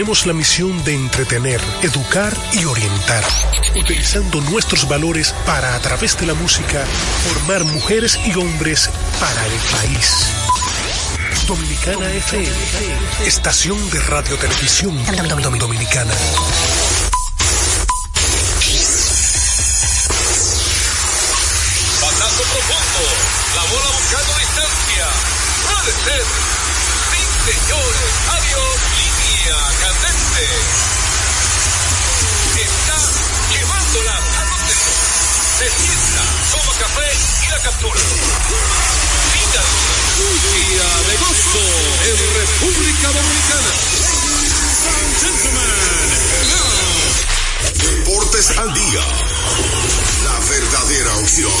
tenemos 0.00 0.24
la 0.24 0.32
misión 0.32 0.82
de 0.82 0.94
entretener, 0.94 1.60
educar 1.82 2.34
y 2.54 2.64
orientar, 2.64 3.22
utilizando 3.78 4.40
nuestros 4.40 4.88
valores 4.88 5.34
para, 5.44 5.74
a 5.74 5.78
través 5.80 6.18
de 6.18 6.24
la 6.24 6.32
música, 6.32 6.86
formar 7.28 7.64
mujeres 7.64 8.18
y 8.24 8.34
hombres 8.34 8.88
para 9.20 9.44
el 9.44 9.52
país. 9.76 10.24
Dominicana 11.46 12.10
FM, 12.12 12.48
estación 13.26 13.90
de 13.90 14.00
radio 14.00 14.38
televisión 14.38 14.96
dominicana. 15.58 16.14
República 42.58 43.08
Dominicana. 43.08 43.72
Deportes 47.74 48.58
al 48.58 48.74
día. 48.74 49.04
La 50.24 50.38
verdadera 50.50 51.16
opción 51.16 51.52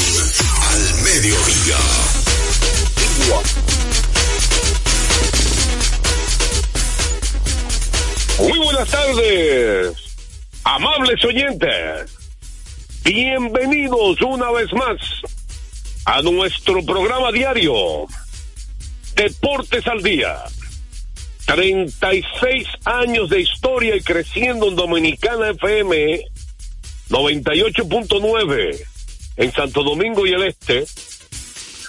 al 0.70 1.02
mediodía. 1.02 1.78
Muy 8.38 8.58
buenas 8.58 8.88
tardes, 8.88 9.96
amables 10.64 11.24
oyentes. 11.24 12.10
Bienvenidos 13.04 14.20
una 14.22 14.50
vez 14.50 14.72
más 14.72 14.96
a 16.04 16.22
nuestro 16.22 16.84
programa 16.84 17.30
diario 17.32 18.06
Deportes 19.14 19.86
al 19.86 20.02
Día. 20.02 20.44
36 21.52 22.68
años 22.84 23.28
de 23.28 23.40
historia 23.40 23.96
y 23.96 24.02
creciendo 24.02 24.68
en 24.68 24.76
Dominicana 24.76 25.50
FM 25.50 26.22
98.9 27.08 28.80
en 29.36 29.52
Santo 29.52 29.82
Domingo 29.82 30.28
y 30.28 30.32
el 30.32 30.44
Este, 30.44 30.84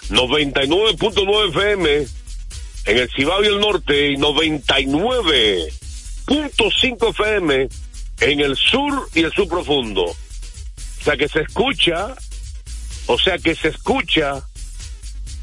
99.9 0.09 1.49
FM 1.49 2.07
en 2.85 2.97
el 2.97 3.07
Cibao 3.15 3.43
y 3.43 3.47
el 3.47 3.59
Norte 3.59 4.13
y 4.13 4.15
99.5 4.15 7.09
FM 7.11 7.69
en 8.21 8.39
el 8.39 8.55
sur 8.55 9.09
y 9.13 9.19
el 9.19 9.31
sur 9.31 9.47
profundo. 9.47 10.05
O 10.05 10.15
sea 11.03 11.15
que 11.15 11.27
se 11.27 11.41
escucha, 11.41 12.15
o 13.05 13.19
sea 13.19 13.37
que 13.37 13.53
se 13.53 13.67
escucha 13.67 14.41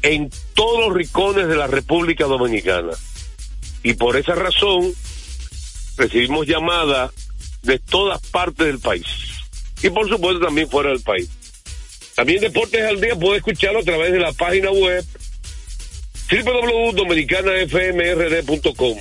en 0.01 0.29
todos 0.55 0.87
los 0.87 0.93
rincones 0.93 1.47
de 1.47 1.55
la 1.55 1.67
República 1.67 2.25
Dominicana. 2.25 2.91
Y 3.83 3.93
por 3.93 4.17
esa 4.17 4.33
razón 4.35 4.93
recibimos 5.97 6.47
llamadas 6.47 7.11
de 7.61 7.79
todas 7.79 8.19
partes 8.27 8.67
del 8.67 8.79
país. 8.79 9.05
Y 9.81 9.89
por 9.89 10.09
supuesto 10.09 10.45
también 10.45 10.69
fuera 10.69 10.89
del 10.89 11.01
país. 11.01 11.29
También 12.15 12.41
Deportes 12.41 12.83
al 12.83 12.99
Día 12.99 13.15
puede 13.15 13.37
escucharlo 13.37 13.79
a 13.79 13.83
través 13.83 14.11
de 14.11 14.19
la 14.19 14.33
página 14.33 14.71
web 14.71 15.05
www.dominicanafmrd.com. 16.29 18.97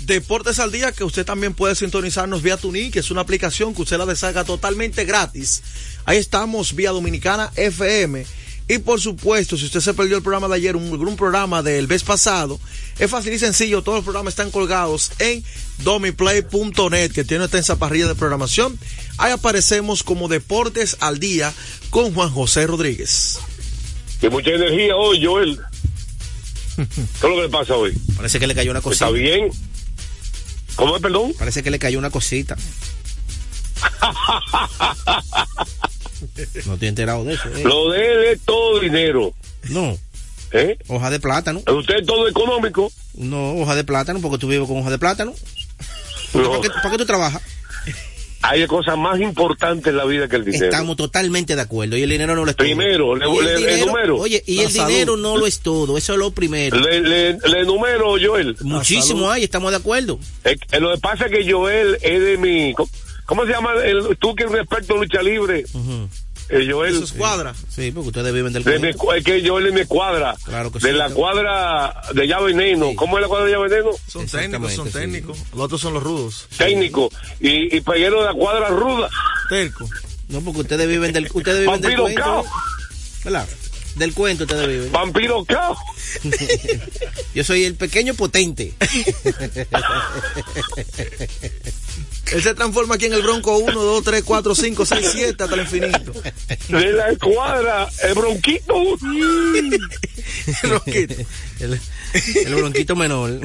Deportes 0.00 0.58
al 0.60 0.72
día 0.72 0.92
que 0.92 1.04
usted 1.04 1.26
también 1.26 1.52
puede 1.52 1.74
sintonizarnos 1.74 2.40
vía 2.42 2.56
Tuning, 2.56 2.90
que 2.90 3.00
es 3.00 3.10
una 3.10 3.20
aplicación 3.20 3.74
que 3.74 3.82
usted 3.82 3.98
la 3.98 4.06
descarga 4.06 4.44
totalmente 4.44 5.04
gratis. 5.04 5.62
Ahí 6.06 6.16
estamos 6.16 6.74
vía 6.74 6.90
Dominicana 6.90 7.52
FM. 7.56 8.24
Y 8.70 8.78
por 8.78 9.00
supuesto, 9.00 9.56
si 9.56 9.64
usted 9.64 9.80
se 9.80 9.94
perdió 9.94 10.16
el 10.16 10.22
programa 10.22 10.46
de 10.46 10.54
ayer, 10.54 10.76
un, 10.76 10.92
un 10.92 11.16
programa 11.16 11.60
del 11.60 11.88
mes 11.88 12.04
pasado, 12.04 12.60
es 13.00 13.10
fácil 13.10 13.32
y 13.32 13.38
sencillo. 13.40 13.82
Todos 13.82 13.96
los 13.96 14.04
programas 14.04 14.30
están 14.30 14.52
colgados 14.52 15.10
en 15.18 15.42
domiplay.net, 15.78 17.10
que 17.10 17.24
tiene 17.24 17.46
esta 17.46 17.56
extensa 17.56 17.80
parrilla 17.80 18.06
de 18.06 18.14
programación. 18.14 18.78
Ahí 19.18 19.32
aparecemos 19.32 20.04
como 20.04 20.28
Deportes 20.28 20.98
al 21.00 21.18
Día 21.18 21.52
con 21.90 22.14
Juan 22.14 22.30
José 22.30 22.68
Rodríguez. 22.68 23.40
Que 24.20 24.30
mucha 24.30 24.50
energía 24.50 24.94
hoy, 24.94 25.24
Joel. 25.24 25.58
¿Qué 26.76 26.84
es 26.84 27.22
lo 27.22 27.34
que 27.34 27.42
le 27.42 27.48
pasa 27.48 27.74
hoy? 27.74 27.92
Parece 28.14 28.38
que 28.38 28.46
le 28.46 28.54
cayó 28.54 28.70
una 28.70 28.82
cosita. 28.82 29.06
¿Está 29.06 29.18
bien? 29.18 29.50
¿Cómo 30.76 30.94
es, 30.94 31.02
perdón? 31.02 31.34
Parece 31.36 31.64
que 31.64 31.72
le 31.72 31.80
cayó 31.80 31.98
una 31.98 32.10
cosita. 32.10 32.56
No 36.66 36.74
estoy 36.74 36.88
enterado 36.88 37.24
de 37.24 37.34
eso. 37.34 37.48
eh. 37.56 37.62
Lo 37.64 37.90
de 37.90 38.12
él 38.12 38.24
es 38.32 38.40
todo 38.44 38.78
dinero. 38.80 39.32
No, 39.70 39.96
¿Eh? 40.52 40.76
hoja 40.88 41.10
de 41.10 41.20
plátano. 41.20 41.62
Usted 41.66 41.96
es 42.00 42.06
todo 42.06 42.26
económico. 42.28 42.90
No, 43.14 43.54
hoja 43.56 43.74
de 43.76 43.84
plátano, 43.84 44.20
porque 44.20 44.38
tú 44.38 44.48
vives 44.48 44.66
con 44.68 44.78
hoja 44.78 44.90
de 44.90 44.98
plátano. 44.98 45.34
No. 46.34 46.50
¿Para 46.50 46.62
qué, 46.62 46.70
para 46.70 46.90
qué 46.90 46.98
tú 46.98 47.06
trabajas? 47.06 47.42
Hay 48.42 48.66
cosas 48.66 48.96
más 48.96 49.20
importantes 49.20 49.88
en 49.88 49.98
la 49.98 50.06
vida 50.06 50.26
que 50.26 50.36
el 50.36 50.46
dinero. 50.46 50.64
Estamos 50.64 50.96
totalmente 50.96 51.54
de 51.56 51.60
acuerdo. 51.60 51.98
Y 51.98 52.04
el 52.04 52.08
dinero 52.08 52.34
no 52.34 52.44
lo 52.46 52.50
es 52.50 52.56
todo. 52.56 52.64
Primero, 52.64 53.14
le- 53.14 53.28
Y 53.28 53.36
el 53.38 53.44
le- 53.44 53.56
dinero- 53.58 53.82
enumero. 53.82 54.16
Oye, 54.16 54.42
y 54.46 54.56
La 54.56 54.62
el 54.62 54.70
salud. 54.70 54.88
dinero 54.88 55.16
no 55.18 55.36
lo 55.36 55.46
es 55.46 55.60
todo. 55.60 55.98
Eso 55.98 56.14
es 56.14 56.18
lo 56.18 56.30
primero. 56.30 56.78
Le, 56.78 57.00
le, 57.00 57.32
le 57.34 57.60
enumero, 57.60 58.14
Joel. 58.18 58.56
Muchísimo 58.62 59.30
hay, 59.30 59.44
estamos 59.44 59.72
de 59.72 59.76
acuerdo. 59.76 60.18
Eh, 60.44 60.56
eh, 60.72 60.80
lo 60.80 60.90
que 60.94 61.00
pasa 61.00 61.26
es 61.26 61.32
que 61.32 61.52
Joel 61.52 61.98
es 62.00 62.20
de 62.22 62.38
mi... 62.38 62.74
¿Cómo, 63.30 63.46
se 63.46 63.52
llama? 63.52 63.74
El, 63.84 64.16
tú 64.18 64.34
que 64.34 64.42
experto 64.42 64.94
en 64.94 65.00
lucha 65.02 65.22
libre. 65.22 65.64
Eh, 66.48 66.68
Joel. 66.68 66.96
Eso 66.96 67.04
es 67.04 67.12
cuadra. 67.12 67.54
Sí, 67.68 67.92
porque 67.92 68.08
ustedes 68.08 68.34
viven 68.34 68.52
del 68.52 68.64
De 68.64 68.80
mi, 68.80 68.92
cuento. 68.92 69.14
es 69.14 69.24
que 69.24 69.48
Joel 69.48 69.68
es 69.68 69.72
mi 69.72 69.84
cuadra. 69.84 70.36
Claro 70.44 70.72
que 70.72 70.80
de 70.80 70.88
sí, 70.90 70.96
la 70.98 71.04
claro. 71.04 71.14
cuadra 71.14 72.02
de 72.12 72.26
llave 72.26 72.52
veneno. 72.52 72.88
Sí. 72.90 72.96
¿Cómo 72.96 73.18
es 73.18 73.22
la 73.22 73.28
cuadra 73.28 73.46
de 73.46 73.52
llave 73.52 73.68
veneno? 73.68 73.90
Son 74.08 74.26
técnicos, 74.26 74.72
son 74.72 74.88
sí. 74.88 74.94
técnicos. 74.94 75.38
Los 75.52 75.60
otros 75.60 75.80
son 75.80 75.94
los 75.94 76.02
rudos. 76.02 76.48
Técnico. 76.58 77.08
Y, 77.38 77.76
y 77.76 77.80
peguero 77.82 78.18
de 78.18 78.26
la 78.26 78.34
cuadra 78.34 78.66
ruda. 78.66 79.08
Terco. 79.48 79.88
No, 80.28 80.40
porque 80.40 80.62
ustedes 80.62 80.88
viven 80.88 81.12
del, 81.12 81.28
ustedes 81.32 81.60
viven 81.60 81.80
del 81.80 81.96
Vampiro 81.96 82.02
cuento. 82.02 82.20
cao. 82.22 82.44
¿Verdad? 83.22 83.48
Del 83.94 84.12
cuento 84.12 84.42
ustedes 84.42 84.66
viven. 84.66 84.90
Vampiro 84.90 85.44
cao. 85.44 85.76
Yo 87.34 87.44
soy 87.44 87.62
el 87.64 87.76
pequeño 87.76 88.14
potente. 88.14 88.74
Él 92.32 92.42
se 92.42 92.54
transforma 92.54 92.94
aquí 92.94 93.06
en 93.06 93.12
el 93.14 93.22
Bronco 93.22 93.56
1, 93.58 93.72
2, 93.82 94.04
3, 94.04 94.22
4, 94.24 94.54
5, 94.54 94.86
6, 94.86 95.08
7 95.12 95.42
hasta 95.42 95.54
el 95.54 95.60
infinito. 95.62 96.12
De 96.68 96.92
la 96.92 97.16
cuadra. 97.16 97.88
El 98.04 98.14
bronquito. 98.14 98.74
El, 101.60 101.80
el 102.46 102.54
bronquito 102.54 102.94
menor. 102.96 103.40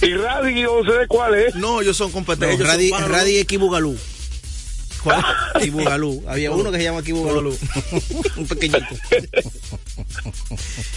Y 0.00 0.14
radio, 0.14 0.82
no 0.84 0.92
sé 0.92 0.98
de 0.98 1.06
cuál 1.08 1.34
es. 1.34 1.54
No, 1.56 1.80
ellos 1.80 1.96
son 1.96 2.08
No, 2.08 2.14
competentes. 2.14 2.58
son 2.58 2.66
Radi, 2.66 2.90
pájaros. 2.90 3.10
Radi 3.10 3.36
es 3.38 3.46
Kibugalú. 3.46 3.98
¿Cuál? 5.02 5.24
Kibugalú. 5.60 6.24
Había 6.28 6.50
uno 6.52 6.70
que 6.70 6.78
se 6.78 6.84
llama 6.84 7.02
Kibugalú. 7.02 7.56
Un 8.36 8.46
pequeñito. 8.46 8.84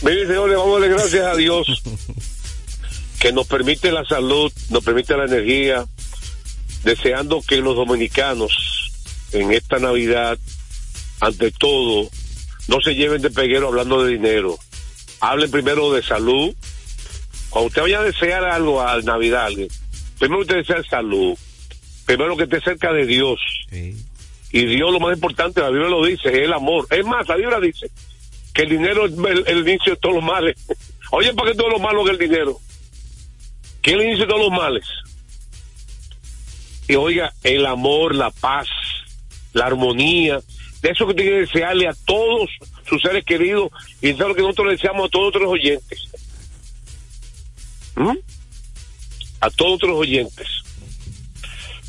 Mire, 0.03 0.27
señores, 0.27 0.57
vamos 0.57 0.77
a 0.77 0.79
darle 0.81 0.95
gracias 0.95 1.25
a 1.25 1.35
Dios 1.35 1.67
que 3.21 3.31
nos 3.31 3.45
permite 3.45 3.91
la 3.91 4.03
salud, 4.03 4.51
nos 4.71 4.83
permite 4.83 5.15
la 5.15 5.25
energía, 5.25 5.85
deseando 6.83 7.43
que 7.47 7.57
los 7.57 7.75
dominicanos 7.75 8.89
en 9.31 9.51
esta 9.53 9.77
Navidad, 9.77 10.39
ante 11.19 11.51
todo, 11.51 12.09
no 12.67 12.81
se 12.81 12.95
lleven 12.95 13.21
de 13.21 13.29
peguero 13.29 13.67
hablando 13.67 14.03
de 14.03 14.13
dinero. 14.13 14.57
Hablen 15.19 15.51
primero 15.51 15.93
de 15.93 16.01
salud. 16.01 16.55
Cuando 17.51 17.67
usted 17.67 17.83
vaya 17.83 17.99
a 17.99 18.03
desear 18.03 18.43
algo 18.43 18.81
al 18.81 19.05
Navidad, 19.05 19.49
primero 20.17 20.41
usted 20.41 20.55
desea 20.55 20.81
salud. 20.89 21.37
Primero 22.07 22.35
que 22.35 22.45
esté 22.45 22.59
cerca 22.59 22.91
de 22.91 23.05
Dios. 23.05 23.39
Sí. 23.69 23.95
Y 24.51 24.65
Dios 24.65 24.91
lo 24.91 24.99
más 24.99 25.13
importante, 25.13 25.61
la 25.61 25.69
Biblia 25.69 25.89
lo 25.89 26.03
dice, 26.03 26.27
es 26.27 26.39
el 26.39 26.53
amor. 26.53 26.87
Es 26.89 27.05
más, 27.05 27.27
la 27.27 27.35
Biblia 27.35 27.59
dice 27.59 27.91
que 28.51 28.63
el 28.63 28.69
dinero 28.69 29.05
es 29.05 29.13
el, 29.13 29.43
el 29.45 29.59
inicio 29.59 29.93
de 29.93 29.99
todos 29.99 30.15
los 30.15 30.23
males. 30.23 30.55
Oye, 31.11 31.31
¿para 31.35 31.51
qué 31.51 31.57
todo 31.57 31.69
lo 31.69 31.77
malo 31.77 32.03
es 32.05 32.13
el 32.13 32.17
dinero? 32.17 32.59
El 33.83 34.01
inicio 34.01 34.25
de 34.25 34.27
todos 34.27 34.49
los 34.49 34.51
males. 34.51 34.85
Y 36.87 36.95
oiga, 36.95 37.33
el 37.43 37.65
amor, 37.65 38.15
la 38.15 38.31
paz, 38.31 38.67
la 39.53 39.65
armonía, 39.65 40.39
de 40.81 40.89
eso 40.89 41.07
que 41.07 41.13
tiene 41.13 41.31
que 41.31 41.39
desearle 41.41 41.87
a 41.87 41.93
todos 42.05 42.49
sus 42.87 43.01
seres 43.01 43.23
queridos 43.23 43.71
y 44.01 44.09
eso 44.09 44.23
es 44.23 44.27
lo 44.29 44.35
que 44.35 44.41
nosotros 44.41 44.67
le 44.67 44.73
deseamos 44.73 45.05
a 45.05 45.09
todos 45.09 45.27
otros 45.29 45.51
oyentes. 45.51 46.09
¿Mm? 47.95 48.17
A 49.39 49.49
todos 49.49 49.73
otros 49.73 49.97
oyentes. 49.97 50.47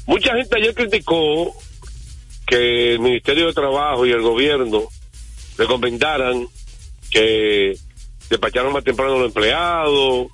Mucha 0.06 0.34
gente 0.36 0.56
ayer 0.56 0.74
criticó 0.74 1.54
que 2.46 2.94
el 2.94 3.00
Ministerio 3.00 3.46
de 3.46 3.52
Trabajo 3.52 4.04
y 4.04 4.10
el 4.10 4.20
gobierno 4.20 4.82
recomendaran 5.56 6.46
que 7.10 7.76
despacharan 8.28 8.72
más 8.72 8.84
temprano 8.84 9.14
a 9.14 9.18
los 9.18 9.26
empleados, 9.26 10.28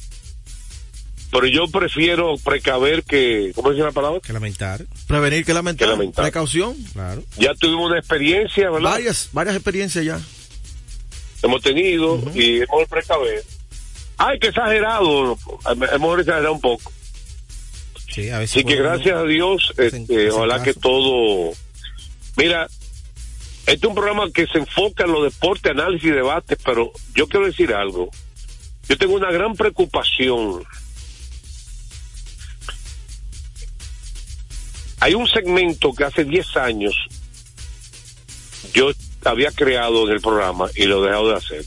pero 1.31 1.47
yo 1.47 1.69
prefiero 1.69 2.37
precaver 2.43 3.03
que, 3.05 3.53
¿cómo 3.55 3.71
dice 3.71 3.85
la 3.85 3.93
palabra? 3.93 4.21
Que 4.21 4.33
lamentar. 4.33 4.85
Prevenir 5.07 5.45
que 5.45 5.53
lamentar. 5.53 5.87
Que 5.87 5.93
lamentar. 5.93 6.25
Precaución. 6.25 6.75
Claro. 6.93 7.23
Ya 7.37 7.55
tuvimos 7.55 7.91
una 7.91 7.99
experiencia, 7.99 8.71
¿verdad? 8.71 8.91
Varias, 8.91 9.29
varias 9.33 9.57
experiencias 9.57 10.05
ya. 10.05 10.21
hemos 11.43 11.63
tenido 11.63 12.21
y 12.35 12.55
es 12.55 12.61
mejor 12.61 12.89
precaver. 12.89 13.45
Ay, 14.17 14.39
que 14.39 14.49
exagerado, 14.49 15.35
es 15.35 16.01
mejor 16.01 16.21
exagerar 16.21 16.51
un 16.51 16.61
poco. 16.61 16.91
Sí, 18.09 18.31
a 18.31 18.39
veces. 18.39 18.57
Así 18.57 18.65
que 18.65 18.77
gracias 18.77 19.17
a 19.17 19.25
Dios, 19.25 19.75
este, 19.77 20.31
ojalá 20.31 20.63
que 20.63 20.75
todo... 20.75 21.53
Mira, 22.37 22.69
este 23.67 23.87
es 23.87 23.89
un 23.89 23.95
programa 23.95 24.31
que 24.33 24.47
se 24.47 24.59
enfoca 24.59 25.05
en 25.05 25.13
los 25.13 25.25
deportes, 25.25 25.71
análisis 25.73 26.09
y 26.09 26.13
debates, 26.13 26.59
pero 26.65 26.91
yo 27.15 27.29
quiero 27.29 27.47
decir 27.47 27.75
algo. 27.75 28.09
Yo 28.89 28.97
tengo 28.97 29.15
una 29.15 29.31
gran 29.31 29.55
preocupación. 29.55 30.65
Hay 35.01 35.15
un 35.15 35.27
segmento 35.29 35.93
que 35.93 36.05
hace 36.05 36.25
10 36.25 36.57
años 36.57 36.95
yo 38.73 38.91
había 39.25 39.51
creado 39.53 40.07
en 40.07 40.15
el 40.15 40.21
programa 40.21 40.69
y 40.75 40.85
lo 40.85 41.05
he 41.05 41.09
dejado 41.09 41.29
de 41.31 41.37
hacer. 41.37 41.65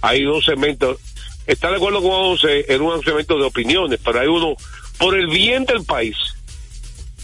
Hay 0.00 0.22
dos 0.22 0.44
segmentos. 0.44 0.98
Está 1.46 1.70
de 1.70 1.76
acuerdo 1.76 2.00
con 2.00 2.10
José 2.10 2.66
en 2.68 2.82
un 2.82 3.02
segmento 3.02 3.38
de 3.38 3.44
opiniones, 3.44 4.00
pero 4.02 4.20
hay 4.20 4.28
uno 4.28 4.54
por 4.98 5.16
el 5.16 5.26
bien 5.28 5.64
del 5.64 5.84
país. 5.84 6.16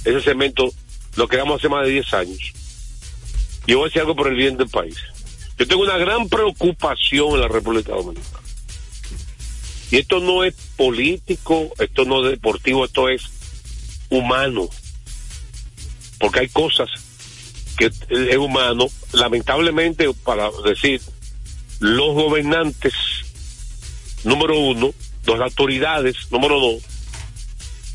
Ese 0.05 0.21
segmento 0.21 0.73
lo 1.17 1.29
creamos 1.29 1.61
hace 1.61 1.69
más 1.69 1.87
de 1.87 1.93
10 1.93 2.15
años. 2.15 2.53
Y 3.67 3.75
voy 3.75 3.85
a 3.85 3.87
decir 3.87 4.01
algo 4.01 4.17
por 4.17 4.29
el 4.29 4.35
bien 4.35 4.57
del 4.57 4.69
país. 4.69 4.97
Yo 5.59 5.67
tengo 5.67 5.83
una 5.83 5.99
gran 5.99 6.29
preocupación 6.29 7.35
en 7.35 7.41
la 7.41 7.49
República 7.49 7.93
Dominicana. 7.93 8.41
Y 9.91 9.99
esto 9.99 10.21
no 10.21 10.45
es 10.45 10.55
político, 10.77 11.71
esto 11.79 12.05
no 12.05 12.25
es 12.25 12.31
deportivo, 12.31 12.85
esto 12.85 13.09
es 13.09 13.25
humano. 14.09 14.69
Porque 16.21 16.41
hay 16.41 16.49
cosas 16.49 16.89
que 17.77 17.87
es 17.87 18.37
humano, 18.37 18.87
lamentablemente, 19.13 20.07
para 20.23 20.51
decir, 20.65 21.01
los 21.81 22.15
gobernantes, 22.15 22.93
número 24.23 24.59
uno, 24.59 24.93
las 25.27 25.41
autoridades, 25.41 26.17
número 26.31 26.61
dos, 26.61 26.83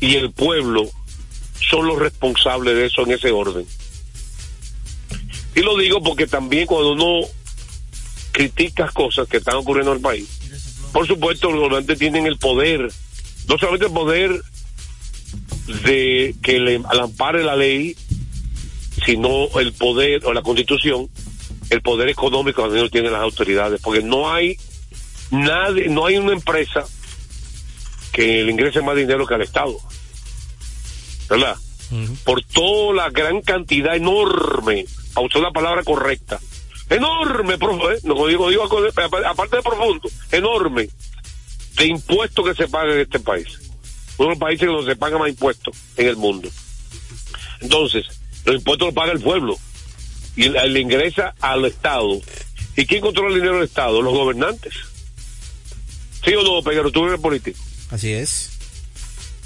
y 0.00 0.16
el 0.16 0.32
pueblo 0.32 0.90
son 1.60 1.86
los 1.86 1.98
responsables 1.98 2.74
de 2.74 2.86
eso 2.86 3.02
en 3.02 3.12
ese 3.12 3.30
orden. 3.30 3.66
Y 5.54 5.60
lo 5.60 5.76
digo 5.78 6.02
porque 6.02 6.26
también 6.26 6.66
cuando 6.66 6.92
uno 6.92 7.26
critica 8.32 8.90
cosas 8.92 9.26
que 9.28 9.38
están 9.38 9.56
ocurriendo 9.56 9.92
en 9.92 9.98
el 9.98 10.02
país, 10.02 10.28
por 10.92 11.06
supuesto 11.06 11.50
los 11.50 11.60
gobernantes 11.60 11.98
tienen 11.98 12.26
el 12.26 12.38
poder, 12.38 12.90
no 13.48 13.58
solamente 13.58 13.86
el 13.86 13.92
poder 13.92 14.42
de 15.84 16.34
que 16.42 16.58
le 16.58 16.82
ampare 17.00 17.42
la 17.42 17.56
ley, 17.56 17.96
sino 19.06 19.48
el 19.60 19.72
poder 19.72 20.26
o 20.26 20.32
la 20.32 20.42
constitución, 20.42 21.08
el 21.70 21.80
poder 21.80 22.08
económico 22.08 22.62
también 22.62 22.82
lo 22.82 22.90
tienen 22.90 23.12
las 23.12 23.22
autoridades, 23.22 23.80
porque 23.80 24.02
no 24.02 24.30
hay 24.32 24.58
nadie, 25.30 25.88
no 25.88 26.06
hay 26.06 26.16
una 26.16 26.32
empresa 26.32 26.84
que 28.12 28.42
le 28.42 28.50
ingrese 28.50 28.82
más 28.82 28.96
dinero 28.96 29.24
que 29.24 29.34
al 29.34 29.42
Estado. 29.42 29.76
¿Verdad? 31.30 31.56
Por 32.24 32.42
toda 32.42 32.94
la 32.94 33.10
gran 33.10 33.42
cantidad 33.42 33.94
enorme, 33.94 34.86
a 35.14 35.20
usar 35.20 35.40
la 35.40 35.52
palabra 35.52 35.84
correcta, 35.84 36.40
enorme, 36.90 37.58
profe, 37.58 37.94
¿eh? 37.94 38.00
no 38.02 38.26
digo, 38.26 38.50
digo 38.50 38.64
aparte 38.64 39.56
de 39.56 39.62
profundo, 39.62 40.08
enorme, 40.32 40.88
de 41.76 41.86
impuestos 41.86 42.44
que 42.44 42.54
se 42.54 42.68
pagan 42.68 42.94
en 42.94 43.00
este 43.02 43.20
país. 43.20 43.46
Uno 44.18 44.30
de 44.30 44.34
los 44.34 44.38
países 44.38 44.66
donde 44.66 44.92
se 44.92 44.96
paga 44.96 45.18
más 45.18 45.28
impuestos 45.28 45.76
en 45.96 46.08
el 46.08 46.16
mundo. 46.16 46.48
Entonces, 47.60 48.06
los 48.46 48.54
impuestos 48.56 48.86
los 48.86 48.94
paga 48.94 49.12
el 49.12 49.20
pueblo 49.20 49.58
y 50.36 50.48
le, 50.48 50.80
ingresa 50.80 51.34
al 51.40 51.64
Estado. 51.64 52.20
¿Y 52.76 52.86
quién 52.86 53.00
controla 53.00 53.30
el 53.30 53.40
dinero 53.40 53.56
del 53.56 53.64
Estado? 53.64 54.00
Los 54.02 54.14
gobernantes. 54.14 54.74
¿Sí 56.24 56.34
o 56.34 56.42
no, 56.42 56.62
Peguero? 56.62 56.90
Tú 56.90 57.06
eres 57.06 57.20
político. 57.20 57.58
Así 57.90 58.12
es. 58.12 58.52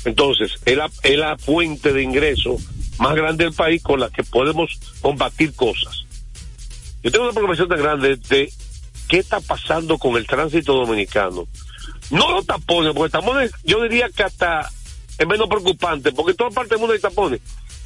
Entonces, 0.05 0.53
es 0.65 0.77
la, 0.77 0.91
es 1.03 1.19
la 1.19 1.37
fuente 1.37 1.93
de 1.93 2.03
ingreso 2.03 2.57
más 2.99 3.15
grande 3.15 3.45
del 3.45 3.55
país 3.55 3.83
con 3.83 4.01
la 4.01 4.11
que 4.11 4.23
podemos 4.23 4.79
combatir 5.01 5.55
cosas. 5.55 6.05
Yo 7.03 7.11
tengo 7.11 7.25
una 7.25 7.33
preocupación 7.33 7.69
tan 7.69 7.79
grande 7.79 8.17
de 8.17 8.53
qué 9.09 9.19
está 9.19 9.41
pasando 9.41 9.99
con 9.99 10.17
el 10.17 10.27
tránsito 10.27 10.75
dominicano. 10.75 11.47
No 12.11 12.33
los 12.33 12.47
tapones, 12.47 12.93
porque 12.95 13.13
tapones 13.13 13.53
yo 13.65 13.83
diría 13.83 14.09
que 14.11 14.23
hasta 14.23 14.71
es 15.19 15.27
menos 15.27 15.49
preocupante, 15.49 16.13
porque 16.13 16.33
en 16.33 16.37
toda 16.37 16.51
parte 16.51 16.71
del 16.71 16.79
mundo 16.79 16.95
hay 16.95 17.01
tapones, 17.01 17.41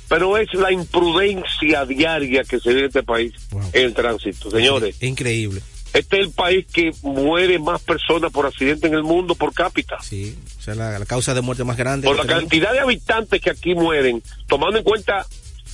pero 0.09 0.37
es 0.37 0.53
la 0.55 0.73
imprudencia 0.73 1.85
diaria 1.87 2.45
que 2.45 2.59
se 2.61 2.69
vive 2.71 2.81
en 2.81 2.87
este 2.87 3.03
país 3.03 3.33
Wow. 3.51 3.63
en 3.73 3.83
el 3.87 3.95
tránsito. 3.95 4.51
Señores, 4.51 5.03
Increíble. 5.03 5.61
este 5.93 6.21
es 6.21 6.27
el 6.27 6.33
país 6.33 6.67
que 6.73 6.93
muere 7.03 7.59
más 7.59 7.81
personas 7.83 8.31
por 8.33 8.47
accidente 8.47 8.87
en 8.87 8.95
el 8.95 9.03
mundo 9.03 9.35
por 9.35 9.53
cápita. 9.55 9.99
Sí. 10.03 10.37
O 10.59 10.63
sea, 10.63 10.75
la, 10.75 10.99
la 10.99 11.07
causa 11.07 11.35
de 11.35 11.41
muerte 11.41 11.65
más 11.65 11.77
grande. 11.77 12.07
por 12.07 12.17
la 12.17 12.23
tenemos. 12.23 12.43
cantidad 12.45 12.73
de 12.73 12.81
habitantes 12.81 13.41
que 13.41 13.51
aquí 13.51 13.75
mueren, 13.75 14.23
tomando 14.47 14.79
en 14.79 14.85
cuenta 14.85 15.27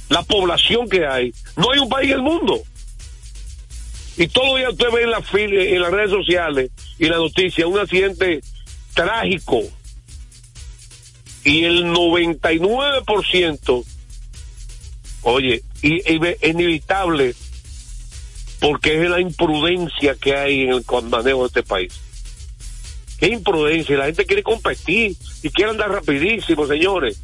la 0.09 0.23
población 0.23 0.89
que 0.89 1.07
hay, 1.07 1.33
no 1.57 1.71
hay 1.73 1.79
un 1.79 1.89
país 1.89 2.11
en 2.11 2.17
el 2.17 2.23
mundo. 2.23 2.61
Y 4.17 4.27
todos 4.29 4.49
los 4.49 4.59
días 4.59 4.73
usted 4.73 4.87
ve 4.93 5.03
en, 5.05 5.11
la 5.11 5.23
en 5.75 5.83
las 5.83 5.91
redes 5.93 6.11
sociales 6.11 6.71
y 6.99 7.05
en 7.07 7.11
la 7.13 7.17
noticia 7.19 7.67
un 7.67 7.79
accidente 7.79 8.41
trágico. 8.93 9.63
Y 11.45 11.65
el 11.65 11.85
99%, 11.85 13.85
oye, 15.23 15.63
y, 15.83 16.01
es 16.07 16.43
inevitable 16.43 17.35
porque 18.61 19.03
es 19.03 19.11
la 19.11 19.21
imprudencia 19.21 20.15
que 20.15 20.37
hay 20.37 20.63
en 20.63 20.71
el 20.73 20.85
manejo 21.05 21.41
de 21.41 21.47
este 21.47 21.63
país. 21.63 21.93
Qué 23.19 23.29
imprudencia, 23.29 23.97
la 23.97 24.07
gente 24.07 24.27
quiere 24.27 24.43
competir 24.43 25.17
y 25.43 25.51
quiere 25.51 25.71
andar 25.71 25.91
rapidísimo, 25.91 26.67
señores. 26.67 27.21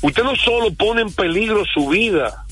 Usted 0.00 0.24
no 0.24 0.34
solo 0.36 0.72
pone 0.74 1.02
en 1.02 1.12
peligro 1.12 1.64
su 1.72 1.88
vida, 1.88 2.44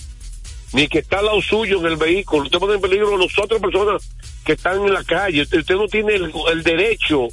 ni 0.73 0.87
que 0.87 1.01
está 1.01 1.19
al 1.19 1.27
lado 1.27 1.43
suyo 1.43 1.81
en 1.81 1.87
el 1.87 1.97
vehículo, 1.97 2.45
usted 2.45 2.59
pone 2.59 2.75
en 2.75 2.81
peligro 2.81 3.15
a 3.15 3.19
las 3.19 3.39
otras 3.39 3.61
personas 3.61 4.09
que 4.45 4.53
están 4.53 4.83
en 4.83 4.95
la 4.95 5.05
calle. 5.05 5.43
Usted, 5.43 5.59
usted 5.59 5.75
no 5.75 5.87
tiene 5.87 6.15
el, 6.15 6.33
el 6.53 6.63
derecho 6.63 7.29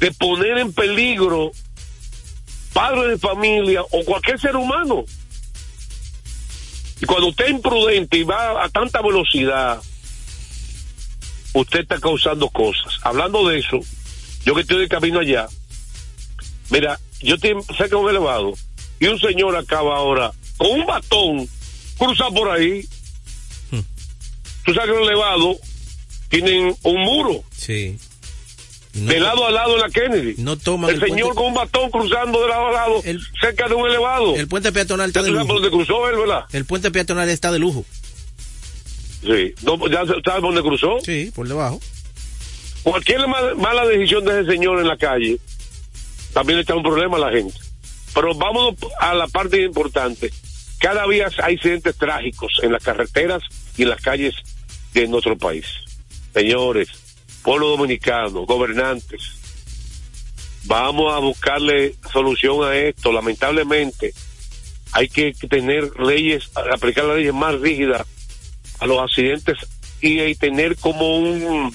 de 0.00 0.12
poner 0.12 0.58
en 0.58 0.72
peligro 0.72 1.52
padre 2.72 3.08
de 3.08 3.18
familia 3.18 3.82
o 3.82 4.04
cualquier 4.04 4.38
ser 4.38 4.56
humano. 4.56 5.04
Y 7.00 7.06
cuando 7.06 7.28
usted 7.28 7.46
es 7.46 7.50
imprudente 7.52 8.18
y 8.18 8.22
va 8.22 8.64
a 8.64 8.68
tanta 8.68 9.02
velocidad, 9.02 9.82
usted 11.52 11.80
está 11.80 12.00
causando 12.00 12.48
cosas. 12.48 12.98
Hablando 13.02 13.48
de 13.48 13.58
eso, 13.58 13.80
yo 14.44 14.54
que 14.54 14.62
estoy 14.62 14.80
de 14.80 14.88
camino 14.88 15.20
allá, 15.20 15.48
mira, 16.70 16.98
yo 17.20 17.34
estoy 17.34 17.54
cerca 17.76 17.96
de 17.96 17.96
un 17.96 18.10
elevado 18.10 18.52
y 18.98 19.06
un 19.06 19.18
señor 19.18 19.56
acaba 19.56 19.96
ahora 19.96 20.32
con 20.56 20.70
un 20.70 20.86
batón 20.86 21.48
cruzar 21.98 22.32
por 22.32 22.50
ahí. 22.50 22.86
Tú 24.64 24.74
sabes 24.74 24.90
que 24.90 24.98
los 24.98 25.08
elevados 25.08 25.58
tienen 26.28 26.76
un 26.82 27.00
muro 27.02 27.44
Sí. 27.56 27.96
No- 28.96 29.10
de 29.12 29.20
lado 29.20 29.46
a 29.46 29.50
lado 29.50 29.74
en 29.74 29.80
la 29.80 29.90
Kennedy. 29.90 30.34
No 30.38 30.56
toman 30.56 30.90
el 30.90 30.96
el 30.96 31.00
señor 31.02 31.34
puente- 31.34 31.36
con 31.36 31.46
un 31.48 31.54
batón 31.54 31.90
cruzando 31.90 32.40
de 32.42 32.48
lado 32.48 32.66
a 32.68 32.72
lado 32.72 33.00
El- 33.04 33.20
cerca 33.40 33.68
de 33.68 33.74
un 33.74 33.86
elevado. 33.88 34.34
El 34.36 34.48
puente 34.48 34.72
peatonal 34.72 35.08
está 35.08 35.20
¿Ya 35.20 35.26
de 35.26 35.32
lujo. 35.32 35.44
dónde 35.54 35.70
cruzó 35.70 36.08
él, 36.08 36.16
verdad? 36.16 36.44
El 36.52 36.64
puente 36.64 36.90
peatonal 36.90 37.28
está 37.28 37.52
de 37.52 37.58
lujo. 37.58 37.84
Sí. 39.22 39.54
¿Ya 39.90 40.04
sabes 40.24 40.42
dónde 40.42 40.62
cruzó? 40.62 40.98
Sí, 41.04 41.30
por 41.34 41.48
debajo. 41.48 41.80
cualquier 42.82 43.26
ma- 43.26 43.54
mala 43.56 43.84
decisión 43.86 44.24
de 44.24 44.40
ese 44.42 44.52
señor 44.52 44.78
en 44.80 44.86
la 44.86 44.96
calle 44.96 45.38
también 46.32 46.60
está 46.60 46.74
un 46.76 46.84
problema 46.84 47.16
a 47.16 47.20
la 47.20 47.32
gente. 47.32 47.58
Pero 48.14 48.32
vámonos 48.34 48.76
a 49.00 49.12
la 49.14 49.26
parte 49.26 49.60
importante. 49.62 50.30
Cada 50.78 51.06
día 51.08 51.28
hay 51.42 51.54
accidentes 51.54 51.96
trágicos 51.96 52.52
en 52.62 52.72
las 52.72 52.82
carreteras 52.84 53.42
y 53.76 53.82
en 53.82 53.88
las 53.90 54.00
calles 54.00 54.34
de 54.94 55.08
nuestro 55.08 55.36
país. 55.36 55.66
Señores, 56.32 56.88
pueblo 57.46 57.68
dominicano, 57.68 58.44
gobernantes, 58.44 59.22
vamos 60.64 61.14
a 61.14 61.18
buscarle 61.18 61.94
solución 62.12 62.64
a 62.64 62.74
esto. 62.74 63.12
Lamentablemente, 63.12 64.12
hay 64.90 65.08
que 65.08 65.32
tener 65.48 65.92
leyes, 66.00 66.50
aplicar 66.56 67.04
las 67.04 67.18
leyes 67.18 67.32
más 67.32 67.54
rígidas 67.60 68.04
a 68.80 68.86
los 68.86 68.98
accidentes 68.98 69.58
y, 70.00 70.20
y 70.20 70.34
tener 70.34 70.76
como 70.76 71.18
un 71.18 71.72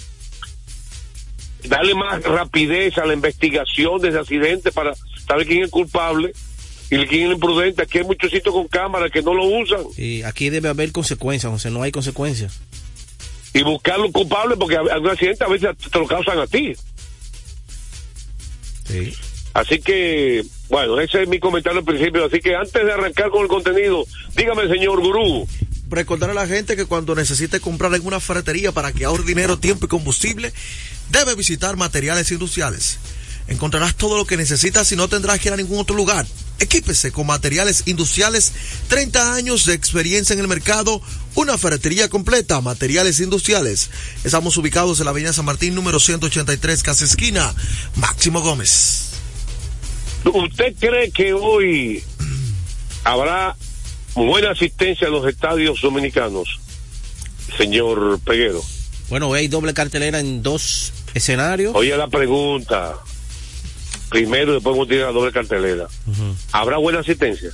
darle 1.63 1.95
más 1.95 2.21
rapidez 2.21 2.97
a 2.97 3.05
la 3.05 3.13
investigación 3.13 4.01
de 4.01 4.09
ese 4.09 4.19
accidente 4.19 4.73
para 4.73 4.93
saber 5.25 5.47
quién 5.47 5.63
es 5.63 5.71
culpable 5.71 6.33
y 6.89 7.05
quién 7.05 7.27
es 7.27 7.35
imprudente. 7.35 7.83
Aquí 7.83 7.99
hay 7.99 8.03
muchos 8.03 8.29
sitios 8.29 8.53
con 8.53 8.67
cámaras 8.67 9.09
que 9.09 9.21
no 9.21 9.33
lo 9.33 9.45
usan. 9.45 9.83
Y 9.95 10.23
aquí 10.23 10.49
debe 10.49 10.67
haber 10.67 10.91
consecuencias, 10.91 11.65
no 11.71 11.81
hay 11.81 11.93
consecuencias. 11.93 12.59
Y 13.53 13.63
buscar 13.63 13.99
los 13.99 14.11
culpables 14.11 14.57
porque 14.57 14.77
algún 14.77 15.09
accidente 15.09 15.43
a 15.43 15.47
veces 15.47 15.69
te 15.91 15.99
lo 15.99 16.07
causan 16.07 16.39
a 16.39 16.47
ti. 16.47 16.73
Sí. 18.87 19.13
Así 19.53 19.79
que, 19.79 20.45
bueno, 20.69 20.99
ese 20.99 21.23
es 21.23 21.27
mi 21.27 21.39
comentario 21.39 21.79
al 21.79 21.85
principio. 21.85 22.25
Así 22.25 22.39
que 22.39 22.55
antes 22.55 22.85
de 22.85 22.91
arrancar 22.91 23.29
con 23.29 23.41
el 23.41 23.47
contenido, 23.47 24.05
dígame, 24.35 24.67
señor 24.69 25.01
Gurú, 25.01 25.47
recordar 25.91 26.29
a 26.29 26.33
la 26.33 26.47
gente 26.47 26.75
que 26.75 26.85
cuando 26.85 27.13
necesite 27.15 27.59
comprar 27.59 27.93
en 27.93 28.05
una 28.05 28.19
ferretería 28.19 28.71
para 28.71 28.93
que 28.93 29.05
ahorre 29.05 29.25
dinero, 29.25 29.59
tiempo 29.59 29.85
y 29.85 29.89
combustible, 29.89 30.53
debe 31.09 31.35
visitar 31.35 31.75
materiales 31.75 32.31
industriales. 32.31 32.97
Encontrarás 33.47 33.95
todo 33.95 34.17
lo 34.17 34.25
que 34.25 34.37
necesitas 34.37 34.91
y 34.91 34.95
no 34.95 35.07
tendrás 35.07 35.39
que 35.39 35.49
ir 35.49 35.53
a 35.53 35.57
ningún 35.57 35.79
otro 35.79 35.95
lugar. 35.95 36.25
Equípese 36.59 37.11
con 37.11 37.25
materiales 37.25 37.83
industriales, 37.87 38.53
30 38.87 39.33
años 39.33 39.65
de 39.65 39.73
experiencia 39.73 40.33
en 40.33 40.39
el 40.39 40.47
mercado, 40.47 41.01
una 41.35 41.57
ferretería 41.57 42.07
completa, 42.07 42.61
materiales 42.61 43.19
industriales. 43.19 43.89
Estamos 44.23 44.57
ubicados 44.57 44.99
en 44.99 45.05
la 45.05 45.11
avenida 45.11 45.33
San 45.33 45.45
Martín, 45.45 45.73
número 45.73 45.99
183, 45.99 46.83
casa 46.83 47.05
esquina, 47.05 47.53
Máximo 47.95 48.41
Gómez. 48.41 49.07
¿usted 50.23 50.75
cree 50.79 51.11
que 51.11 51.33
hoy 51.33 52.03
habrá 53.03 53.55
buena 54.13 54.51
asistencia 54.51 55.07
en 55.07 55.13
los 55.13 55.27
estadios 55.27 55.81
dominicanos, 55.81 56.59
señor 57.57 58.19
Peguero? 58.19 58.63
Bueno, 59.09 59.33
hay 59.33 59.47
doble 59.47 59.73
cartelera 59.73 60.19
en 60.19 60.41
dos 60.41 60.93
escenarios. 61.13 61.75
Oye 61.75 61.95
la 61.97 62.07
pregunta. 62.07 62.97
Primero, 64.11 64.53
después 64.53 64.73
vamos 64.75 64.87
a 64.87 64.89
tirar 64.89 65.07
la 65.07 65.11
doble 65.13 65.31
cartelera. 65.31 65.87
¿Habrá 66.51 66.77
buena 66.77 66.99
asistencia? 66.99 67.49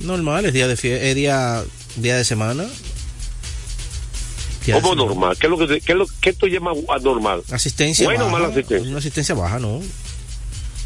Normal, 0.00 0.46
es 0.46 0.52
día 0.54 0.66
de 0.68 0.76
fie- 0.76 0.98
es 1.02 1.14
día, 1.14 1.62
día 1.96 2.16
de 2.16 2.24
semana. 2.24 2.64
Día 4.64 4.76
de 4.76 4.80
¿Cómo 4.80 4.94
semana. 4.94 5.08
normal? 5.14 5.36
¿Qué 5.38 5.46
es 5.46 5.50
lo 5.50 5.58
que, 5.58 5.80
qué 5.80 5.92
es 5.92 5.98
lo, 5.98 6.06
qué 6.20 6.32
tú 6.32 6.46
llamas 6.46 6.76
anormal? 6.88 7.42
Asistencia 7.50 8.06
Buena 8.06 8.22
o 8.22 8.26
baja. 8.26 8.38
mala 8.38 8.48
asistencia. 8.52 8.88
Una 8.88 8.98
asistencia 8.98 9.34
baja, 9.34 9.58
¿no? 9.58 9.80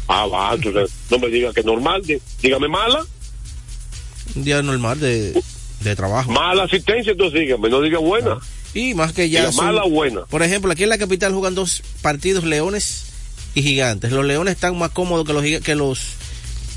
Ah, 0.07 0.25
va, 0.25 0.53
entonces 0.55 0.89
no 1.11 1.19
me 1.19 1.27
diga 1.27 1.53
que 1.53 1.63
normal, 1.63 2.01
dígame 2.41 2.67
mala. 2.67 3.05
Un 4.35 4.43
día 4.43 4.61
normal 4.61 4.99
de, 4.99 5.39
de 5.81 5.95
trabajo. 5.95 6.31
Mala 6.31 6.63
asistencia, 6.63 7.11
entonces 7.11 7.39
dígame, 7.41 7.69
no 7.69 7.79
diga 7.81 7.99
buena. 7.99 8.37
Y 8.73 8.93
más 8.95 9.13
que 9.13 9.29
ya 9.29 9.51
son- 9.51 9.65
mala 9.65 9.83
o 9.83 9.89
buena. 9.89 10.21
Por 10.25 10.41
ejemplo, 10.43 10.71
aquí 10.71 10.83
en 10.83 10.89
la 10.89 10.97
capital 10.97 11.31
juegan 11.33 11.55
dos 11.55 11.81
partidos 12.01 12.43
Leones 12.43 13.05
y 13.55 13.61
Gigantes. 13.63 14.11
Los 14.11 14.25
Leones 14.25 14.53
están 14.55 14.77
más 14.77 14.91
cómodos 14.91 15.25
que 15.25 15.33
los 15.33 15.43
que 15.63 15.75
los 15.75 15.99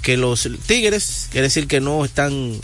que 0.02 0.17
los 0.17 0.49
Tigres, 0.67 1.29
quiere 1.31 1.47
decir 1.47 1.69
que 1.69 1.81
no 1.81 2.05
están 2.05 2.57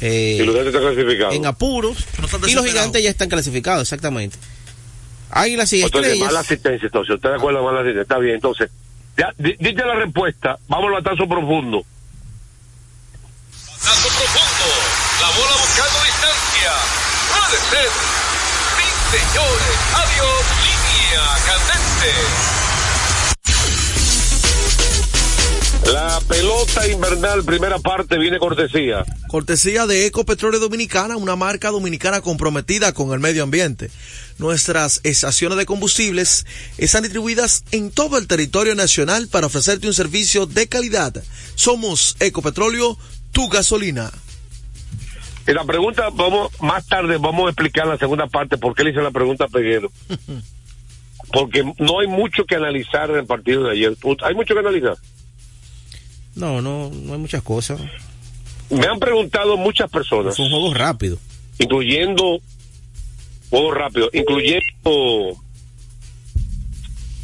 eh, 0.00 0.38
Y 0.40 0.44
los 0.44 0.54
de 0.54 0.66
está 0.68 0.80
clasificado. 0.80 1.32
en 1.32 1.46
apuros 1.46 1.98
No 2.40 2.48
y 2.48 2.54
los. 2.54 2.64
Gigantes 2.66 3.02
ya 3.02 3.10
están 3.10 3.28
clasificados, 3.28 3.82
exactamente. 3.82 4.36
Águilas 5.30 5.72
y 5.72 5.82
Entonces, 5.82 6.12
Estrellas. 6.12 6.26
mala 6.26 6.40
asistencia, 6.40 6.86
entonces. 6.86 7.14
¿Usted 7.14 7.28
de 7.28 7.34
acuerdo 7.36 7.58
con 7.60 7.66
mala 7.66 7.80
asistencia? 7.80 8.02
Está 8.02 8.18
bien, 8.18 8.34
entonces. 8.34 8.70
Ya, 9.16 9.32
di- 9.38 9.54
dite 9.60 9.84
la 9.84 9.94
respuesta. 9.94 10.58
Vamos 10.66 10.86
al 10.86 11.02
batazo 11.02 11.28
profundo. 11.28 11.84
Batazo 13.78 14.08
profundo. 14.08 14.66
La 15.20 15.28
bola 15.36 15.54
buscando 15.60 15.98
distancia. 16.02 16.72
Puede 17.30 17.58
ser. 17.70 17.90
Sí, 18.74 18.86
señores. 19.14 19.76
Adiós. 19.94 20.42
Línea 20.66 21.22
candente. 21.46 22.12
La 25.92 26.20
pelota 26.28 26.86
invernal, 26.86 27.42
primera 27.42 27.80
parte, 27.80 28.16
viene 28.16 28.38
cortesía. 28.38 29.04
Cortesía 29.26 29.86
de 29.86 30.06
Ecopetróleo 30.06 30.60
Dominicana, 30.60 31.16
una 31.16 31.34
marca 31.34 31.70
dominicana 31.70 32.20
comprometida 32.20 32.92
con 32.92 33.12
el 33.12 33.18
medio 33.18 33.42
ambiente. 33.42 33.90
Nuestras 34.38 35.00
estaciones 35.02 35.58
de 35.58 35.66
combustibles 35.66 36.46
están 36.78 37.02
distribuidas 37.02 37.64
en 37.72 37.90
todo 37.90 38.18
el 38.18 38.28
territorio 38.28 38.76
nacional 38.76 39.26
para 39.26 39.48
ofrecerte 39.48 39.88
un 39.88 39.94
servicio 39.94 40.46
de 40.46 40.68
calidad. 40.68 41.24
Somos 41.56 42.16
Ecopetróleo, 42.20 42.96
tu 43.32 43.48
gasolina. 43.48 44.12
Y 45.48 45.52
la 45.52 45.64
pregunta, 45.64 46.10
vamos, 46.12 46.52
más 46.60 46.86
tarde 46.86 47.16
vamos 47.18 47.46
a 47.46 47.50
explicar 47.50 47.88
la 47.88 47.98
segunda 47.98 48.28
parte 48.28 48.58
por 48.58 48.76
qué 48.76 48.84
le 48.84 48.90
hice 48.90 49.02
la 49.02 49.10
pregunta 49.10 49.46
a 49.46 49.48
Peguero. 49.48 49.90
Porque 51.32 51.64
no 51.78 51.98
hay 51.98 52.06
mucho 52.06 52.44
que 52.44 52.54
analizar 52.54 53.10
en 53.10 53.16
el 53.16 53.26
partido 53.26 53.64
de 53.64 53.72
ayer. 53.72 53.96
Hay 54.22 54.34
mucho 54.36 54.54
que 54.54 54.60
analizar. 54.60 54.96
No, 56.34 56.60
no, 56.62 56.90
no 56.90 57.12
hay 57.14 57.18
muchas 57.18 57.42
cosas. 57.42 57.80
Me 58.70 58.86
han 58.86 58.98
preguntado 59.00 59.56
muchas 59.56 59.90
personas, 59.90 60.36
Fue 60.36 60.44
un 60.44 60.50
juego 60.52 60.74
rápido. 60.74 61.18
incluyendo, 61.58 62.40
juego 63.50 63.72
rápido, 63.74 64.08
incluyendo 64.12 65.36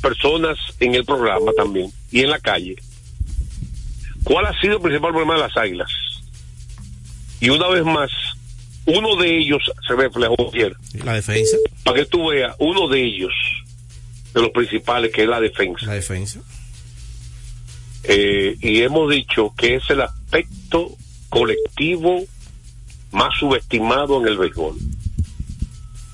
personas 0.03 0.59
en 0.81 0.95
el 0.95 1.05
programa 1.05 1.53
también 1.57 1.91
y 2.11 2.21
en 2.21 2.31
la 2.31 2.39
calle. 2.41 2.77
¿Cuál 4.25 4.47
ha 4.47 4.61
sido 4.61 4.77
el 4.77 4.83
principal 4.83 5.11
problema 5.13 5.35
de 5.35 5.41
las 5.41 5.57
águilas? 5.57 5.89
Y 7.41 7.49
una 7.51 7.69
vez 7.69 7.85
más, 7.85 8.11
uno 8.87 9.15
de 9.17 9.39
ellos 9.39 9.63
se 9.87 9.95
reflejó 9.95 10.35
ayer. 10.53 10.75
La 11.05 11.15
defensa, 11.15 11.57
Para 11.85 11.99
que 12.01 12.07
tú 12.07 12.29
veas, 12.29 12.55
uno 12.59 12.89
de 12.89 13.05
ellos, 13.05 13.33
de 14.35 14.43
los 14.43 14.51
principales, 14.51 15.13
que 15.13 15.23
es 15.23 15.29
la 15.29 15.41
defensa. 15.41 15.87
la 15.87 15.95
defensa. 15.95 16.41
Eh, 18.09 18.57
y 18.61 18.83
hemos 18.83 19.11
dicho 19.11 19.53
que 19.57 19.77
es 19.77 19.91
el 19.91 20.01
aspecto 20.01 20.93
colectivo 21.29 22.23
más 23.11 23.37
subestimado 23.39 24.21
en 24.21 24.29
el 24.29 24.39
béisbol. 24.39 24.77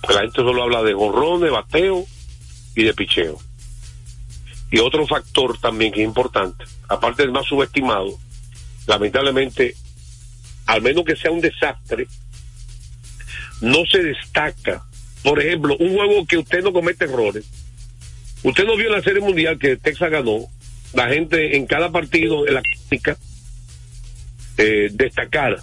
La 0.08 0.20
gente 0.20 0.36
solo 0.36 0.62
habla 0.62 0.82
de 0.82 0.94
gorrones, 0.94 1.50
bateo 1.50 2.06
y 2.74 2.84
de 2.84 2.94
picheo. 2.94 3.38
Y 4.70 4.78
otro 4.78 5.06
factor 5.06 5.58
también 5.58 5.92
que 5.92 6.00
es 6.00 6.08
importante, 6.08 6.64
aparte 6.88 7.22
del 7.22 7.32
más 7.32 7.44
subestimado, 7.44 8.18
lamentablemente, 8.86 9.74
al 10.64 10.80
menos 10.80 11.04
que 11.04 11.14
sea 11.14 11.30
un 11.30 11.42
desastre, 11.42 12.06
no 13.60 13.84
se 13.84 14.02
destaca. 14.02 14.82
Por 15.22 15.40
ejemplo, 15.40 15.76
un 15.78 15.94
juego 15.94 16.26
que 16.26 16.38
usted 16.38 16.62
no 16.62 16.72
comete 16.72 17.04
errores. 17.04 17.44
Usted 18.42 18.64
no 18.64 18.76
vio 18.76 18.90
la 18.90 19.02
Serie 19.02 19.20
Mundial 19.20 19.58
que 19.58 19.76
Texas 19.76 20.10
ganó, 20.10 20.48
la 20.94 21.08
gente 21.08 21.56
en 21.56 21.66
cada 21.66 21.90
partido, 21.90 22.46
en 22.46 22.54
la 22.54 22.62
crítica, 22.62 23.16
eh, 24.58 24.88
destacar 24.92 25.58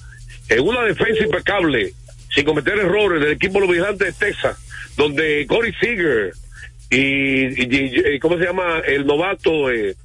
en 0.49 0.59
una 0.61 0.83
defensa 0.83 1.23
impecable, 1.23 1.93
sin 2.33 2.43
cometer 2.45 2.77
errores 2.79 3.21
del 3.21 3.33
equipo 3.33 3.55
de 3.55 3.59
los 3.61 3.69
vigilantes 3.69 4.19
de 4.19 4.25
Texas, 4.27 4.57
donde 4.97 5.45
Corey 5.47 5.73
Seager 5.79 6.33
y, 6.89 6.97
y- 6.97 8.03
y- 8.15 8.19
¿cómo 8.19 8.37
se 8.37 8.45
llama? 8.45 8.79
El 8.79 9.05
novato 9.05 9.69
eh, 9.69 9.95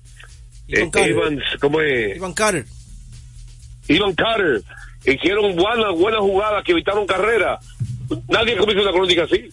Ivan 0.69 0.87
eh, 0.87 0.91
Carter. 0.91 1.11
Evans, 1.11 1.43
¿cómo 1.61 1.81
es? 1.81 2.17
Ivan 2.17 2.33
Carter. 2.35 2.65
Ivan 3.89 4.15
Carter, 4.15 4.63
hicieron 5.07 5.55
buenas 5.57 5.93
buenas 5.99 6.21
jugadas 6.21 6.63
que 6.65 6.73
evitaron 6.73 7.07
carrera. 7.07 7.59
Nadie 8.29 8.57
comienza 8.57 8.83
una 8.83 8.93
crónica 8.93 9.25
así. 9.25 9.49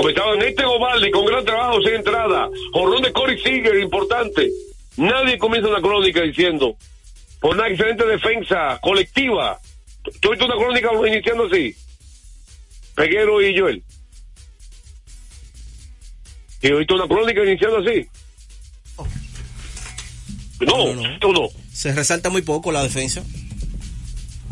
Comentaban 0.00 0.40
este 0.40 0.64
Gobaldi 0.64 1.10
con 1.10 1.26
gran 1.26 1.44
trabajo 1.44 1.82
sin 1.82 1.96
entrada, 1.96 2.48
jorrón 2.72 3.02
de 3.02 3.12
Corey 3.12 3.38
Seager, 3.38 3.78
importante. 3.80 4.50
Nadie 4.96 5.36
comienza 5.36 5.68
una 5.68 5.82
crónica 5.82 6.22
diciendo, 6.22 6.74
por 7.38 7.54
una 7.54 7.68
excelente 7.68 8.06
defensa 8.06 8.78
colectiva. 8.80 9.60
¿Tú 10.22 10.30
viste 10.30 10.46
una 10.46 10.54
crónica 10.54 10.88
iniciando 11.06 11.44
así? 11.44 11.76
Peguero 12.94 13.42
y 13.42 13.58
Joel. 13.58 13.84
¿Y 16.62 16.72
viste 16.72 16.94
una 16.94 17.06
crónica 17.06 17.44
iniciando 17.44 17.78
así? 17.80 18.08
No, 20.60 20.94
No, 20.94 21.32
no. 21.34 21.48
Se 21.70 21.92
resalta 21.92 22.30
muy 22.30 22.40
poco 22.40 22.72
la 22.72 22.82
defensa. 22.82 23.22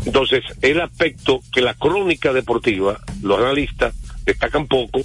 Entonces, 0.05 0.45
el 0.61 0.83
aspecto 0.83 1.41
que 1.55 1.63
la 1.63 1.73
crónica 1.73 2.35
deportiva, 2.35 3.01
los 3.23 3.39
analistas 3.39 3.95
destacan 4.27 4.67
poco 4.67 5.01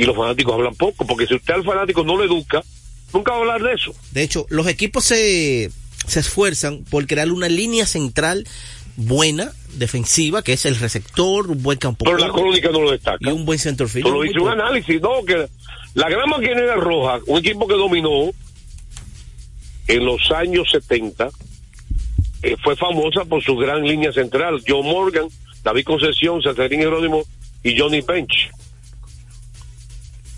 y 0.00 0.06
los 0.06 0.16
fanáticos 0.16 0.54
hablan 0.54 0.74
poco, 0.74 1.06
porque 1.06 1.26
si 1.26 1.34
usted 1.34 1.52
al 1.52 1.62
fanático 1.64 2.02
no 2.02 2.16
lo 2.16 2.24
educa, 2.24 2.62
nunca 3.12 3.32
va 3.32 3.36
a 3.36 3.40
hablar 3.40 3.62
de 3.62 3.74
eso. 3.74 3.94
De 4.12 4.22
hecho, 4.22 4.46
los 4.48 4.66
equipos 4.66 5.04
se, 5.04 5.70
se 6.06 6.20
esfuerzan 6.20 6.84
por 6.88 7.06
crear 7.06 7.30
una 7.30 7.50
línea 7.50 7.84
central 7.84 8.46
buena, 8.96 9.52
defensiva, 9.74 10.42
que 10.42 10.54
es 10.54 10.64
el 10.64 10.76
receptor, 10.76 11.50
un 11.50 11.62
buen 11.62 11.76
campo 11.76 12.06
Pero 12.06 12.16
la 12.16 12.30
crónica 12.30 12.70
no 12.70 12.80
lo 12.80 12.92
destaca. 12.92 13.18
y 13.20 13.30
un 13.30 13.44
buen 13.44 13.58
center 13.58 13.88
field. 13.88 14.06
Solo 14.06 14.24
hice 14.24 14.40
un 14.40 14.48
análisis, 14.48 15.02
no, 15.02 15.22
que 15.22 15.46
la 15.94 16.08
gran 16.08 16.30
maquinaria 16.30 16.76
roja, 16.76 17.20
un 17.26 17.38
equipo 17.38 17.66
que 17.68 17.74
dominó 17.74 18.30
en 19.86 20.04
los 20.06 20.30
años 20.30 20.70
70, 20.70 21.28
eh, 22.42 22.56
fue 22.62 22.74
famosa 22.74 23.26
por 23.26 23.42
su 23.42 23.54
gran 23.54 23.82
línea 23.82 24.12
central. 24.12 24.62
Joe 24.66 24.82
Morgan, 24.82 25.28
David 25.62 25.84
Concesión, 25.84 26.40
Cesarín 26.42 26.80
Jerónimo 26.80 27.22
y 27.62 27.78
Johnny 27.78 28.00
Bench. 28.00 28.50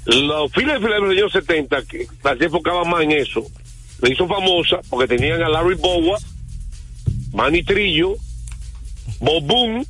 Los 0.04 0.50
Phillies 0.52 0.80
de 0.80 0.88
los 0.88 1.10
años 1.10 1.32
70, 1.32 1.82
que 1.84 2.06
se 2.06 2.44
enfocaba 2.44 2.84
más 2.84 3.02
en 3.02 3.12
eso, 3.12 3.46
le 4.00 4.12
hizo 4.12 4.26
famosa 4.26 4.80
porque 4.90 5.16
tenían 5.16 5.42
a 5.42 5.48
Larry 5.48 5.76
Bowa, 5.76 6.18
Manny 7.32 7.62
Trillo, 7.62 8.16
Bob 9.20 9.44
Boone 9.44 9.86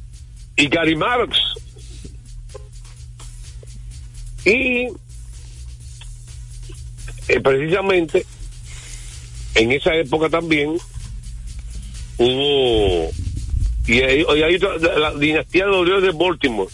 y 0.56 0.68
Gary 0.68 0.96
Maddox. 0.96 1.38
Y 4.44 4.88
eh, 7.28 7.40
precisamente 7.42 8.26
en 9.54 9.72
esa 9.72 9.94
época 9.94 10.28
también 10.28 10.76
hubo 12.18 13.10
y 13.86 14.00
hay, 14.00 14.24
hay 14.24 14.58
la, 14.58 14.98
la 14.98 15.14
dinastía 15.14 15.66
de 15.66 15.70
los 15.70 16.02
de 16.02 16.10
Baltimore 16.12 16.70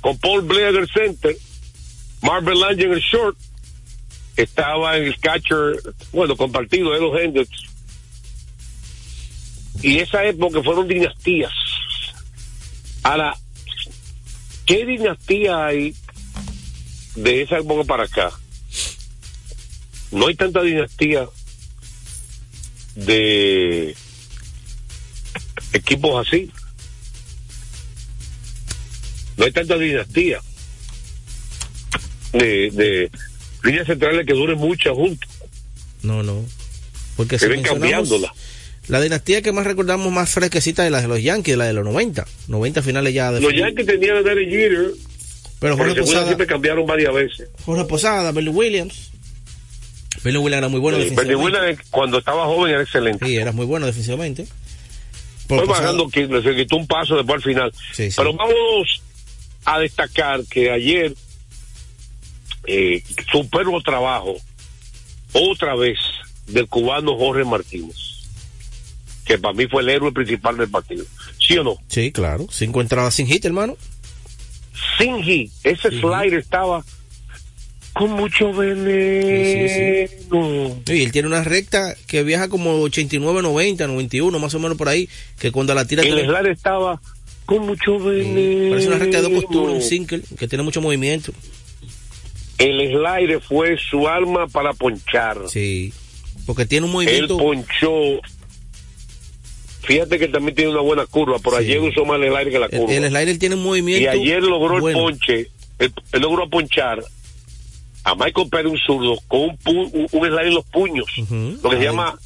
con 0.00 0.18
Paul 0.18 0.42
Blair 0.42 0.74
en 0.74 0.82
el 0.82 0.88
center 0.90 1.36
Marvin 2.22 2.58
Lange 2.58 2.84
en 2.84 2.92
el 2.92 3.00
short 3.00 3.36
estaba 4.36 4.96
en 4.96 5.04
el 5.04 5.18
catcher 5.18 5.82
bueno 6.12 6.36
compartido 6.36 6.94
Edo 6.94 7.18
Hendricks 7.18 7.64
y 9.82 9.98
esa 9.98 10.24
época 10.24 10.62
fueron 10.62 10.88
dinastías 10.88 11.52
ahora 13.02 13.36
¿qué 14.64 14.86
dinastía 14.86 15.66
hay 15.66 15.94
de 17.14 17.42
esa 17.42 17.58
época 17.58 17.84
para 17.84 18.04
acá? 18.04 18.30
no 20.12 20.28
hay 20.28 20.34
tanta 20.34 20.62
dinastía 20.62 21.28
de 22.94 23.96
equipos 25.72 26.26
así. 26.26 26.50
No 29.36 29.46
hay 29.46 29.52
tanta 29.52 29.78
dinastía 29.78 30.40
de, 32.32 32.70
de 32.72 33.10
líneas 33.62 33.86
centrales 33.86 34.26
que 34.26 34.32
duren 34.34 34.58
muchas 34.58 34.92
juntas, 34.94 35.28
No, 36.02 36.22
no. 36.22 36.44
Porque 37.16 37.36
que 37.36 37.38
si 37.40 37.46
ven 37.46 37.62
cambiándola. 37.62 38.32
la 38.88 39.00
dinastía 39.00 39.42
que 39.42 39.52
más 39.52 39.66
recordamos 39.66 40.10
más 40.12 40.30
fresquecita 40.30 40.84
es 40.84 40.90
la 40.90 41.00
de 41.02 41.08
los 41.08 41.22
Yankees, 41.22 41.56
la 41.56 41.66
de 41.66 41.72
los 41.74 41.84
90. 41.84 42.26
90 42.48 42.82
finales 42.82 43.12
ya 43.14 43.30
de 43.30 43.40
Los 43.40 43.54
Yankees 43.54 43.86
tenían 43.86 44.16
a 44.16 44.22
Derek 44.22 44.48
Jeter, 44.48 44.92
Pero 45.60 45.76
Jorge 45.76 46.00
Posada, 46.00 46.26
siempre 46.26 46.46
cambiaron 46.46 46.86
varias 46.86 47.12
veces. 47.14 47.48
Jorge 47.64 47.84
Posada, 47.84 48.32
Billy 48.32 48.48
Williams. 48.48 49.10
Billy 50.24 50.38
Williams 50.38 50.58
era 50.58 50.68
muy 50.68 50.80
bueno 50.80 50.98
Benny 50.98 51.10
defensivamente. 51.10 51.58
Williams, 51.60 51.80
cuando 51.90 52.18
estaba 52.18 52.44
joven 52.46 52.72
era 52.72 52.82
excelente. 52.82 53.26
Sí, 53.26 53.36
era 53.36 53.52
muy 53.52 53.66
bueno 53.66 53.86
defensivamente. 53.86 54.46
Fue 55.48 55.64
bajando, 55.66 56.08
que 56.08 56.26
se 56.42 56.56
quitó 56.56 56.76
un 56.76 56.86
paso 56.86 57.16
después 57.16 57.36
al 57.36 57.42
final. 57.42 57.72
Sí, 57.92 58.10
sí. 58.10 58.14
Pero 58.16 58.32
vamos 58.32 59.02
a 59.64 59.78
destacar 59.80 60.40
que 60.48 60.70
ayer 60.70 61.12
eh, 62.66 63.02
superó 63.30 63.80
trabajo 63.82 64.36
otra 65.32 65.74
vez 65.76 65.98
del 66.46 66.66
cubano 66.68 67.16
Jorge 67.16 67.44
Martínez, 67.44 67.96
que 69.24 69.38
para 69.38 69.54
mí 69.54 69.66
fue 69.66 69.82
el 69.82 69.88
héroe 69.90 70.12
principal 70.12 70.56
del 70.56 70.68
partido. 70.68 71.04
¿Sí 71.38 71.56
o 71.58 71.64
no? 71.64 71.76
Sí, 71.88 72.12
claro. 72.12 72.46
Cinco 72.50 72.80
entradas 72.80 73.14
sin 73.14 73.26
hit, 73.26 73.44
hermano. 73.44 73.76
Sin 74.98 75.22
hit, 75.22 75.50
ese 75.64 75.90
slider 75.90 76.34
estaba 76.34 76.84
con 77.94 78.10
mucho 78.12 78.52
veneno. 78.52 80.08
Y 80.86 81.02
él 81.02 81.12
tiene 81.12 81.28
una 81.28 81.44
recta 81.44 81.94
que 82.06 82.22
viaja 82.22 82.48
como 82.48 82.80
89, 82.80 83.42
90, 83.42 83.86
91, 83.86 84.38
más 84.38 84.54
o 84.54 84.58
menos 84.58 84.76
por 84.78 84.88
ahí, 84.88 85.08
que 85.38 85.52
cuando 85.52 85.74
la 85.74 85.84
tira... 85.86 86.02
El 86.02 86.08
tiene- 86.08 86.24
slider 86.24 86.46
estaba 86.52 87.00
con 87.46 87.66
mucho 87.66 87.98
veneno. 87.98 88.70
Parece 88.70 88.88
una 88.88 88.98
recta 88.98 89.20
de 89.20 89.28
dos 89.28 89.44
costuras, 89.44 89.74
un 89.74 89.82
single, 89.82 90.22
que 90.38 90.48
tiene 90.48 90.64
mucho 90.64 90.80
movimiento. 90.80 91.32
El 92.62 92.88
slider 92.90 93.40
fue 93.40 93.76
su 93.78 94.06
arma 94.08 94.46
para 94.48 94.72
ponchar. 94.72 95.38
Sí. 95.48 95.92
Porque 96.46 96.66
tiene 96.66 96.86
un 96.86 96.90
Él 96.90 96.94
movimiento... 97.28 97.36
ponchó. 97.38 98.20
Fíjate 99.82 100.18
que 100.18 100.28
también 100.28 100.54
tiene 100.54 100.70
una 100.70 100.80
buena 100.80 101.06
curva, 101.06 101.38
pero 101.42 101.58
Sí. 101.58 101.64
ayer 101.64 101.80
usó 101.80 102.04
más 102.04 102.16
el 102.20 102.28
slider 102.28 102.50
que 102.50 102.58
la 102.58 102.66
El, 102.66 102.78
curva. 102.78 102.94
el 102.94 103.08
slider 103.08 103.38
tiene 103.38 103.54
un 103.56 103.62
movimiento... 103.64 104.02
y 104.04 104.06
ayer 104.06 104.42
logró 104.42 104.80
bueno. 104.80 104.98
el 104.98 105.04
ponche, 105.04 105.50
él, 105.78 105.92
él 106.12 106.22
logró 106.22 106.48
ponchar 106.48 107.02
a 108.04 108.14
Michael 108.14 108.48
Pérez 108.48 108.70
un 108.72 108.78
zurdo 108.78 109.16
con 109.26 109.40
un, 109.40 109.58
pu- 109.58 109.90
un, 109.92 110.06
un 110.12 110.26
slider 110.26 110.46
en 110.46 110.54
los 110.54 110.64
puños, 110.66 111.06
lo 111.62 111.70
que 111.70 111.76
se 111.78 111.82
llama 111.84 112.16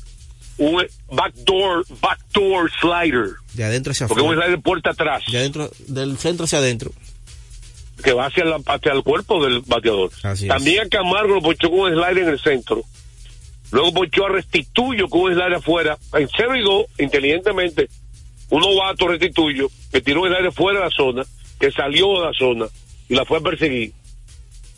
un 0.59 0.83
backdoor, 1.11 1.85
backdoor 2.01 2.70
slider, 2.81 3.31
De 3.55 3.64
adentro 3.64 3.92
hacia 3.92 4.07
porque 4.07 4.20
es 4.22 4.27
un 4.27 4.33
afuera. 4.33 4.46
slider 4.49 4.62
puerta 4.62 4.90
atrás, 4.90 5.22
De 5.31 5.38
adentro, 5.38 5.70
del 5.88 6.16
centro 6.18 6.44
hacia 6.44 6.59
adentro. 6.59 6.92
Que 8.02 8.12
va 8.12 8.26
hacia, 8.26 8.44
la, 8.44 8.61
hacia 8.66 8.92
el 8.92 9.02
cuerpo 9.02 9.44
del 9.44 9.61
bateador. 9.61 10.11
Así 10.22 10.44
es. 10.44 10.48
También 10.48 10.87
a 10.87 10.88
Camargo 10.88 11.35
lo 11.35 11.42
ponchó 11.42 11.70
con 11.70 11.80
un 11.80 11.92
slider 11.92 12.18
en 12.18 12.28
el 12.28 12.40
centro. 12.40 12.82
Luego 13.72 13.92
ponchó 13.92 14.26
a 14.26 14.28
Restituyo 14.30 15.09
con 15.09 15.22
un 15.22 15.32
slider 15.32 15.54
afuera. 15.54 15.98
En 16.12 16.28
0 16.28 16.56
y 16.56 16.62
2, 16.62 16.87
inteligentemente, 16.98 17.88
un 18.50 18.61
novato 18.61 19.09
Restituyo 19.09 19.68
que 19.90 20.00
tiró 20.00 20.22
un 20.22 20.28
slider 20.28 20.52
fuera 20.52 20.80
de 20.80 20.85
la 20.87 20.90
zona, 20.90 21.24
que 21.59 21.70
salió 21.72 22.20
de 22.20 22.26
la 22.26 22.32
zona 22.32 22.66
y 23.09 23.14
la 23.14 23.24
fue 23.24 23.38
a 23.38 23.40
perseguir. 23.40 23.92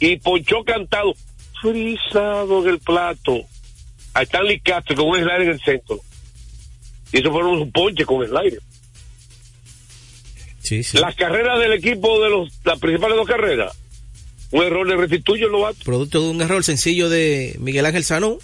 Y 0.00 0.16
ponchó 0.16 0.62
cantado, 0.64 1.14
frisado 1.61 2.62
en 2.62 2.70
el 2.70 2.78
plato, 2.78 3.40
a 4.14 4.22
Stanley 4.22 4.61
Castro 4.61 4.96
con 4.96 5.09
un 5.09 5.16
slider 5.16 5.42
en 5.42 5.50
el 5.50 5.61
centro. 5.61 6.00
Y 7.12 7.20
eso 7.20 7.31
fueron 7.31 7.59
un 7.59 7.72
ponche 7.72 8.04
con 8.04 8.26
slider. 8.26 8.61
Sí, 10.68 10.83
sí. 10.83 10.98
Las 10.98 11.14
carreras 11.14 11.59
del 11.61 11.72
equipo 11.72 12.20
de 12.22 12.28
los, 12.28 12.50
las 12.64 12.78
principales 12.78 13.16
dos 13.16 13.26
carreras, 13.26 13.74
un 14.50 14.62
error 14.64 14.87
de 14.87 14.96
Restituyo 14.96 15.46
el 15.46 15.52
novato. 15.52 15.78
Producto 15.85 16.20
de 16.20 16.28
un 16.28 16.42
error 16.42 16.62
sencillo 16.62 17.09
de 17.09 17.57
Miguel 17.59 17.87
Ángel 17.87 18.04
Sanón. 18.04 18.37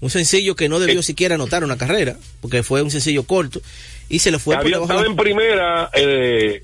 Un 0.00 0.10
sencillo 0.10 0.54
que 0.56 0.68
no 0.68 0.78
debió 0.78 1.00
Eh. 1.00 1.02
siquiera 1.02 1.36
anotar 1.36 1.64
una 1.64 1.78
carrera, 1.78 2.16
porque 2.40 2.62
fue 2.62 2.82
un 2.82 2.90
sencillo 2.90 3.24
corto. 3.24 3.60
Y 4.08 4.18
se 4.20 4.30
le 4.30 4.38
fue 4.38 4.54
Había, 4.54 4.78
de 4.78 5.06
en 5.06 5.16
primera 5.16 5.90
eh, 5.94 6.62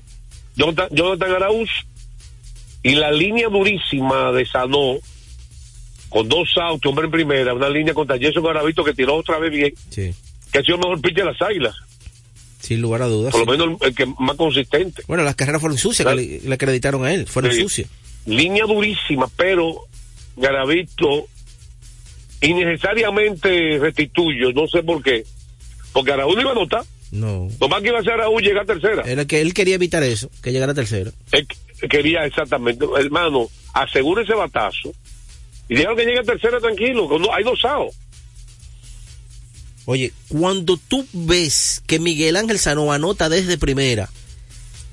Jonathan, 0.55 0.87
Jonathan 0.91 1.31
Arauz 1.31 1.69
y 2.83 2.95
la 2.95 3.11
línea 3.11 3.49
durísima 3.49 4.31
de 4.31 4.45
Sanó 4.45 4.99
con 6.09 6.29
dos 6.29 6.47
autos, 6.61 6.87
hombre 6.89 7.05
en 7.05 7.11
primera, 7.11 7.53
una 7.55 7.69
línea 7.69 7.93
contra 7.95 8.17
Jason 8.21 8.43
Garavito 8.43 8.83
que 8.83 8.93
tiró 8.93 9.15
otra 9.15 9.39
vez 9.39 9.51
bien, 9.51 9.73
Sí, 9.89 10.13
que 10.51 10.59
ha 10.59 10.61
sido 10.61 10.75
el 10.75 10.81
mejor 10.81 11.01
pitcher 11.01 11.25
de 11.25 11.31
las 11.31 11.41
águilas, 11.41 11.75
sin 12.63 12.81
lugar 12.81 13.01
a 13.01 13.07
dudas. 13.07 13.31
por 13.33 13.45
lo 13.45 13.51
menos 13.51 13.81
el, 13.81 13.87
el 13.89 13.95
que 13.95 14.05
más 14.19 14.35
consistente. 14.37 15.03
Bueno, 15.07 15.23
las 15.23 15.35
carreras 15.35 15.59
fueron 15.61 15.77
sucias, 15.77 16.07
que 16.07 16.15
le, 16.15 16.39
le 16.41 16.53
acreditaron 16.55 17.03
a 17.05 17.13
él, 17.13 17.27
fueron 17.27 17.51
Sí. 17.51 17.61
sucias. 17.61 17.89
Línea 18.25 18.65
durísima, 18.65 19.27
pero 19.35 19.81
Garavito 20.37 21.27
innecesariamente 22.41 23.77
restituyo, 23.79 24.51
no 24.53 24.67
sé 24.67 24.83
por 24.83 25.01
qué, 25.03 25.23
porque 25.93 26.11
Araúz 26.11 26.35
no 26.35 26.41
iba 26.41 26.49
a 26.51 26.53
anotar, 26.53 26.83
No. 27.11 27.47
lo 27.59 27.69
más 27.69 27.81
que 27.81 27.89
iba 27.89 27.97
a 27.97 28.01
hacer 28.01 28.13
Araúz 28.13 28.41
llegar 28.41 28.63
a 28.63 28.65
tercera. 28.65 29.03
Era 29.05 29.25
que 29.25 29.41
él 29.41 29.53
quería 29.53 29.75
evitar 29.75 30.03
eso, 30.03 30.29
que 30.41 30.51
llegara 30.51 30.71
a 30.71 30.75
tercera. 30.75 31.11
Él 31.31 31.47
quería 31.89 32.25
exactamente, 32.25 32.85
hermano, 32.97 33.47
asegure 33.73 34.23
ese 34.23 34.33
batazo 34.33 34.91
y 35.69 35.75
déjalo 35.75 35.95
que 35.95 36.05
llegue 36.05 36.19
a 36.19 36.23
tercera 36.23 36.59
tranquilo, 36.59 37.07
que 37.09 37.19
no- 37.19 37.33
hay. 37.33 37.43
Oye, 39.85 40.13
cuando 40.29 40.77
tú 40.77 41.05
ves 41.13 41.81
que 41.87 41.99
Miguel 41.99 42.35
Ángel 42.37 42.57
Sanó 42.59 42.91
anota 42.93 43.27
desde 43.29 43.57
primera, 43.57 44.09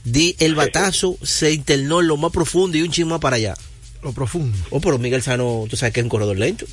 di 0.04 0.34
el 0.40 0.54
batazo 0.54 1.16
se 1.22 1.52
internó 1.52 2.00
en 2.00 2.08
lo 2.08 2.16
más 2.16 2.32
profundo 2.32 2.76
y 2.76 2.82
un 2.82 2.90
chin 2.90 3.06
más 3.08 3.20
para 3.20 3.36
allá. 3.36 3.54
Lo 4.02 4.12
profundo. 4.12 4.56
Oh, 4.70 4.80
pero 4.80 4.98
Miguel 4.98 5.22
Sanó, 5.22 5.66
tú 5.68 5.76
sabes 5.76 5.92
que 5.92 6.00
es 6.00 6.04
un 6.04 6.10
corredor 6.10 6.36
lento. 6.38 6.66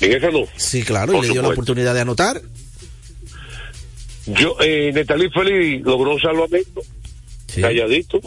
En 0.00 0.12
esa 0.12 0.30
no. 0.30 0.40
Sí, 0.56 0.82
claro, 0.82 1.16
y 1.18 1.22
le 1.26 1.32
dio 1.32 1.42
la 1.42 1.48
oportunidad 1.48 1.94
de 1.94 2.00
anotar. 2.00 2.42
Yo, 4.26 4.56
eh, 4.60 4.90
Netalí 4.92 5.28
Félix 5.30 5.84
logró 5.84 6.14
un 6.14 6.20
salvamento, 6.20 6.82
Sí. 7.52 7.60
calladito. 7.60 8.20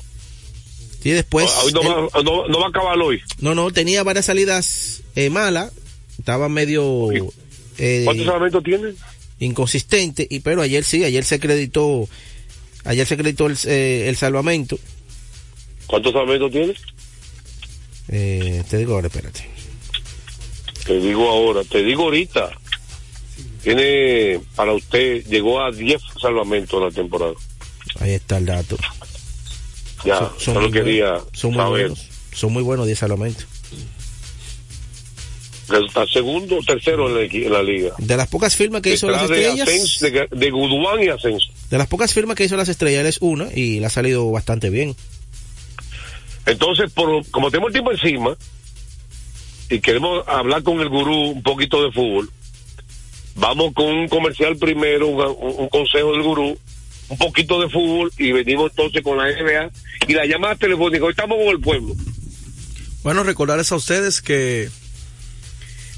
Y 1.03 1.11
después. 1.11 1.49
Hoy 1.63 1.71
no, 1.73 1.81
él- 1.81 1.87
va, 1.87 2.23
no, 2.23 2.47
no 2.47 2.59
va 2.59 2.65
a 2.67 2.69
acabar 2.69 2.97
hoy. 2.99 3.21
no, 3.39 3.55
no, 3.55 3.71
tenía 3.71 4.03
varias 4.03 4.25
salidas 4.25 5.01
eh, 5.15 5.29
malas. 5.29 5.71
Estaba 6.19 6.49
medio 6.49 7.09
eh, 7.77 8.01
¿Cuántos 8.05 8.25
salvamentos 8.25 8.63
tiene? 8.63 8.93
inconsistente. 9.39 10.25
Y, 10.29 10.39
pero 10.39 10.61
ayer 10.61 10.83
sí, 10.83 11.03
ayer 11.03 11.23
se 11.23 11.35
acreditó. 11.35 12.07
Ayer 12.83 13.05
se 13.05 13.13
acreditó 13.15 13.47
el, 13.47 13.57
eh, 13.65 14.05
el 14.07 14.15
salvamento. 14.15 14.79
¿Cuántos 15.87 16.13
salvamentos 16.13 16.51
tiene? 16.51 16.73
Eh, 18.09 18.63
te 18.69 18.77
digo 18.77 18.93
ahora, 18.95 19.07
espérate. 19.07 19.45
Te 20.85 20.99
digo 20.99 21.29
ahora, 21.29 21.63
te 21.65 21.83
digo 21.83 22.03
ahorita. 22.03 22.49
Tiene, 23.61 24.39
para 24.55 24.73
usted, 24.73 25.25
llegó 25.25 25.61
a 25.61 25.71
10 25.71 26.01
salvamentos 26.21 26.79
en 26.79 26.85
la 26.87 26.91
temporada. 26.91 27.33
Ahí 27.99 28.11
está 28.11 28.37
el 28.37 28.45
dato. 28.45 28.77
Ya, 30.05 30.19
Son- 30.19 30.29
son 30.39 30.53
solo 30.55 30.71
quería 30.71 31.09
buenos. 31.11 31.27
Son 31.33 31.51
muy 31.51 31.57
saber. 31.61 31.81
buenos. 31.89 32.07
Son 32.33 32.53
muy 32.53 32.63
buenos 32.63 32.85
10 32.85 32.99
salvamentos. 32.99 33.45
Está 35.69 36.06
segundo 36.08 36.58
o 36.60 36.63
tercero 36.63 37.08
en 37.10 37.15
la, 37.15 37.21
en 37.23 37.51
la 37.53 37.62
liga. 37.63 37.91
De 37.97 38.15
las 38.15 38.27
pocas 38.30 38.56
firmas 38.56 38.82
que 38.82 38.93
hizo 38.93 39.10
las 39.10 39.23
Detrás 39.27 39.38
de, 39.56 39.62
estrellas, 39.62 39.67
Asens, 39.67 39.99
de, 39.99 40.27
de 40.38 40.49
Guduán 40.51 41.03
y 41.03 41.08
Ascenso. 41.10 41.47
de 41.69 41.77
las 41.77 41.88
pocas 41.88 42.13
firmas 42.13 42.36
que 42.38 42.45
hizo 42.45 42.56
las 42.56 42.69
estrellas, 42.69 43.01
él 43.01 43.08
es 43.08 43.17
una 43.19 43.47
y 43.53 43.80
le 43.82 43.86
ha 43.86 43.89
salido 43.89 44.32
bastante 44.32 44.69
bien. 44.69 44.95
Entonces, 46.45 46.91
por, 46.93 47.25
como 47.30 47.51
tenemos 47.51 47.67
el 47.69 47.73
tiempo 47.73 47.91
encima 47.91 48.38
y 49.69 49.80
queremos 49.80 50.25
hablar 50.27 50.63
con 50.63 50.80
el 50.80 50.88
gurú 50.89 51.32
un 51.32 51.43
poquito 51.43 51.84
de 51.84 51.91
fútbol, 51.91 52.30
vamos 53.36 53.73
con 53.73 53.88
un 53.88 54.08
comercial 54.08 54.56
primero, 54.56 55.08
un, 55.08 55.19
un- 55.21 55.56
un 55.63 55.67
consejo 55.69 56.13
del 56.13 56.23
gurú, 56.23 56.58
un 57.10 57.17
poquito 57.17 57.60
de 57.60 57.69
fútbol 57.69 58.12
y 58.17 58.32
venimos 58.32 58.71
entonces 58.71 59.01
con 59.03 59.17
la 59.17 59.25
NBA 59.25 59.69
y 60.08 60.13
la 60.13 60.25
llamada 60.25 60.56
telefónica. 60.56 61.03
Hoy 61.06 61.12
estamos 61.12 61.38
con 61.38 61.47
el 61.47 61.60
pueblo. 61.60 61.93
Bueno, 63.03 63.23
recordarles 63.23 63.71
a 63.71 63.75
ustedes 63.75 64.21
que 64.21 64.69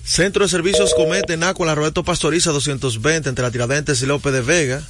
Centro 0.09 0.43
de 0.43 0.49
Servicios 0.49 0.95
Comete 0.95 1.37
Naco, 1.37 1.65
la 1.65 1.75
Roberto 1.75 2.03
Pastoriza 2.03 2.49
220 2.49 3.29
entre 3.29 3.43
la 3.43 3.51
Tiradentes 3.51 4.01
y 4.01 4.07
López 4.07 4.33
de 4.33 4.41
Vega. 4.41 4.81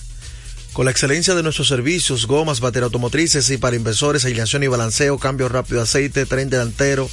Con 0.71 0.86
la 0.86 0.91
excelencia 0.91 1.36
de 1.36 1.43
nuestros 1.43 1.67
servicios, 1.67 2.25
gomas, 2.25 2.62
baterías 2.62 2.86
automotrices 2.86 3.49
y 3.49 3.58
para 3.58 3.75
inversores, 3.75 4.23
alineación 4.23 4.63
y 4.63 4.67
balanceo, 4.67 5.19
cambio 5.19 5.49
rápido 5.49 5.79
de 5.79 5.84
aceite, 5.84 6.25
tren 6.25 6.49
delantero. 6.49 7.10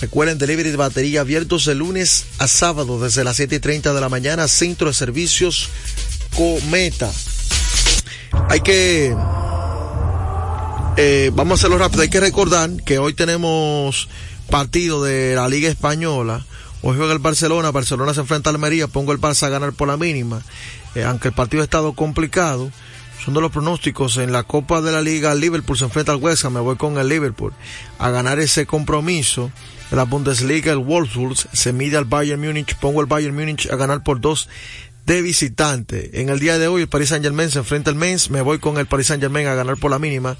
Recuerden, 0.00 0.38
delivery 0.38 0.70
de 0.70 0.78
batería 0.78 1.20
abiertos 1.20 1.66
de 1.66 1.74
lunes 1.74 2.24
a 2.38 2.48
sábado 2.48 2.98
desde 2.98 3.22
las 3.22 3.36
7 3.36 3.56
y 3.56 3.60
30 3.60 3.92
de 3.92 4.00
la 4.00 4.08
mañana. 4.08 4.48
Centro 4.48 4.86
de 4.86 4.94
Servicios 4.94 5.68
Cometa. 6.34 7.12
Hay 8.48 8.62
que 8.62 9.14
eh, 10.96 11.30
vamos 11.34 11.58
a 11.58 11.60
hacerlo 11.60 11.76
rápido. 11.76 12.00
Hay 12.00 12.08
que 12.08 12.20
recordar 12.20 12.70
que 12.82 12.98
hoy 12.98 13.12
tenemos 13.12 14.08
partido 14.48 15.04
de 15.04 15.34
la 15.34 15.50
Liga 15.50 15.68
Española. 15.68 16.46
Hoy 16.82 16.96
juega 16.96 17.12
el 17.12 17.18
Barcelona. 17.18 17.70
Barcelona 17.70 18.14
se 18.14 18.20
enfrenta 18.20 18.50
a 18.50 18.52
Almería. 18.52 18.86
Pongo 18.88 19.12
el 19.12 19.20
Barça 19.20 19.44
a 19.44 19.48
ganar 19.48 19.72
por 19.72 19.88
la 19.88 19.96
mínima. 19.96 20.42
Eh, 20.94 21.04
aunque 21.04 21.28
el 21.28 21.34
partido 21.34 21.62
ha 21.62 21.64
estado 21.64 21.92
complicado. 21.94 22.70
Son 23.24 23.34
de 23.34 23.40
los 23.40 23.50
pronósticos. 23.50 24.18
En 24.18 24.32
la 24.32 24.44
Copa 24.44 24.80
de 24.80 24.92
la 24.92 25.00
Liga, 25.00 25.32
el 25.32 25.40
Liverpool 25.40 25.76
se 25.76 25.84
enfrenta 25.84 26.12
al 26.12 26.18
West 26.18 26.44
Ham. 26.44 26.54
Me 26.54 26.60
voy 26.60 26.76
con 26.76 26.98
el 26.98 27.08
Liverpool 27.08 27.52
a 27.98 28.10
ganar 28.10 28.38
ese 28.38 28.66
compromiso. 28.66 29.50
En 29.90 29.96
la 29.98 30.04
Bundesliga, 30.04 30.72
el 30.72 30.78
Wolfsburg 30.78 31.36
se 31.52 31.72
mide 31.72 31.96
al 31.96 32.04
Bayern 32.04 32.40
Múnich. 32.40 32.76
Pongo 32.76 33.00
el 33.00 33.06
Bayern 33.06 33.34
Múnich 33.34 33.70
a 33.70 33.76
ganar 33.76 34.02
por 34.02 34.20
dos 34.20 34.48
de 35.06 35.22
visitante. 35.22 36.20
En 36.20 36.28
el 36.28 36.40
día 36.40 36.58
de 36.58 36.66
hoy 36.66 36.82
el 36.82 36.88
Paris 36.88 37.10
Saint 37.10 37.24
Germain 37.24 37.50
se 37.50 37.60
enfrenta 37.60 37.90
al 37.90 37.96
Mainz, 37.96 38.28
me 38.28 38.42
voy 38.42 38.58
con 38.58 38.76
el 38.76 38.86
Paris 38.86 39.06
Saint 39.06 39.22
Germain 39.22 39.46
a 39.46 39.54
ganar 39.54 39.76
por 39.76 39.90
la 39.90 40.00
mínima 40.00 40.36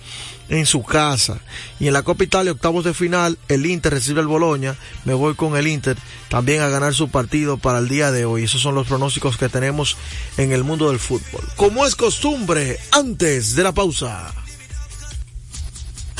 en 0.48 0.66
su 0.66 0.82
casa. 0.82 1.40
Y 1.78 1.86
en 1.86 1.92
la 1.92 2.02
Copa 2.02 2.24
Italia, 2.24 2.52
octavos 2.52 2.84
de 2.84 2.92
final, 2.92 3.38
el 3.48 3.64
Inter 3.64 3.94
recibe 3.94 4.20
al 4.20 4.26
Boloña, 4.26 4.76
me 5.04 5.14
voy 5.14 5.34
con 5.34 5.56
el 5.56 5.68
Inter 5.68 5.96
también 6.28 6.62
a 6.62 6.68
ganar 6.68 6.94
su 6.94 7.08
partido 7.08 7.58
para 7.58 7.78
el 7.78 7.88
día 7.88 8.10
de 8.10 8.24
hoy. 8.24 8.42
Esos 8.44 8.60
son 8.60 8.74
los 8.74 8.88
pronósticos 8.88 9.36
que 9.36 9.48
tenemos 9.48 9.96
en 10.36 10.50
el 10.50 10.64
mundo 10.64 10.90
del 10.90 10.98
fútbol. 10.98 11.42
Como 11.54 11.86
es 11.86 11.94
costumbre, 11.94 12.78
antes 12.90 13.54
de 13.54 13.62
la 13.62 13.72
pausa. 13.72 14.34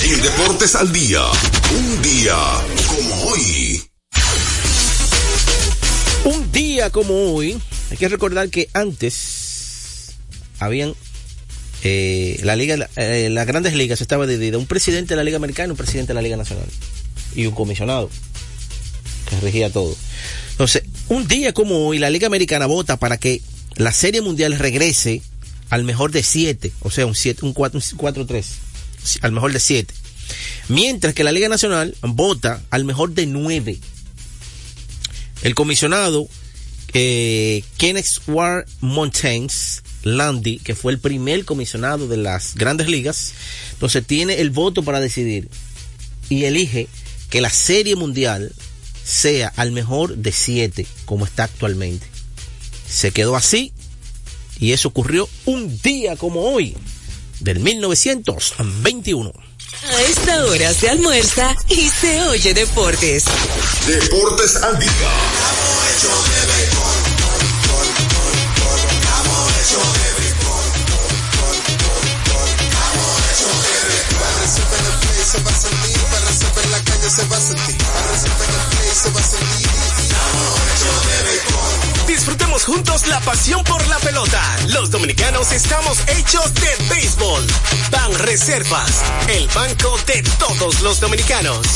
En 0.03 0.23
Deportes 0.23 0.77
al 0.77 0.93
Día, 0.93 1.23
un 1.77 2.03
día 2.03 2.37
como 2.87 3.23
hoy. 3.25 3.83
Un 6.25 6.53
día 6.53 6.91
como 6.91 7.35
hoy, 7.35 7.61
hay 7.91 7.97
que 7.97 8.09
recordar 8.09 8.49
que 8.51 8.69
antes 8.73 10.17
habían 10.59 10.95
eh, 11.83 12.41
la 12.43 12.57
liga, 12.57 12.89
eh, 12.97 13.29
las 13.31 13.47
grandes 13.47 13.75
ligas 13.75 14.01
estaba 14.01 14.27
dividida 14.27 14.59
un 14.59 14.67
presidente 14.67 15.11
de 15.11 15.17
la 15.17 15.25
liga 15.25 15.37
americana 15.37 15.69
y 15.69 15.71
un 15.73 15.77
presidente 15.77 16.09
de 16.09 16.15
la 16.15 16.23
liga 16.23 16.37
nacional 16.37 16.67
y 17.35 17.47
un 17.47 17.55
comisionado 17.55 18.11
que 19.29 19.41
regía 19.41 19.71
todo. 19.71 19.95
Entonces, 20.53 20.85
un 21.09 21.29
día 21.29 21.53
como 21.53 21.87
hoy, 21.87 21.99
la 21.99 22.11
liga 22.11 22.27
americana 22.27 22.67
vota 22.67 22.97
para 22.97 23.19
que 23.19 23.43
la 23.77 23.93
serie 23.93 24.23
mundial 24.23 24.59
regrese 24.59 25.23
al 25.69 25.85
mejor 25.85 26.13
de 26.13 26.23
siete, 26.23 26.73
o 26.81 26.91
sea, 26.91 27.07
un 27.07 27.15
siete, 27.15 27.45
un 27.45 27.53
cuatro, 27.53 27.79
un 27.79 27.99
cuatro 27.99 28.27
tres, 28.27 28.57
al 29.21 29.33
mejor 29.33 29.53
de 29.53 29.61
siete. 29.61 29.95
Mientras 30.69 31.15
que 31.15 31.25
la 31.25 31.33
liga 31.33 31.49
nacional 31.49 31.95
vota 32.03 32.63
al 32.71 32.85
mejor 32.85 33.13
de 33.13 33.27
nueve. 33.27 33.79
El 35.43 35.55
comisionado 35.55 36.29
eh, 36.93 37.63
Kenneth 37.77 38.21
Ward 38.27 38.67
Mountains 38.81 39.83
Landy, 40.03 40.59
que 40.59 40.75
fue 40.75 40.93
el 40.93 40.99
primer 40.99 41.45
comisionado 41.45 42.09
de 42.09 42.17
las 42.17 42.55
grandes 42.55 42.89
ligas, 42.89 43.35
entonces 43.73 44.07
tiene 44.07 44.41
el 44.41 44.51
voto 44.51 44.83
para 44.83 45.01
decidir 45.01 45.49
y 46.29 46.45
elige 46.45 46.89
que 47.31 47.41
la 47.41 47.51
serie 47.51 47.97
mundial 47.97 48.53
sea 49.05 49.53
al 49.57 49.73
mejor 49.73 50.17
de 50.17 50.33
siete, 50.33 50.87
como 51.05 51.25
está 51.25 51.45
actualmente. 51.45 52.07
Se 52.89 53.11
quedó 53.11 53.37
así 53.37 53.73
y 54.59 54.73
eso 54.73 54.89
ocurrió 54.89 55.29
un 55.45 55.81
día 55.83 56.17
como 56.17 56.43
hoy, 56.43 56.77
del 57.41 57.61
1921. 57.61 59.33
A 59.83 60.03
esta 60.03 60.45
hora 60.47 60.73
se 60.73 60.89
almuerza 60.89 61.55
y 61.69 61.89
se 61.89 62.23
oye 62.23 62.55
deportes. 62.55 63.25
Deportes 63.87 64.57
al 64.57 64.79
Día. 64.79 64.91
Juntos 82.65 83.07
la 83.07 83.21
pasión 83.21 83.63
por 83.65 83.87
la 83.87 83.99
pelota. 83.99 84.43
Los 84.69 84.91
dominicanos 84.91 85.53
estamos 85.53 85.99
hechos 86.09 86.53
de 86.55 86.95
béisbol. 86.95 87.47
Ban 87.91 88.15
Reservas, 88.19 89.03
el 89.29 89.47
banco 89.49 89.97
de 90.07 90.23
todos 90.39 90.81
los 90.81 91.01
dominicanos. 91.01 91.67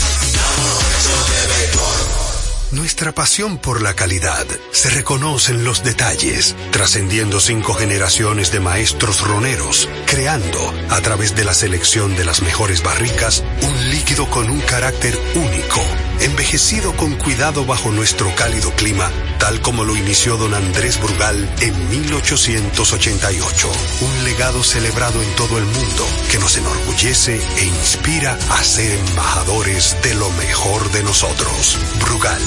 Nuestra 2.73 3.12
pasión 3.12 3.59
por 3.59 3.83
la 3.83 3.95
calidad 3.95 4.47
se 4.71 4.90
reconoce 4.90 5.53
en 5.53 5.64
los 5.64 5.83
detalles, 5.83 6.55
trascendiendo 6.71 7.40
cinco 7.40 7.75
generaciones 7.75 8.53
de 8.53 8.61
maestros 8.61 9.21
roneros, 9.27 9.88
creando, 10.07 10.73
a 10.88 11.01
través 11.01 11.35
de 11.35 11.45
la 11.45 11.53
selección 11.53 12.14
de 12.14 12.25
las 12.25 12.43
mejores 12.43 12.83
barricas, 12.85 13.43
un 13.62 13.90
líquido 13.90 14.31
con 14.31 14.49
un 14.49 14.61
carácter 14.61 15.19
único, 15.35 15.83
envejecido 16.20 16.94
con 16.96 17.16
cuidado 17.16 17.64
bajo 17.64 17.90
nuestro 17.90 18.35
cálido 18.35 18.70
clima, 18.72 19.11
tal 19.38 19.61
como 19.61 19.85
lo 19.85 19.96
inició 19.96 20.37
don 20.37 20.54
Andrés 20.54 21.00
Brugal 21.00 21.48
en 21.61 21.90
1888. 21.90 23.70
Un 24.00 24.24
legado 24.24 24.62
celebrado 24.62 25.22
en 25.22 25.35
todo 25.37 25.59
el 25.59 25.64
mundo 25.64 26.06
que 26.30 26.38
nos 26.38 26.56
enorgullece 26.56 27.40
e 27.59 27.64
inspira 27.64 28.38
a 28.50 28.62
ser 28.62 28.92
embajadores 29.09 29.96
de 30.02 30.14
lo 30.14 30.30
mejor 30.33 30.90
de 30.92 31.02
nosotros. 31.02 31.78
Brugal, 32.00 32.40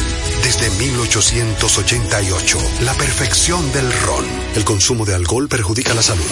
desde 0.44 0.70
1888, 0.72 2.58
la 2.82 2.94
perfección 2.96 3.72
del 3.72 3.92
ron. 4.02 4.26
El 4.56 4.66
consumo 4.66 5.06
de 5.06 5.16
alcohol 5.16 5.48
perjudica 5.48 5.94
la 5.94 6.04
salud. 6.04 6.24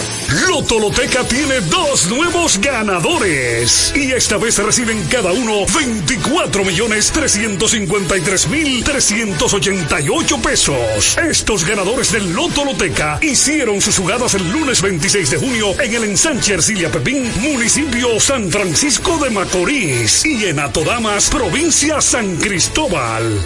Lotoloteca 0.48 1.24
tiene 1.24 1.60
dos 1.62 2.06
nuevos 2.08 2.58
ganadores 2.58 3.92
y 3.96 4.12
esta 4.12 4.36
vez 4.36 4.58
reciben 4.58 5.02
cada 5.10 5.32
uno 5.32 5.64
24 5.66 6.64
millones 6.64 7.10
353 7.10 8.48
mil 8.48 8.84
388 8.84 10.38
pesos. 10.42 11.18
Estos 11.18 11.66
ganadores 11.66 12.12
del 12.12 12.32
Lotoloteca 12.32 13.18
hicieron 13.22 13.80
sus 13.80 13.96
jugadas 13.96 14.34
el 14.34 14.50
lunes 14.52 14.82
26 14.82 15.30
de 15.30 15.38
junio 15.38 15.80
en 15.80 15.94
el 15.94 16.04
ensanche 16.04 16.54
Ercilia 16.54 16.90
Pepín, 16.92 17.30
municipio 17.40 18.20
San 18.20 18.50
Francisco 18.50 19.18
de 19.18 19.30
Macorís 19.30 20.24
y 20.26 20.44
en 20.44 20.60
Atodamas, 20.60 21.30
provincia 21.30 22.00
San 22.00 22.36
Cristóbal. 22.36 23.42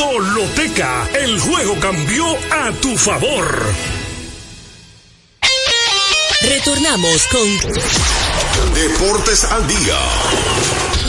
Lotoloteca, 0.00 1.10
el 1.12 1.38
juego 1.38 1.78
cambió 1.78 2.24
a 2.50 2.72
tu 2.80 2.96
favor. 2.96 3.66
Retornamos 6.40 7.26
con 7.26 8.74
Deportes 8.74 9.44
al 9.44 9.66
Día. 9.66 9.98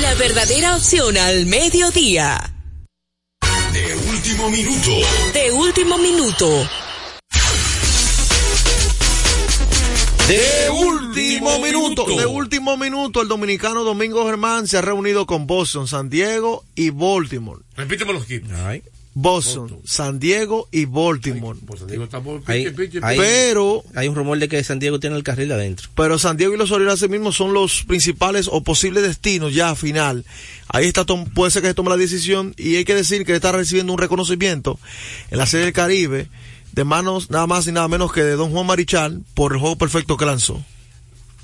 la 0.02 0.14
verdadera 0.16 0.76
opción 0.76 1.18
al 1.18 1.46
mediodía. 1.46 2.54
De 3.72 3.96
último 3.96 4.50
minuto. 4.50 4.92
De 5.34 5.52
último 5.54 5.98
minuto. 5.98 6.70
De 10.28 10.70
último 10.72 11.60
minuto, 11.60 12.06
de 12.06 12.26
último 12.26 12.78
minuto, 12.78 13.22
el 13.22 13.28
dominicano 13.28 13.84
Domingo 13.84 14.26
Germán 14.26 14.68
se 14.68 14.78
ha 14.78 14.82
reunido 14.82 15.26
con 15.26 15.46
Boston, 15.46 15.88
San 15.88 16.10
Diego 16.10 16.64
y 16.76 16.90
Baltimore. 16.90 17.62
Repíteme 17.76 18.14
los 18.14 18.24
equipos. 18.24 18.50
Boston, 19.14 19.80
San 19.84 20.20
Diego 20.20 20.70
y 20.72 20.86
Baltimore. 20.86 21.60
Pues 21.68 21.80
San 21.82 21.90
Diego 21.90 22.06
está 22.06 22.22
por 22.22 22.42
Hay, 22.46 22.64
piche, 22.70 22.72
piche, 22.72 23.00
hay- 23.04 23.18
Pero- 23.18 23.84
hay 23.94 24.08
un 24.08 24.16
rumor 24.16 24.40
de 24.40 24.48
que 24.48 24.64
San 24.64 24.80
Diego 24.80 25.02
tiene 25.02 25.18
el 25.18 25.24
carril 25.24 25.52
adentro. 25.52 25.90
Pero 25.96 26.18
San 26.18 26.38
Diego 26.38 26.54
y 26.54 26.58
los 26.58 26.72
Orioles 26.72 27.10
mismos 27.10 27.36
son 27.36 27.52
los 27.54 27.84
principales 27.84 28.48
o 28.50 28.62
posibles 28.64 29.04
destinos 29.04 29.54
ya 29.54 29.76
final. 29.76 30.24
Ahí 30.70 30.86
está, 30.88 31.04
tom- 31.04 31.26
puede 31.26 31.52
ser 31.52 31.62
que 31.62 31.68
se 31.68 31.74
tome 31.74 31.90
la 31.90 31.98
decisión 31.98 32.54
y 32.58 32.78
hay 32.78 32.86
que 32.86 32.96
decir 32.96 33.26
que 33.26 33.36
está 33.36 33.52
recibiendo 33.52 33.92
un 33.92 34.00
reconocimiento 34.00 34.80
en 35.30 35.38
la 35.40 35.46
Serie 35.46 35.66
del 35.66 35.74
Caribe 35.74 36.28
de 36.74 36.84
manos 36.84 37.30
nada 37.30 37.48
más 37.48 37.68
y 37.68 37.72
nada 37.72 37.88
menos 37.88 38.12
que 38.14 38.24
de 38.24 38.34
Don 38.36 38.52
Juan 38.52 38.66
Marichal 38.66 39.22
por 39.34 39.54
el 39.54 39.60
juego 39.60 39.78
perfecto 39.78 40.18
que 40.18 40.26
lanzó. 40.26 40.64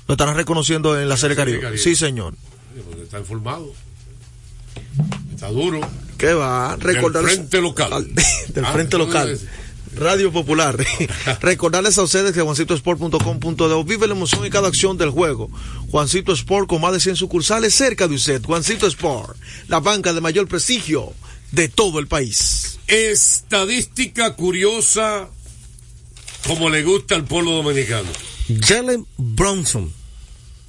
Lo 0.06 0.14
estarán 0.14 0.36
reconociendo 0.36 0.98
en 0.98 1.08
la 1.08 1.16
Serie 1.16 1.36
Caribe. 1.36 1.60
Caribe. 1.60 1.78
Sí, 1.82 1.94
señor. 1.94 2.34
Está 3.02 3.18
informado. 3.18 3.72
Está 5.34 5.48
duro. 5.48 5.80
¿Qué 6.16 6.32
va? 6.32 6.76
Recordar 6.76 7.24
Del 7.24 7.32
frente 7.34 7.60
local. 7.60 8.06
del 8.48 8.64
Ah, 8.64 8.72
frente 8.72 8.92
¿cómo 8.96 9.04
local. 9.06 9.38
Radio 9.96 10.32
Popular. 10.32 10.76
Recordarles 11.40 11.98
a 11.98 12.02
ustedes 12.02 12.32
que 12.32 12.40
juancitosport.com.de 12.40 13.84
vive 13.84 14.06
la 14.06 14.14
emoción 14.14 14.46
y 14.46 14.50
cada 14.50 14.68
acción 14.68 14.96
del 14.96 15.10
juego. 15.10 15.50
Juancito 15.90 16.32
Sport 16.32 16.68
con 16.68 16.80
más 16.80 16.92
de 16.92 17.00
100 17.00 17.16
sucursales 17.16 17.74
cerca 17.74 18.08
de 18.08 18.14
usted. 18.14 18.42
Juancito 18.42 18.86
Sport, 18.86 19.36
la 19.68 19.80
banca 19.80 20.12
de 20.12 20.20
mayor 20.20 20.48
prestigio 20.48 21.12
de 21.52 21.68
todo 21.68 21.98
el 21.98 22.06
país. 22.06 22.78
Estadística 22.86 24.34
curiosa 24.34 25.28
como 26.46 26.70
le 26.70 26.82
gusta 26.82 27.14
al 27.14 27.24
pueblo 27.24 27.52
dominicano. 27.52 28.08
Jalen 28.60 29.06
Bronson 29.16 29.92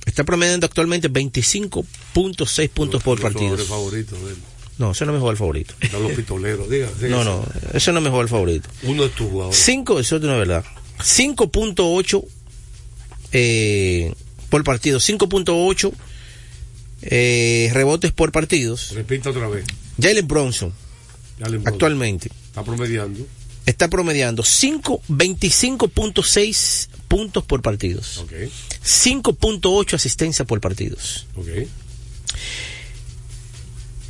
está 0.06 0.24
promediando 0.24 0.66
actualmente 0.66 1.10
25.6 1.10 2.70
puntos 2.70 3.04
por 3.04 3.22
partido. 3.22 3.58
jugadores 3.58 4.10
de 4.10 4.18
él. 4.18 4.38
No, 4.78 4.92
ese 4.92 5.06
no 5.06 5.12
es 5.12 5.16
mi 5.16 5.20
jugador 5.20 5.38
favorito. 5.38 5.74
Están 5.82 6.02
los 6.04 6.14
pistoleros. 6.14 6.70
Diga, 6.70 6.90
diga 7.00 7.10
No, 7.10 7.22
eso. 7.22 7.46
no, 7.64 7.78
ese 7.78 7.92
no 7.92 7.98
es 7.98 8.04
mi 8.04 8.10
jugador 8.10 8.30
favorito. 8.30 8.70
Uno 8.84 9.04
es 9.06 9.14
tu 9.14 9.30
jugador. 9.30 9.54
5, 9.54 10.00
eso 10.00 10.16
es 10.16 10.22
verdad. 10.22 10.64
5.8 11.00 12.26
eh, 13.34 14.14
por 14.50 14.64
partido. 14.64 15.00
5.8 15.00 15.94
eh, 17.02 17.70
rebotes 17.74 18.12
por 18.14 18.32
partidos. 18.32 18.92
Repita 18.94 19.30
otra 19.32 19.50
vez. 19.50 19.66
Jalen 20.02 20.28
Bronson 20.28 20.74
Jalen 21.40 21.64
Bronson. 21.64 21.74
actualmente 21.74 22.30
Está 22.48 22.64
promediando. 22.64 23.26
está 23.66 23.88
promediando 23.88 24.44
5, 24.44 25.02
25.6 25.10 26.88
puntos 27.08 27.44
por 27.44 27.62
partidos. 27.62 28.18
Ok, 28.20 28.32
5.8 28.84 29.94
asistencia 29.94 30.46
por 30.46 30.60
partidos. 30.60 31.28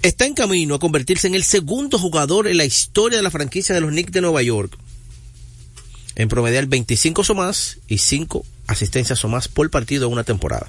Está 0.01 0.25
en 0.25 0.33
camino 0.33 0.75
a 0.75 0.79
convertirse 0.79 1.27
en 1.27 1.35
el 1.35 1.43
segundo 1.43 1.99
jugador 1.99 2.47
en 2.47 2.57
la 2.57 2.65
historia 2.65 3.17
de 3.17 3.23
la 3.23 3.31
franquicia 3.31 3.75
de 3.75 3.81
los 3.81 3.91
Knicks 3.91 4.13
de 4.13 4.21
Nueva 4.21 4.41
York 4.41 4.77
en 6.15 6.29
promediar 6.29 6.65
25 6.65 7.23
o 7.27 7.35
más 7.35 7.77
y 7.87 7.97
5 7.97 8.45
asistencias 8.67 9.23
o 9.25 9.27
más 9.27 9.47
por 9.47 9.69
partido 9.69 10.07
en 10.07 10.13
una 10.13 10.23
temporada. 10.23 10.67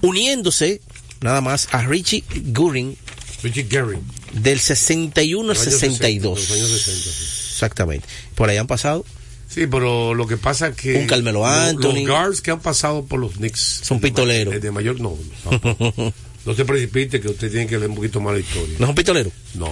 Uniéndose 0.00 0.80
nada 1.20 1.40
más 1.40 1.68
a 1.72 1.82
Richie 1.82 2.24
Gurin 2.46 2.96
Richie 3.42 3.64
Gary. 3.64 3.98
del 4.32 4.58
61 4.60 5.40
al 5.42 5.46
Los 5.48 5.58
años 5.66 5.74
60, 5.80 5.96
62. 5.98 6.38
Los 6.40 6.50
años 6.52 6.68
60, 6.68 7.10
sí. 7.10 7.24
Exactamente. 7.52 8.06
Por 8.34 8.48
ahí 8.48 8.56
han 8.56 8.66
pasado. 8.66 9.04
Sí, 9.48 9.66
pero 9.66 10.14
lo 10.14 10.26
que 10.26 10.36
pasa 10.38 10.68
es 10.68 10.76
que. 10.76 10.94
Un 10.96 11.06
Carmelo 11.06 11.40
lo- 11.40 11.46
Anthony. 11.46 11.92
Los 12.04 12.06
guards 12.08 12.40
que 12.40 12.50
han 12.50 12.60
pasado 12.60 13.04
por 13.04 13.20
los 13.20 13.32
Knicks. 13.34 13.80
Son 13.82 14.00
pistoleros. 14.00 14.60
De 14.60 14.70
mayor, 14.70 14.98
no. 15.00 15.16
No, 15.50 16.12
no 16.46 16.54
se 16.54 16.64
precipite 16.64 17.20
que 17.20 17.28
usted 17.28 17.50
tiene 17.50 17.66
que 17.66 17.76
leer 17.78 17.90
un 17.90 17.96
poquito 17.96 18.20
más 18.20 18.32
la 18.34 18.40
historia. 18.40 18.76
¿No 18.78 18.86
es 18.86 18.88
un 18.88 18.94
pistolero? 18.94 19.30
No. 19.54 19.70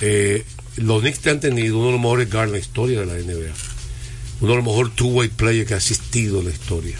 Eh, 0.00 0.44
los 0.76 1.00
Knicks 1.02 1.20
te 1.20 1.30
han 1.30 1.40
tenido 1.40 1.76
uno 1.78 1.86
de 1.88 1.92
los 1.92 2.00
mejores 2.00 2.30
guards 2.30 2.46
en 2.48 2.52
la 2.52 2.58
historia 2.58 3.00
de 3.00 3.06
la 3.06 3.14
NBA. 3.14 3.52
Uno 4.40 4.50
de 4.52 4.56
los 4.56 4.64
mejores 4.64 4.94
two-way 4.96 5.28
players 5.28 5.68
que 5.68 5.74
ha 5.74 5.76
asistido 5.76 6.38
en 6.40 6.46
la 6.46 6.50
historia. 6.52 6.96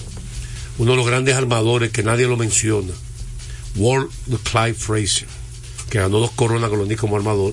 Uno 0.79 0.91
de 0.93 0.97
los 0.99 1.07
grandes 1.07 1.35
armadores 1.35 1.91
que 1.91 2.03
nadie 2.03 2.27
lo 2.27 2.37
menciona. 2.37 2.93
De 3.75 4.37
Clyde 4.45 4.75
Frazier, 4.75 5.29
que 5.93 5.99
ganó 5.99 6.21
dos 6.21 6.31
coronas 6.31 6.71
con 6.71 6.79
los 6.79 6.87
Knicks 6.87 7.03
como 7.03 7.17
armador 7.17 7.53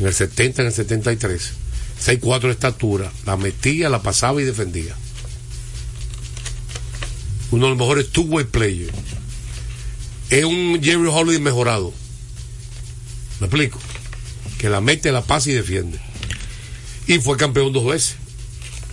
en 0.00 0.06
el 0.08 0.12
70 0.12 0.62
en 0.62 0.66
el 0.66 0.74
73. 0.74 1.52
6'4 2.04 2.40
de 2.40 2.50
estatura, 2.50 3.12
la 3.24 3.36
metía, 3.36 3.88
la 3.88 4.02
pasaba 4.02 4.42
y 4.42 4.44
defendía. 4.44 4.96
Uno 7.52 7.66
de 7.66 7.70
los 7.70 7.78
mejores 7.78 8.10
two-way 8.10 8.46
players. 8.46 8.92
Es 10.30 10.44
un 10.44 10.80
Jerry 10.82 11.08
Holiday 11.08 11.40
mejorado. 11.40 11.92
¿Me 13.38 13.46
explico? 13.46 13.78
Que 14.58 14.68
la 14.68 14.80
mete, 14.80 15.12
la 15.12 15.22
pasa 15.22 15.50
y 15.50 15.54
defiende. 15.54 16.00
Y 17.06 17.20
fue 17.20 17.36
campeón 17.36 17.72
dos 17.72 17.86
veces. 17.86 18.16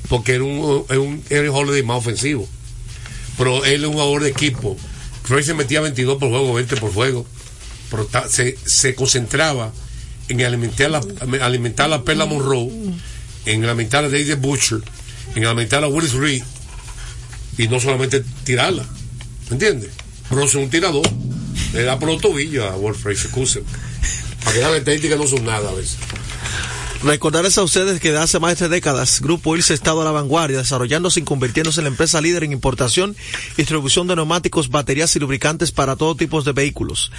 Porque 0.08 0.36
era 0.36 0.44
un, 0.44 1.24
Jerry 1.28 1.48
Holiday 1.48 1.82
más 1.82 1.98
ofensivo. 1.98 2.48
Pero 3.40 3.66
él 3.66 3.82
es 3.82 3.88
un 3.88 3.94
jugador 3.94 4.22
de 4.22 4.30
equipo. 4.30 4.78
Frazier 5.24 5.56
metía 5.56 5.82
22 5.82 6.20
por 6.20 6.30
juego, 6.30 6.54
20 6.54 6.78
por 6.78 6.94
juego. 6.94 7.26
Se, 8.30 8.96
concentraba 8.96 9.72
en 10.28 10.42
alimentar 10.42 10.90
la, 10.90 11.02
alimentar 11.42 11.90
la 11.90 12.04
Perla 12.04 12.26
Monroe, 12.26 12.70
en 13.46 13.66
alimentar 13.66 14.04
a 14.04 14.10
David 14.10 14.38
Butcher, 14.38 14.82
en 15.36 15.46
alimentar 15.46 15.84
a 15.84 15.88
Willis 15.88 16.14
Reed, 16.14 16.44
y 17.58 17.68
no 17.68 17.80
solamente 17.80 18.24
tirarla. 18.44 18.84
¿Me 19.50 19.54
entiendes? 19.54 19.92
Pero 20.30 20.44
es 20.44 20.56
un 20.56 20.70
tirador. 20.70 21.08
Le 21.74 21.84
da 21.84 22.00
por 22.00 22.10
los 22.10 22.22
tobillos 22.22 22.66
a 22.66 22.94
Frazier, 22.94 23.26
excusen. 23.26 23.64
Para 24.44 24.56
que 24.56 24.62
las 24.62 24.74
estadísticas 24.74 25.18
no 25.18 25.28
son 25.28 25.46
nada 25.46 25.70
a 25.70 25.74
veces. 25.74 25.98
Recordarles 27.04 27.58
a 27.58 27.64
ustedes 27.64 28.00
que 28.00 28.14
de 28.14 28.18
hace 28.18 28.40
más 28.40 28.52
de 28.52 28.56
tres 28.56 28.70
décadas, 28.70 29.20
Grupo 29.20 29.58
ILS 29.58 29.72
ha 29.72 29.74
estado 29.74 30.02
a 30.02 30.06
la 30.06 30.12
vanguardia, 30.12 30.60
desarrollándose 30.60 31.20
y 31.20 31.24
convirtiéndose 31.24 31.82
en 31.82 31.84
la 31.84 31.90
empresa 31.90 32.22
líder 32.22 32.46
en 32.46 32.54
importación 32.54 33.16
y 33.54 33.58
distribución 33.58 34.08
de 34.08 34.16
neumáticos, 34.16 34.70
baterías 34.70 35.14
y 35.16 35.20
lubricantes 35.20 35.74
para 35.74 35.98
todo 35.98 36.16
tipo 36.16 36.42
de 36.42 36.54
vehículos. 36.54 37.12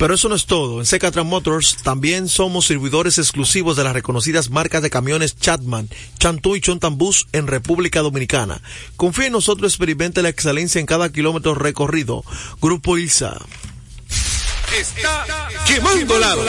Pero 0.00 0.14
eso 0.14 0.30
no 0.30 0.34
es 0.34 0.46
todo. 0.46 0.80
En 0.80 0.86
Secatran 0.86 1.26
Motors 1.26 1.76
también 1.82 2.26
somos 2.30 2.64
servidores 2.64 3.18
exclusivos 3.18 3.76
de 3.76 3.84
las 3.84 3.92
reconocidas 3.92 4.48
marcas 4.48 4.80
de 4.80 4.88
camiones 4.88 5.36
Chatman, 5.36 5.90
Chantú 6.18 6.56
y 6.56 6.62
Chontambús 6.62 7.26
en 7.32 7.46
República 7.46 8.00
Dominicana. 8.00 8.62
Confía 8.96 9.26
en 9.26 9.32
nosotros, 9.32 9.70
experimente 9.70 10.22
la 10.22 10.30
excelencia 10.30 10.80
en 10.80 10.86
cada 10.86 11.12
kilómetro 11.12 11.54
recorrido. 11.54 12.24
Grupo 12.62 12.96
ILSA. 12.96 13.36
Está 14.74 15.26
quemando 15.66 16.18
lado. 16.18 16.44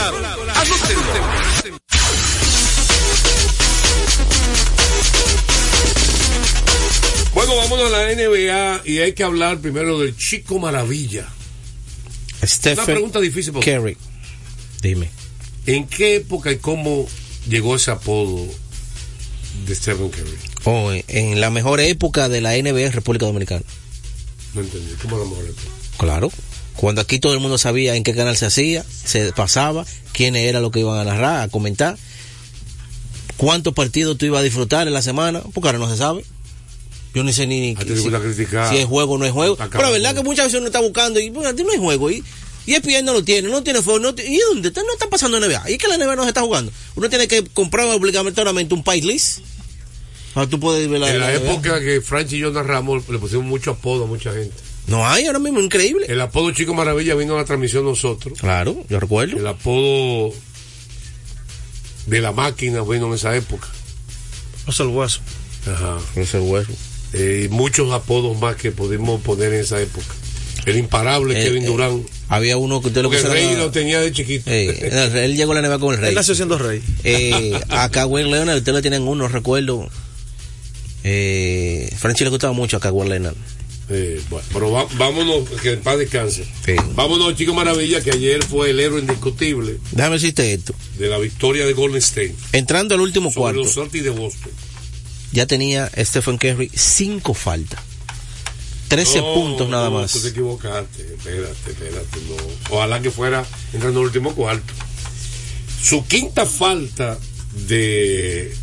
Bueno, 7.33 7.55
vámonos 7.57 7.85
a 7.87 7.89
la 7.89 8.15
NBA 8.15 8.81
y 8.85 8.99
hay 8.99 9.13
que 9.13 9.25
hablar 9.25 9.57
primero 9.59 9.99
del 9.99 10.15
Chico 10.15 10.57
Maravilla. 10.57 11.27
Una 12.41 12.47
Stephen 12.47 12.85
pregunta 12.85 13.19
difícil. 13.19 13.53
porque- 13.53 13.75
Curry. 13.75 13.97
Dime. 14.81 15.09
¿En 15.67 15.87
qué 15.87 16.15
época 16.15 16.51
y 16.51 16.57
cómo 16.57 17.07
llegó 17.47 17.75
ese 17.75 17.91
apodo 17.91 18.47
de 19.67 19.75
Stephen 19.75 20.09
Curry? 20.09 20.37
Oh, 20.63 20.91
en- 21.07 21.39
la 21.39 21.49
mejor 21.51 21.79
época 21.79 22.29
de 22.29 22.41
la 22.41 22.55
NBA 22.55 22.81
en 22.87 22.91
República 22.93 23.25
Dominicana. 23.25 23.61
No 24.53 24.61
entendí. 24.61 24.93
¿Cómo 25.01 25.17
la 25.19 25.25
mejor 25.25 25.45
época? 25.45 25.67
Claro. 25.97 26.31
Cuando 26.75 27.01
aquí 27.01 27.19
todo 27.19 27.33
el 27.33 27.39
mundo 27.39 27.57
sabía 27.57 27.95
en 27.95 28.03
qué 28.03 28.15
canal 28.15 28.35
se 28.37 28.45
hacía, 28.47 28.83
se 29.03 29.31
pasaba, 29.33 29.85
quiénes 30.13 30.47
eran 30.47 30.61
los 30.63 30.71
que 30.71 30.79
iban 30.79 30.97
a 30.97 31.03
narrar, 31.03 31.41
a 31.41 31.47
comentar, 31.49 31.97
cuántos 33.37 33.73
partidos 33.73 34.17
tú 34.17 34.25
ibas 34.25 34.39
a 34.39 34.43
disfrutar 34.43 34.87
en 34.87 34.93
la 34.93 35.01
semana, 35.01 35.41
porque 35.53 35.67
ahora 35.69 35.79
no 35.79 35.89
se 35.89 35.97
sabe. 35.97 36.25
Yo 37.13 37.23
ni 37.23 37.33
sé 37.33 37.45
ni 37.47 37.71
A 37.75 37.79
ti 37.79 37.85
te 37.85 37.95
si, 37.97 38.01
gusta 38.03 38.19
criticar. 38.21 38.69
si 38.69 38.77
es 38.77 38.85
juego 38.85 39.13
o 39.13 39.17
no 39.17 39.25
es 39.25 39.31
juego. 39.31 39.57
Pero 39.57 39.81
la 39.83 39.89
verdad 39.89 40.15
que 40.15 40.23
muchas 40.23 40.45
veces 40.45 40.59
uno 40.59 40.67
está 40.67 40.79
buscando 40.79 41.19
y 41.19 41.29
bueno, 41.29 41.49
a 41.49 41.53
ti 41.53 41.63
no 41.63 41.71
hay 41.71 41.77
juego. 41.77 42.09
Y, 42.09 42.23
y 42.65 42.73
ESPN 42.75 43.03
no 43.05 43.13
lo 43.13 43.23
tiene, 43.23 43.49
no 43.49 43.63
tiene 43.63 43.81
fuego. 43.81 43.99
No, 43.99 44.09
¿Y 44.09 44.37
dónde? 44.49 44.69
está? 44.69 44.81
No 44.83 44.93
está 44.93 45.07
pasando 45.09 45.39
NBA. 45.39 45.69
Y 45.69 45.73
es 45.73 45.77
que 45.77 45.87
la 45.87 45.97
NBA 45.97 46.15
no 46.15 46.23
se 46.23 46.29
está 46.29 46.41
jugando. 46.41 46.71
Uno 46.95 47.09
tiene 47.09 47.27
que 47.27 47.43
comprar 47.43 47.87
obligatoriamente 47.87 48.73
un 48.73 48.83
país 48.83 49.03
list. 49.03 49.39
Para 50.33 50.47
tú 50.47 50.59
puedes 50.61 50.89
ver 50.89 51.01
la, 51.01 51.09
En 51.09 51.19
la 51.19 51.31
la 51.31 51.39
NBA. 51.39 51.51
época 51.51 51.79
que 51.81 51.99
Franchi 51.99 52.37
y 52.37 52.39
yo 52.39 52.51
narramos, 52.51 53.09
le 53.09 53.19
pusimos 53.19 53.45
mucho 53.45 53.71
apodo 53.71 54.05
a 54.05 54.07
mucha 54.07 54.31
gente. 54.31 54.55
No 54.87 55.05
hay 55.05 55.25
ahora 55.25 55.39
mismo, 55.39 55.59
increíble. 55.59 56.05
El 56.07 56.21
apodo 56.21 56.51
Chico 56.51 56.73
Maravilla 56.73 57.15
vino 57.15 57.33
a 57.35 57.39
la 57.39 57.45
transmisión 57.45 57.83
nosotros. 57.83 58.39
Claro, 58.39 58.83
yo 58.89 58.99
recuerdo. 59.01 59.37
El 59.37 59.45
apodo 59.47 60.33
de 62.07 62.21
la 62.21 62.31
máquina 62.31 62.81
vino 62.83 63.07
en 63.07 63.13
esa 63.13 63.35
época. 63.35 63.67
No 64.65 64.71
es 64.73 64.79
el 64.79 64.87
hueso. 64.87 65.19
Ajá. 65.71 65.97
Ese 66.15 66.39
hueso. 66.39 66.71
Eh, 67.13 67.43
y 67.45 67.49
muchos 67.49 67.91
apodos 67.91 68.39
más 68.39 68.55
que 68.55 68.71
pudimos 68.71 69.21
poner 69.21 69.53
en 69.53 69.61
esa 69.61 69.81
época. 69.81 70.13
El 70.65 70.77
imparable 70.77 71.39
Eh, 71.39 71.43
Kevin 71.45 71.63
eh, 71.63 71.67
Durán. 71.67 72.03
Había 72.29 72.55
uno 72.57 72.81
que 72.81 72.87
usted 72.87 73.01
lo 73.01 73.09
Porque 73.09 73.25
el 73.25 73.31
rey 73.31 73.55
lo 73.55 73.71
tenía 73.71 73.99
de 73.99 74.11
chiquito. 74.11 74.49
Eh, 74.49 74.89
el- 74.91 75.17
él 75.17 75.35
llegó 75.35 75.51
a 75.53 75.55
la 75.55 75.67
NBA 75.67 75.79
con 75.79 75.93
el 75.95 75.99
rey. 75.99 76.09
Él 76.09 76.15
nació 76.15 76.35
siendo 76.35 76.57
rey. 76.57 76.81
Eh, 77.03 77.59
a 77.69 77.89
Kawhi 77.89 78.23
Leonard, 78.23 78.57
ustedes 78.57 78.75
le 78.75 78.81
tienen 78.81 79.01
uno, 79.07 79.27
recuerdo. 79.27 79.89
Eh, 81.03 81.89
Franchi 81.97 82.23
le 82.23 82.29
gustaba 82.29 82.53
mucho 82.53 82.77
a 82.77 82.79
Kawhi 82.79 83.09
Leonard. 83.09 83.35
Eh, 83.89 84.21
bueno, 84.29 84.45
pero 84.53 84.71
va- 84.71 84.87
vámonos, 84.97 85.49
que 85.61 85.73
en 85.73 85.81
paz 85.81 85.97
descanse. 85.97 86.45
Vámonos, 86.95 87.35
Chico 87.35 87.53
Maravilla, 87.53 88.01
que 88.01 88.11
ayer 88.11 88.41
fue 88.43 88.69
el 88.69 88.79
héroe 88.79 89.01
indiscutible 89.01 89.79
Déjame 89.91 90.15
decirte 90.15 90.53
esto. 90.53 90.73
de 90.97 91.07
la 91.09 91.17
victoria 91.17 91.65
de 91.65 91.73
Golden 91.73 91.97
State 91.97 92.35
Entrando 92.53 92.95
al 92.95 93.01
último 93.01 93.31
sobre 93.31 93.55
cuarto, 93.57 93.81
los 93.81 93.91
de 93.91 94.09
Boston. 94.11 94.51
Ya 95.31 95.45
tenía 95.45 95.89
Stephen 95.97 96.37
Curry 96.37 96.69
cinco 96.73 97.33
faltas. 97.33 97.79
13 98.89 99.19
No, 99.19 99.33
puntos 99.33 99.69
nada 99.69 99.89
no, 99.89 100.01
más. 100.01 100.11
Tú 100.11 100.19
te 100.19 100.27
equivocaste, 100.29 101.01
espérate, 101.17 101.71
espérate, 101.71 102.19
no. 102.27 102.75
Ojalá 102.75 103.01
que 103.01 103.09
fuera 103.09 103.45
entrando 103.73 103.99
en 103.99 104.03
el 104.03 104.07
último 104.07 104.35
cuarto. 104.35 104.73
Su 105.81 106.05
quinta 106.05 106.45
falta 106.45 107.17
de, 107.67 108.53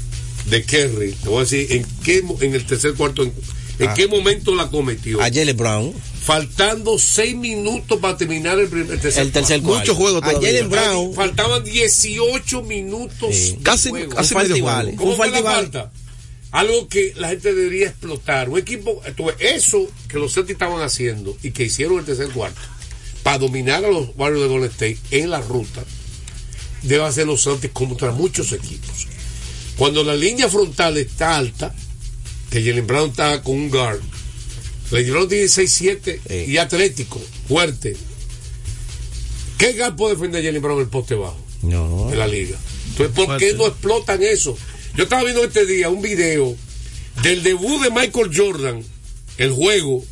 de 0.47 0.65
Kerry, 0.65 1.13
te 1.13 1.29
voy 1.29 1.39
a 1.39 1.41
decir 1.41 1.73
en 1.73 1.87
qué 2.05 2.23
mo- 2.23 2.37
en 2.43 2.55
el 2.55 2.65
tercer 2.67 2.93
cuarto, 2.95 3.23
en, 3.23 3.33
en 3.79 3.89
Ah. 3.89 3.95
qué 3.95 4.07
momento 4.07 4.55
la 4.55 4.69
cometió. 4.69 5.19
A 5.21 5.25
Jalen 5.25 5.57
Brown. 5.57 5.95
Faltando 6.23 6.99
seis 6.99 7.35
minutos 7.35 7.99
para 7.99 8.17
terminar 8.19 8.59
el, 8.59 8.69
primer, 8.69 8.93
el 8.93 9.01
tercer 9.01 9.23
El 9.23 9.33
tercer 9.33 9.63
cuarto. 9.63 9.69
cuarto. 9.73 9.93
Mucho 9.93 9.95
juego 9.95 10.19
A 10.19 10.29
todavía. 10.29 10.49
Jalen 10.51 10.69
Brown. 10.71 11.15
Faltaban 11.15 11.65
18 11.65 12.63
minutos. 12.65 13.31
de 13.31 13.59
Casi- 13.63 13.89
juego. 13.89 14.15
casi 14.15 14.35
Un 14.35 15.17
falta 15.17 15.91
Algo 16.51 16.89
que 16.89 17.13
la 17.17 17.29
gente 17.29 17.55
debería 17.55 17.89
explotar. 17.89 18.49
Un 18.49 18.59
equipo, 18.59 19.03
eso 19.39 19.87
que 20.09 20.19
los 20.19 20.33
Celtics 20.33 20.53
estaban 20.53 20.81
haciendo 20.83 21.37
y 21.43 21.51
que 21.51 21.65
hicieron 21.65 21.99
el 21.99 22.05
tercer 22.05 22.31
cuarto 22.31 22.61
para 23.23 23.39
dominar 23.39 23.85
a 23.85 23.91
los 23.91 24.09
Warriors 24.17 24.43
de 24.43 24.49
Golden 24.49 24.71
State 24.71 24.99
en 25.11 25.31
la 25.31 25.41
ruta, 25.43 25.85
debe 26.83 27.05
hacer 27.05 27.27
los 27.27 27.45
Celtics 27.45 27.75
contra 27.75 28.13
muchos 28.13 28.53
equipos. 28.53 29.07
Cuando 29.77 30.03
la 30.03 30.17
línea 30.17 30.49
frontal 30.49 30.97
está 30.97 31.37
alta, 31.37 31.75
que 32.51 32.65
Jalen 32.65 32.87
Brown 32.87 33.11
está 33.11 33.43
con 33.43 33.55
un 33.57 33.71
guard, 33.71 34.01
Jalen 34.91 35.11
Brown 35.11 35.29
tiene 35.29 35.45
6-7 35.45 36.47
y 36.49 36.57
atlético, 36.57 37.21
fuerte. 37.47 37.97
¿Qué 39.59 39.75
guard 39.75 39.97
puede 39.97 40.15
defender 40.15 40.41
a 40.41 40.45
Jalen 40.47 40.63
Brown 40.63 40.79
en 40.79 40.85
el 40.85 40.91
poste 40.91 41.15
bajo? 41.15 41.39
No. 41.61 42.11
en 42.11 42.19
la 42.19 42.27
liga. 42.27 42.57
Entonces, 42.91 43.15
¿por 43.15 43.37
qué 43.37 43.53
no 43.55 43.67
explotan 43.67 44.23
eso? 44.23 44.57
Yo 44.99 45.05
estaba 45.05 45.23
viendo 45.23 45.45
este 45.45 45.65
día 45.65 45.91
un 45.91 46.03
video 46.03 46.57
del 47.23 47.45
debut 47.45 47.81
de 47.85 47.91
Michael 47.93 48.33
Jordan, 48.35 48.83
el 49.37 49.53
juego 49.53 50.05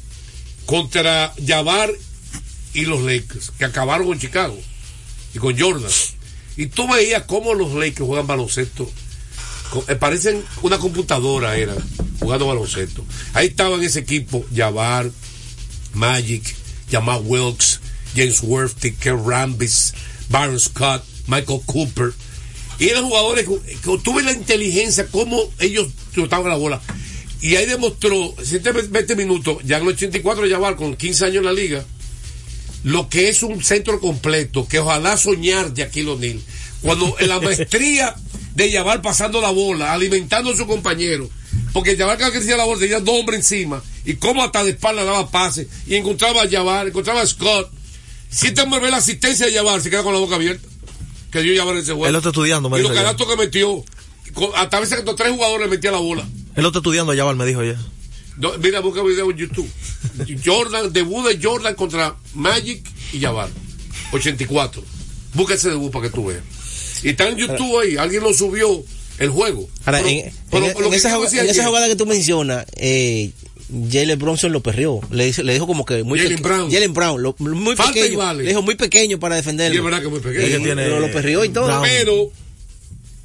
contra 0.64 1.34
Jabbar 1.44 1.90
y 2.72 2.84
los 2.84 3.02
Lakers, 3.02 3.50
que 3.58 3.64
acabaron 3.64 4.06
con 4.06 4.20
Chicago 4.20 4.56
y 5.34 5.40
con 5.40 5.58
Jordan. 5.58 5.90
Y 6.56 6.66
tú 6.66 6.86
veías 6.86 7.24
cómo 7.24 7.52
los 7.54 7.74
Lakers 7.74 8.06
juegan 8.06 8.28
baloncesto. 8.28 8.88
Eh, 9.88 9.96
Parecen 9.96 10.44
una 10.62 10.78
computadora, 10.78 11.56
era 11.56 11.74
jugando 12.20 12.46
baloncesto. 12.46 13.04
Ahí 13.32 13.48
estaba 13.48 13.74
en 13.74 13.82
ese 13.82 13.98
equipo 13.98 14.46
Jabbar, 14.54 15.10
Magic, 15.94 16.54
Jamal 16.92 17.22
Wilkes, 17.24 17.80
James 18.14 18.40
Worthy, 18.40 18.92
Ken 18.92 19.26
Rambis, 19.26 19.94
Byron 20.28 20.60
Scott, 20.60 21.02
Michael 21.26 21.62
Cooper. 21.66 22.12
Y 22.78 22.88
eran 22.88 23.04
jugadores 23.04 23.46
que, 23.46 23.98
tuve 24.02 24.22
la 24.22 24.32
inteligencia, 24.32 25.06
cómo 25.10 25.42
ellos 25.58 25.88
trotaban 26.12 26.50
la 26.50 26.56
bola. 26.56 26.80
Y 27.40 27.56
ahí 27.56 27.66
demostró, 27.66 28.34
20 28.34 29.16
minutos, 29.16 29.58
ya 29.64 29.76
en 29.76 29.82
el 29.84 29.88
84 29.90 30.48
Jabbar 30.48 30.76
con 30.76 30.96
15 30.96 31.26
años 31.26 31.36
en 31.38 31.44
la 31.44 31.52
liga, 31.52 31.84
lo 32.84 33.08
que 33.08 33.28
es 33.28 33.42
un 33.42 33.62
centro 33.62 34.00
completo, 34.00 34.66
que 34.68 34.78
ojalá 34.78 35.16
soñar 35.16 35.72
de 35.72 35.82
Aquilo 35.82 36.14
O'Neal. 36.14 36.40
Cuando 36.82 37.16
en 37.18 37.28
la 37.28 37.40
maestría 37.42 38.14
de 38.54 38.72
Jabbar 38.72 39.02
pasando 39.02 39.40
la 39.40 39.50
bola, 39.50 39.92
alimentando 39.92 40.50
a 40.50 40.56
su 40.56 40.66
compañero, 40.66 41.28
porque 41.72 41.96
Jabbar 41.96 42.18
cada 42.18 42.32
que 42.32 42.38
hacía 42.38 42.56
la 42.56 42.64
bola 42.64 42.80
tenía 42.80 43.00
dos 43.00 43.20
hombres 43.20 43.40
encima, 43.40 43.82
y 44.04 44.14
como 44.14 44.42
hasta 44.42 44.64
de 44.64 44.70
espalda 44.70 45.04
daba 45.04 45.30
pases, 45.30 45.66
y 45.86 45.94
encontraba 45.94 46.42
a 46.42 46.48
Jabbar, 46.48 46.88
encontraba 46.88 47.22
a 47.22 47.26
Scott. 47.26 47.70
Si 48.30 48.52
te 48.52 48.66
mueve 48.66 48.90
la 48.90 48.98
asistencia 48.98 49.46
de 49.46 49.52
Jabbar, 49.52 49.80
se 49.80 49.90
queda 49.90 50.02
con 50.02 50.12
la 50.12 50.20
boca 50.20 50.36
abierta. 50.36 50.68
Que 51.36 51.42
dio 51.42 51.70
en 51.70 51.76
ese 51.76 51.92
juego. 51.92 52.06
Él 52.06 52.12
lo 52.12 52.18
está 52.18 52.30
estudiando, 52.30 52.70
me 52.70 52.78
Y 52.78 52.82
los 52.82 52.92
canastos 52.92 53.28
que 53.28 53.36
metió, 53.36 53.84
con- 54.32 54.50
hasta 54.56 54.78
a 54.78 54.80
veces 54.80 54.96
que 55.02 55.14
tres 55.14 55.30
jugadores 55.32 55.68
metía 55.68 55.90
la 55.92 55.98
bola. 55.98 56.22
Él 56.54 56.62
lo 56.62 56.68
está 56.68 56.78
estudiando 56.78 57.12
allá, 57.12 57.30
me 57.34 57.44
dijo 57.44 57.62
ya. 57.62 57.76
No, 58.38 58.52
mira, 58.58 58.80
busca 58.80 59.02
video 59.02 59.30
en 59.30 59.36
YouTube. 59.36 59.68
Jordan, 60.44 60.92
debut 60.94 61.26
de 61.28 61.38
Jordan 61.42 61.74
contra 61.74 62.16
Magic 62.32 62.88
y 63.12 63.20
Jabbar. 63.20 63.50
84. 64.12 64.82
Busca 65.34 65.54
ese 65.54 65.68
debut 65.68 65.92
para 65.92 66.06
que 66.08 66.14
tú 66.14 66.24
veas. 66.24 66.42
Y 67.02 67.10
está 67.10 67.28
en 67.28 67.36
YouTube 67.36 67.80
ahí. 67.80 67.96
Alguien 67.98 68.22
lo 68.22 68.32
subió 68.32 68.82
el 69.18 69.28
juego. 69.28 69.68
Ahora, 69.84 69.98
Pero- 69.98 70.08
en, 70.08 70.32
pero 70.50 70.66
en- 70.86 70.94
esa, 70.94 71.14
en 71.16 71.66
jugada 71.66 71.86
que 71.86 71.96
tú 71.96 72.06
mencionas, 72.06 72.64
eh, 72.76 73.30
Jalen 73.90 74.18
Bronson 74.18 74.52
lo 74.52 74.62
perrió. 74.62 75.00
Le, 75.10 75.32
le 75.32 75.52
dijo 75.52 75.66
como 75.66 75.84
que 75.84 76.02
muy 76.04 76.18
Jalen 76.18 76.40
Brown. 76.42 76.70
Jalen 76.70 76.94
Brown, 76.94 77.22
lo- 77.22 77.34
muy 77.38 77.74
Falta 77.76 77.98
y 77.98 78.02
pequeño. 78.02 78.18
vale. 78.18 78.42
Le 78.44 78.50
dijo 78.50 78.62
muy 78.62 78.76
pequeño 78.76 79.18
para 79.18 79.34
defenderlo. 79.36 79.72
Sí, 79.74 79.78
es 79.78 79.84
verdad 79.84 80.02
que 80.02 80.08
muy 80.08 80.20
pequeño. 80.20 80.44
Que 80.46 80.58
tiene- 80.58 80.82
pero 80.84 81.00
lo 81.00 81.10
perrió 81.10 81.44
y 81.44 81.48
todo. 81.48 81.82
Pero, 81.82 82.30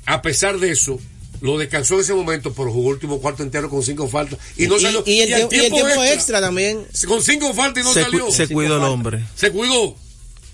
a 0.06 0.22
pesar 0.22 0.60
de 0.60 0.72
eso, 0.72 1.00
lo 1.42 1.58
descansó 1.58 1.96
en 1.96 2.02
ese 2.02 2.14
momento, 2.14 2.54
pero 2.54 2.72
jugó 2.72 2.90
el 2.90 2.94
último 2.96 3.20
cuarto 3.20 3.44
entero 3.44 3.70
con 3.70 3.84
cinco 3.84 4.08
faltas. 4.08 4.40
Y 4.58 4.68
no 4.68 4.80
salió. 4.80 5.04
y 5.06 5.20
el, 5.22 5.28
tiempo, 5.28 5.50
y 5.56 5.60
el 5.60 5.72
tiempo 5.74 6.04
extra, 6.04 6.42
también. 6.42 6.86
Con 7.08 7.22
cinco 7.22 7.54
faltas 7.54 7.84
y 7.84 7.88
no 7.88 7.94
se, 7.94 8.02
salió. 8.04 8.32
se 8.32 8.48
cuidó 8.48 8.78
el 8.78 8.84
hombre. 8.84 9.24
Se 9.36 9.52
cuidó. 9.52 9.96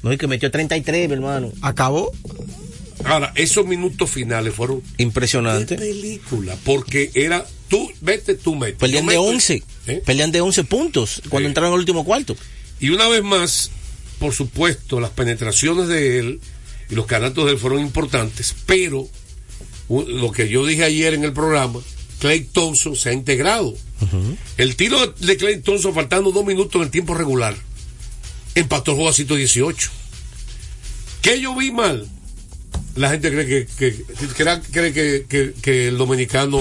No, 0.03 0.13
y 0.13 0.17
que 0.17 0.27
metió 0.27 0.51
33, 0.51 1.07
mi 1.07 1.13
hermano. 1.15 1.51
Acabó. 1.61 2.11
Ahora, 3.05 3.31
esos 3.35 3.65
minutos 3.65 4.09
finales 4.09 4.53
fueron 4.53 4.81
Impresionante. 4.97 5.75
película, 5.75 6.57
porque 6.65 7.09
era 7.13 7.45
tú, 7.69 7.91
vete, 8.01 8.35
tú 8.35 8.55
metes. 8.55 8.77
Pelean 8.77 9.05
de 9.05 9.13
meto- 9.15 9.23
11. 9.23 9.63
¿Eh? 9.87 10.01
Pelean 10.05 10.31
de 10.31 10.41
11 10.41 10.63
puntos 10.63 11.21
cuando 11.29 11.47
entraron 11.47 11.73
al 11.73 11.79
último 11.79 12.03
cuarto. 12.05 12.35
Y 12.79 12.89
una 12.89 13.07
vez 13.07 13.23
más, 13.23 13.71
por 14.19 14.33
supuesto, 14.33 14.99
las 14.99 15.11
penetraciones 15.11 15.87
de 15.87 16.19
él 16.19 16.39
y 16.89 16.95
los 16.95 17.05
canastos 17.05 17.45
de 17.45 17.51
él 17.53 17.57
fueron 17.59 17.79
importantes, 17.79 18.55
pero 18.65 19.07
lo 19.89 20.31
que 20.31 20.49
yo 20.49 20.65
dije 20.65 20.83
ayer 20.83 21.13
en 21.13 21.23
el 21.23 21.33
programa, 21.33 21.79
Clay 22.19 22.41
Thompson 22.41 22.95
se 22.95 23.09
ha 23.09 23.13
integrado. 23.13 23.73
El 24.57 24.75
tiro 24.75 25.07
de 25.07 25.37
Clay 25.37 25.61
Thompson 25.61 25.93
faltando 25.93 26.31
dos 26.31 26.45
minutos 26.45 26.75
en 26.75 26.83
el 26.83 26.91
tiempo 26.91 27.13
regular, 27.13 27.55
empató 28.55 28.91
el 28.91 28.95
juego 28.97 29.09
a 29.09 29.13
118. 29.13 29.89
¿Qué 31.21 31.41
yo 31.41 31.55
vi 31.55 31.71
mal? 31.71 32.07
La 32.95 33.11
gente 33.11 33.29
cree 33.29 33.45
que, 33.45 33.67
que, 33.77 34.03
cree, 34.71 34.91
que, 34.91 35.25
que- 35.29 35.53
que 35.61 35.87
el 35.89 35.97
dominicano 35.99 36.59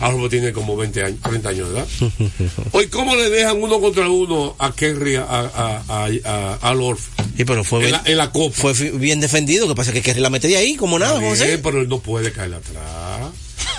ahora 0.00 0.28
tiene 0.28 0.52
como 0.52 0.76
20 0.76 1.02
años, 1.04 1.20
30 1.22 1.48
años 1.48 1.68
de 1.72 1.74
edad. 1.78 1.86
Hoy, 2.72 2.88
¿cómo 2.88 3.14
le 3.14 3.30
dejan 3.30 3.62
uno 3.62 3.80
contra 3.80 4.08
uno 4.08 4.56
a 4.58 4.72
Kerry, 4.74 5.14
a, 5.14 5.22
a, 5.22 5.84
a, 5.88 6.58
a, 6.60 6.70
Horford? 6.72 7.26
Sí, 7.36 7.44
pero 7.44 7.62
fue 7.62 7.78
en, 7.78 7.84
bien, 7.86 7.92
la, 8.04 8.10
en 8.10 8.16
la 8.18 8.32
copa. 8.32 8.54
fue 8.74 8.90
bien 8.92 9.20
defendido. 9.20 9.68
que 9.68 9.76
pasa? 9.76 9.92
Que 9.92 10.02
Kerry 10.02 10.20
la 10.20 10.28
mete 10.30 10.48
de 10.48 10.56
ahí 10.56 10.74
como 10.74 10.98
nada, 10.98 11.14
Está 11.18 11.28
José. 11.28 11.46
bien, 11.46 11.60
pero 11.62 11.80
él 11.80 11.88
no 11.88 12.00
puede 12.00 12.32
caer 12.32 12.54
atrás. 12.54 13.30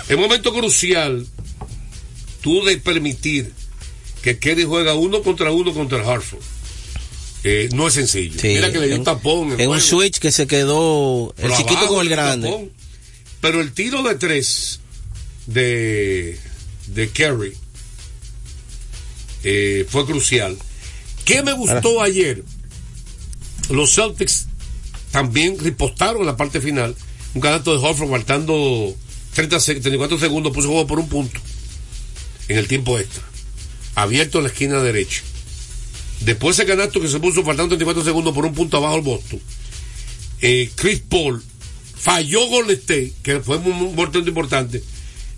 Un 0.08 0.16
momento 0.20 0.54
crucial, 0.54 1.26
tú 2.40 2.64
de 2.64 2.78
permitir 2.78 3.52
que 4.22 4.38
Kerry 4.38 4.64
juega 4.64 4.94
uno 4.94 5.22
contra 5.22 5.50
uno 5.52 5.74
contra 5.74 5.98
el 5.98 6.08
Hartford. 6.08 6.40
Eh, 7.44 7.68
no 7.72 7.86
es 7.88 7.94
sencillo. 7.94 8.40
Sí, 8.40 8.48
Mira 8.48 8.72
que 8.72 8.78
le 8.80 8.86
dio 8.88 8.96
un 8.96 9.04
tapón. 9.04 9.60
En 9.60 9.70
un 9.70 9.80
switch 9.80 10.18
que 10.18 10.32
se 10.32 10.46
quedó 10.46 11.32
el 11.36 11.42
Pero 11.44 11.56
chiquito 11.56 11.78
abajo 11.78 11.94
con 11.94 12.02
el 12.02 12.08
grande. 12.08 12.48
tapón. 12.50 12.70
Pero 13.40 13.60
el 13.60 13.72
tiro 13.72 14.02
de 14.02 14.14
tres 14.16 14.80
de, 15.46 16.38
de 16.88 17.08
Kerry 17.10 17.54
eh, 19.44 19.86
fue 19.88 20.04
crucial. 20.06 20.56
¿Qué 21.24 21.42
me 21.42 21.52
gustó 21.52 22.02
ayer? 22.02 22.42
Los 23.70 23.94
Celtics 23.94 24.46
también 25.10 25.58
ripostaron 25.58 26.20
en 26.22 26.26
la 26.26 26.36
parte 26.36 26.60
final. 26.60 26.94
Un 27.34 27.40
canasto 27.40 27.72
de 27.78 27.86
Horford 27.86 28.10
faltando 28.10 28.94
30, 29.34 29.56
seg- 29.58 29.80
34 29.82 30.18
segundos, 30.18 30.52
puso 30.52 30.68
juego 30.68 30.86
por 30.86 30.98
un 30.98 31.08
punto 31.08 31.38
en 32.48 32.58
el 32.58 32.66
tiempo 32.66 32.98
extra. 32.98 33.22
Abierto 33.94 34.38
en 34.38 34.44
la 34.44 34.50
esquina 34.50 34.82
derecha. 34.82 35.22
Después 36.20 36.58
ese 36.58 36.66
canasto 36.66 37.00
que 37.00 37.08
se 37.08 37.20
puso 37.20 37.44
faltando 37.44 37.76
34 37.76 38.04
segundos 38.04 38.34
por 38.34 38.44
un 38.44 38.54
punto 38.54 38.76
abajo 38.76 38.96
el 38.96 39.02
Boston. 39.02 39.40
eh, 40.40 40.70
Chris 40.74 41.00
Paul 41.08 41.42
falló 41.96 42.46
Golden 42.46 42.76
State, 42.76 43.12
que 43.22 43.40
fue 43.40 43.58
muy 43.58 43.88
importante, 43.88 44.28
importante 44.28 44.82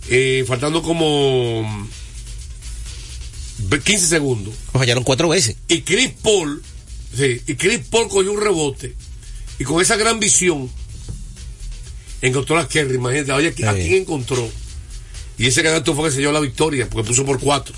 eh, 0.09 0.45
faltando 0.47 0.83
como 0.83 1.63
mm, 1.63 1.89
15 3.85 4.07
segundos. 4.07 4.55
Fallaron 4.73 5.05
cuatro 5.05 5.29
veces. 5.29 5.57
Y 5.69 5.83
Chris 5.83 6.13
Paul, 6.23 6.63
sí, 7.17 7.41
y 7.47 7.55
Chris 7.55 7.81
Paul 7.91 8.09
cogió 8.09 8.33
un 8.33 8.41
rebote. 8.41 8.95
Y 9.59 9.65
con 9.65 9.83
esa 9.83 9.97
gran 9.97 10.19
visión, 10.19 10.71
encontró 12.23 12.59
a 12.59 12.67
Kerry. 12.67 12.95
Imagínate, 12.95 13.33
oye, 13.33 13.49
¿a 13.67 13.75
quién 13.75 13.95
encontró? 14.03 14.51
Y 15.39 15.47
ese 15.47 15.63
canasto 15.63 15.95
fue 15.95 16.09
que 16.09 16.15
se 16.15 16.21
dio 16.21 16.33
la 16.33 16.41
victoria, 16.41 16.89
porque 16.89 17.09
puso 17.09 17.25
por 17.25 17.39
cuatro. 17.39 17.75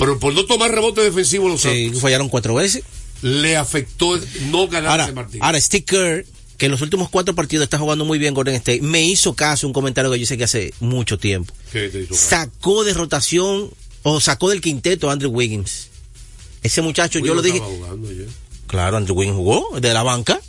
Pero 0.00 0.18
por 0.18 0.34
no 0.34 0.44
tomar 0.46 0.72
rebote 0.72 1.00
defensivo, 1.02 1.48
los 1.48 1.60
Sí, 1.60 1.92
fallaron 2.00 2.28
cuatro 2.28 2.54
veces. 2.54 2.82
le 3.22 3.56
afectó 3.56 4.18
no 4.50 4.66
ganar 4.66 4.90
Ahora, 4.90 5.04
ese 5.04 5.12
partido. 5.12 5.44
ahora 5.44 5.60
Steve 5.60 5.84
Kerr, 5.84 6.26
que 6.56 6.66
en 6.66 6.72
los 6.72 6.80
últimos 6.80 7.08
cuatro 7.10 7.34
partidos 7.34 7.64
está 7.64 7.78
jugando 7.78 8.04
muy 8.04 8.18
bien 8.18 8.34
Golden 8.34 8.54
State, 8.56 8.80
me 8.82 9.02
hizo 9.02 9.34
caso 9.34 9.66
un 9.66 9.72
comentario 9.72 10.10
que 10.10 10.18
yo 10.18 10.22
hice 10.24 10.36
que 10.38 10.44
hace 10.44 10.74
mucho 10.80 11.18
tiempo. 11.18 11.54
¿Qué 11.70 11.88
te 11.90 12.00
hizo? 12.00 12.14
Sacó 12.14 12.82
de 12.82 12.94
rotación 12.94 13.70
o 14.02 14.20
sacó 14.20 14.48
del 14.50 14.60
quinteto 14.60 15.08
a 15.10 15.12
Andrew 15.12 15.30
Wiggins. 15.30 15.88
Ese 16.62 16.82
muchacho, 16.82 17.18
yo 17.20 17.34
lo 17.34 17.42
dije. 17.42 17.60
jugando 17.60 18.08
ayer. 18.08 18.26
Claro, 18.66 18.96
Andrew 18.96 19.16
Wynn 19.18 19.34
jugó 19.34 19.78
de 19.80 19.92
la 19.94 20.02
banca. 20.02 20.40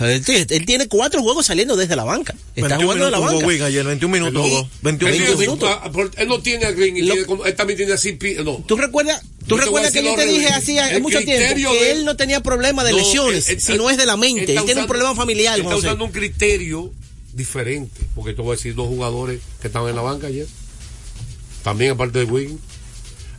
Él, 0.00 0.24
tiene 0.64 0.86
cuatro 0.86 1.22
juegos 1.22 1.46
saliendo 1.46 1.76
desde 1.76 1.96
la 1.96 2.04
banca. 2.04 2.32
Está 2.54 2.76
21 2.76 2.82
jugando 2.82 3.04
de 3.06 3.10
la 3.10 3.18
banca. 3.18 3.46
Wing 3.46 3.62
ayer, 3.62 3.84
21 3.84 4.12
minutos 4.12 4.42
jugó. 4.48 4.68
21 4.82 5.12
Él, 5.14 5.36
minutos. 5.38 5.68
ah, 5.72 5.90
él 6.16 6.28
no 6.28 6.40
tiene 6.40 6.66
a 6.66 6.70
Green, 6.70 6.96
y 6.96 7.02
Lo- 7.02 7.14
tiene 7.14 7.26
como- 7.26 7.44
él 7.44 7.54
también 7.56 7.76
tiene 7.78 7.92
a 7.92 7.96
CP. 7.98 8.36
No. 8.44 8.62
¿Tú 8.66 8.76
recuerdas, 8.76 9.20
tú 9.46 9.56
recuerdas 9.56 9.92
que 9.92 10.04
yo 10.04 10.14
te 10.14 10.26
dije 10.26 10.48
re- 10.48 10.54
hace 10.54 10.78
el 10.94 11.02
mucho 11.02 11.18
tiempo 11.20 11.54
que 11.72 11.78
de- 11.84 11.90
él 11.92 12.04
no 12.04 12.16
tenía 12.16 12.40
problema 12.42 12.84
de 12.84 12.92
No, 12.92 12.98
lesiones, 12.98 13.48
él- 13.48 13.56
él- 13.56 13.60
sino 13.60 13.90
es 13.90 13.96
de 13.96 14.06
la 14.06 14.16
mente. 14.16 14.54
Él, 14.54 14.64
tiene 14.64 14.82
un 14.82 14.86
problema 14.86 15.14
familiar, 15.16 15.58
Está 15.58 15.72
José. 15.72 15.86
usando 15.88 16.04
un 16.04 16.12
criterio 16.12 16.92
diferente. 17.32 18.00
Porque 18.14 18.34
te 18.34 18.42
voy 18.42 18.52
a 18.52 18.56
decir 18.56 18.74
dos 18.74 18.86
jugadores 18.88 19.40
que 19.60 19.66
estaban 19.66 19.90
en 19.90 19.96
la 19.96 20.02
banca 20.02 20.28
ayer. 20.28 20.46
También 21.62 21.92
aparte 21.92 22.20
de 22.20 22.24
Wiggins. 22.24 22.60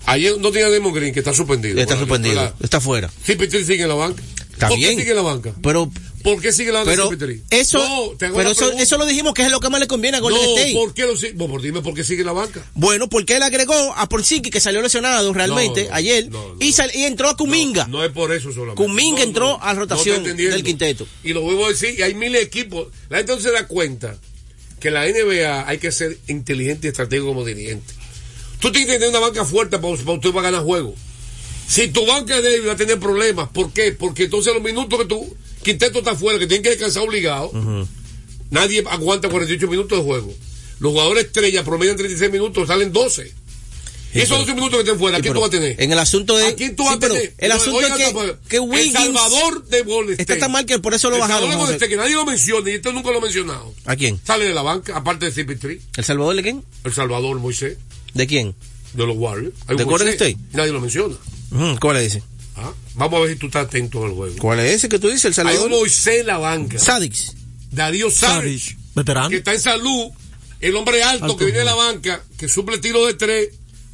Ayer 0.05 0.37
no 0.39 0.51
tiene 0.51 0.67
a 0.67 0.71
Demon 0.71 0.93
Green, 0.93 1.13
que 1.13 1.19
está 1.19 1.33
suspendido. 1.33 1.79
Está 1.79 1.95
Bueno, 1.95 2.07
suspendido, 2.07 2.53
está 2.61 2.81
fuera. 2.81 3.11
Sí, 3.25 3.35
Petri 3.35 3.63
sigue 3.63 3.83
en 3.83 3.89
la 3.89 3.95
banca. 3.95 4.21
Está 4.53 4.67
¿Por 4.69 4.77
bien. 4.77 4.91
qué 4.95 5.01
sigue 5.03 5.11
en 5.11 5.17
la 5.17 5.23
banca? 5.23 5.53
Pero, 5.61 5.91
¿Por 6.23 6.41
qué 6.41 6.51
sigue 6.51 6.71
la 6.71 6.83
banca 6.83 6.91
pero 7.09 7.33
eso, 7.49 7.77
No, 7.79 8.11
pero 8.17 8.49
eso, 8.51 8.71
eso 8.73 8.97
lo 8.97 9.05
dijimos 9.05 9.33
que 9.33 9.43
es 9.43 9.49
lo 9.51 9.59
que 9.59 9.69
más 9.69 9.79
le 9.79 9.87
conviene 9.87 10.17
a 10.17 10.19
Golden 10.19 10.41
no, 10.43 10.55
State. 10.57 10.73
¿por 10.73 10.93
qué 10.93 11.05
lo 11.05 11.15
sigue? 11.15 11.33
Bueno, 11.33 11.59
dime 11.59 11.81
por 11.81 11.93
qué 11.93 12.03
sigue 12.03 12.23
la 12.23 12.33
banca. 12.33 12.65
Bueno, 12.73 13.07
porque 13.09 13.35
él 13.37 13.43
agregó 13.43 13.73
a 13.95 14.07
Porzingis 14.09 14.51
que 14.51 14.59
salió 14.59 14.81
lesionado 14.81 15.31
realmente 15.33 15.85
No, 15.89 15.95
ayer 15.95 16.29
y, 16.59 16.73
sal- 16.73 16.91
y 16.93 17.03
entró 17.03 17.29
a 17.29 17.37
Kuminga. 17.37 17.87
No 17.87 18.03
es 18.03 18.11
por 18.11 18.33
eso 18.33 18.51
solamente. 18.51 18.83
Kuminga 18.83 19.23
entró 19.23 19.61
a 19.61 19.73
rotación 19.73 20.23
del 20.23 20.63
quinteto. 20.63 21.07
Y 21.23 21.33
lo 21.33 21.41
vuelvo 21.41 21.65
a 21.65 21.69
decir, 21.69 21.95
y 21.97 22.01
hay 22.01 22.13
miles 22.13 22.41
de 22.41 22.47
equipos. 22.47 22.87
La 23.09 23.17
gente 23.17 23.35
no 23.35 23.41
se 23.41 23.51
da 23.51 23.67
cuenta 23.67 24.17
que 24.79 24.91
la 24.91 25.05
NBA 25.07 25.67
hay 25.67 25.77
que 25.77 25.91
ser 25.91 26.17
inteligente 26.27 26.87
y 26.87 26.89
estratégico 26.89 27.27
como 27.27 27.45
dirigente. 27.45 27.93
Tú 28.59 28.71
tienes 28.71 28.87
que 28.87 28.99
tener 28.99 29.09
una 29.09 29.19
banca 29.19 29.45
fuerte 29.45 29.79
para, 29.79 29.95
para 29.95 30.13
usted 30.13 30.33
va 30.33 30.41
a 30.41 30.43
ganar 30.43 30.63
juego. 30.63 30.93
Si 31.67 31.87
tu 31.89 32.05
banca 32.05 32.37
es 32.37 32.43
débil 32.43 32.67
va 32.67 32.73
a 32.73 32.77
tener 32.77 32.99
problemas. 32.99 33.49
¿Por 33.49 33.71
qué? 33.71 33.91
Porque 33.91 34.23
entonces 34.23 34.53
los 34.53 34.61
minutos 34.63 34.99
que 34.99 35.05
tu 35.05 35.35
quinteto 35.63 35.99
está 35.99 36.15
fuera, 36.15 36.39
que 36.39 36.47
tienen 36.47 36.63
que 36.63 36.69
descansar 36.69 37.03
obligado, 37.03 37.51
nadie 38.49 38.83
aguanta 38.89 39.29
48 39.29 39.67
minutos 39.67 39.97
de 39.97 40.03
juego. 40.03 40.33
Los 40.79 40.91
jugadores 40.93 41.25
estrellas 41.25 41.63
promedian 41.65 41.97
36 41.97 42.31
minutos, 42.31 42.67
salen 42.67 42.91
12. 42.93 43.33
Y 44.11 44.21
esos 44.21 44.39
12 44.39 44.55
minutos 44.55 44.77
que 44.77 44.79
estén 44.85 44.97
fuera, 44.97 45.17
¿a 45.17 45.21
quién 45.21 45.33
tú 45.35 45.39
vas 45.39 45.49
a 45.49 45.51
tener? 45.51 45.75
En 45.79 45.91
el 45.91 45.99
asunto 45.99 46.35
de. 46.35 46.47
¿A 46.47 46.55
quién 46.55 46.75
tú 46.75 46.81
Sí, 46.83 46.87
vas 46.89 46.95
a 46.95 46.99
tener? 46.99 47.33
El 47.37 47.51
asunto 47.51 47.77
oiga, 47.77 47.95
es 47.95 48.13
que, 48.13 48.35
que 48.47 48.59
Wiggins. 48.59 48.95
El 48.95 49.01
Salvador 49.03 49.65
de 49.67 49.81
Golden 49.83 50.13
State. 50.13 50.33
Está 50.33 50.45
tan 50.45 50.51
mal 50.51 50.65
que 50.65 50.79
por 50.79 50.95
eso 50.95 51.09
lo 51.11 51.17
El 51.17 51.21
bajaron. 51.21 51.41
Salvador 51.49 51.67
de 51.67 51.73
Golden 51.73 51.89
que 51.89 51.95
nadie 51.97 52.15
lo 52.15 52.25
menciona 52.25 52.69
y 52.71 52.73
este 52.73 52.91
nunca 52.91 53.11
lo 53.11 53.19
ha 53.19 53.21
mencionado. 53.21 53.71
¿A 53.85 53.95
quién? 53.95 54.19
Sale 54.23 54.45
de 54.45 54.53
la 54.55 54.63
banca, 54.63 54.97
aparte 54.97 55.29
de 55.29 55.45
CP3. 55.45 55.79
¿El 55.97 56.03
Salvador 56.03 56.35
de 56.37 56.41
quién? 56.41 56.63
El 56.85 56.93
Salvador 56.93 57.37
Moisés, 57.39 57.77
¿De 58.15 58.25
quién? 58.25 58.55
de 58.93 59.05
los 59.05 59.15
Warriors. 59.15 59.53
Hay 59.67 59.77
¿De 59.77 59.83
Golden 59.83 60.07
State? 60.07 60.37
Nadie 60.53 60.71
lo 60.71 60.81
menciona. 60.81 61.15
¿Cuál 61.79 61.97
es 61.97 62.15
ese? 62.15 62.23
Ah, 62.61 62.73
Vamos 62.95 63.17
a 63.19 63.21
ver 63.23 63.31
si 63.33 63.39
tú 63.39 63.45
estás 63.47 63.65
atento 63.65 64.03
al 64.03 64.11
juego. 64.11 64.35
¿Cuál 64.39 64.59
es 64.59 64.75
ese 64.75 64.89
que 64.89 64.99
tú 64.99 65.07
dices? 65.09 65.25
El 65.37 65.47
Hay 65.47 65.53
Salvador. 65.55 65.71
un 65.71 65.79
Moisés 65.79 66.21
en 66.21 66.27
la 66.27 66.37
banca. 66.37 66.77
Sadix. 66.79 67.33
Darío 67.71 68.09
Saric, 68.11 68.77
veterano. 68.95 69.29
que 69.29 69.37
está 69.37 69.53
en 69.53 69.61
salud. 69.61 70.09
El 70.59 70.75
hombre 70.75 71.01
alto, 71.03 71.25
Alto, 71.25 71.37
que 71.37 71.45
viene 71.45 71.59
de 71.59 71.65
la 71.65 71.75
banca, 71.75 72.21
que 72.37 72.49
suple 72.49 72.79
tiro 72.79 73.05
de 73.05 73.13
tres, 73.13 73.49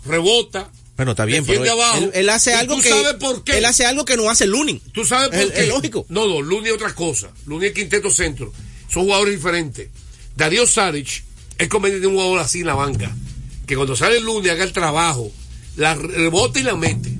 rebota. 0.05 0.72
Bueno, 0.95 1.11
está 1.11 1.26
bien, 1.26 1.45
pero 1.45 1.70
abajo. 1.74 1.97
él- 1.97 2.11
él 2.13 2.30
hace 2.30 2.51
¿Y 2.51 2.53
algo 2.53 2.76
tú 2.78 2.82
que. 2.82 2.89
sabes 2.89 3.13
por 3.16 3.43
qué? 3.43 3.57
Él 3.57 3.66
hace 3.66 3.86
algo 3.86 4.05
que 4.05 4.16
no 4.18 4.30
hace 4.30 4.47
Lunin. 4.47 4.80
¿Tú 4.93 5.05
sabes 5.05 5.28
por 5.30 5.38
Es- 5.39 5.51
qué? 5.51 5.63
es 5.63 5.68
lógico. 5.68 6.05
No, 6.09 6.26
no, 6.28 6.41
Luni 6.41 6.70
es 6.70 6.74
otra 6.74 6.95
cosa. 6.95 7.30
Luni 7.45 7.68
es 7.68 7.74
quinteto 7.74 8.09
centro. 8.09 8.51
Son 8.89 9.03
jugadores 9.03 9.36
diferentes. 9.36 9.89
Darío 10.38 10.66
Saric 10.66 11.24
es 11.57 11.68
conveniente 11.68 12.01
de 12.01 12.07
un 12.07 12.13
jugador 12.13 12.39
así 12.39 12.61
en 12.61 12.68
la 12.68 12.76
banca. 12.76 13.13
Que 13.68 13.76
cuando 13.76 13.95
sale 13.95 14.20
Luni 14.22 14.47
haga 14.49 14.63
el 14.63 14.72
trabajo, 14.74 15.30
la 15.76 15.95
rebota 15.95 16.59
y 16.59 16.63
la 16.63 16.76
mete. 16.76 17.11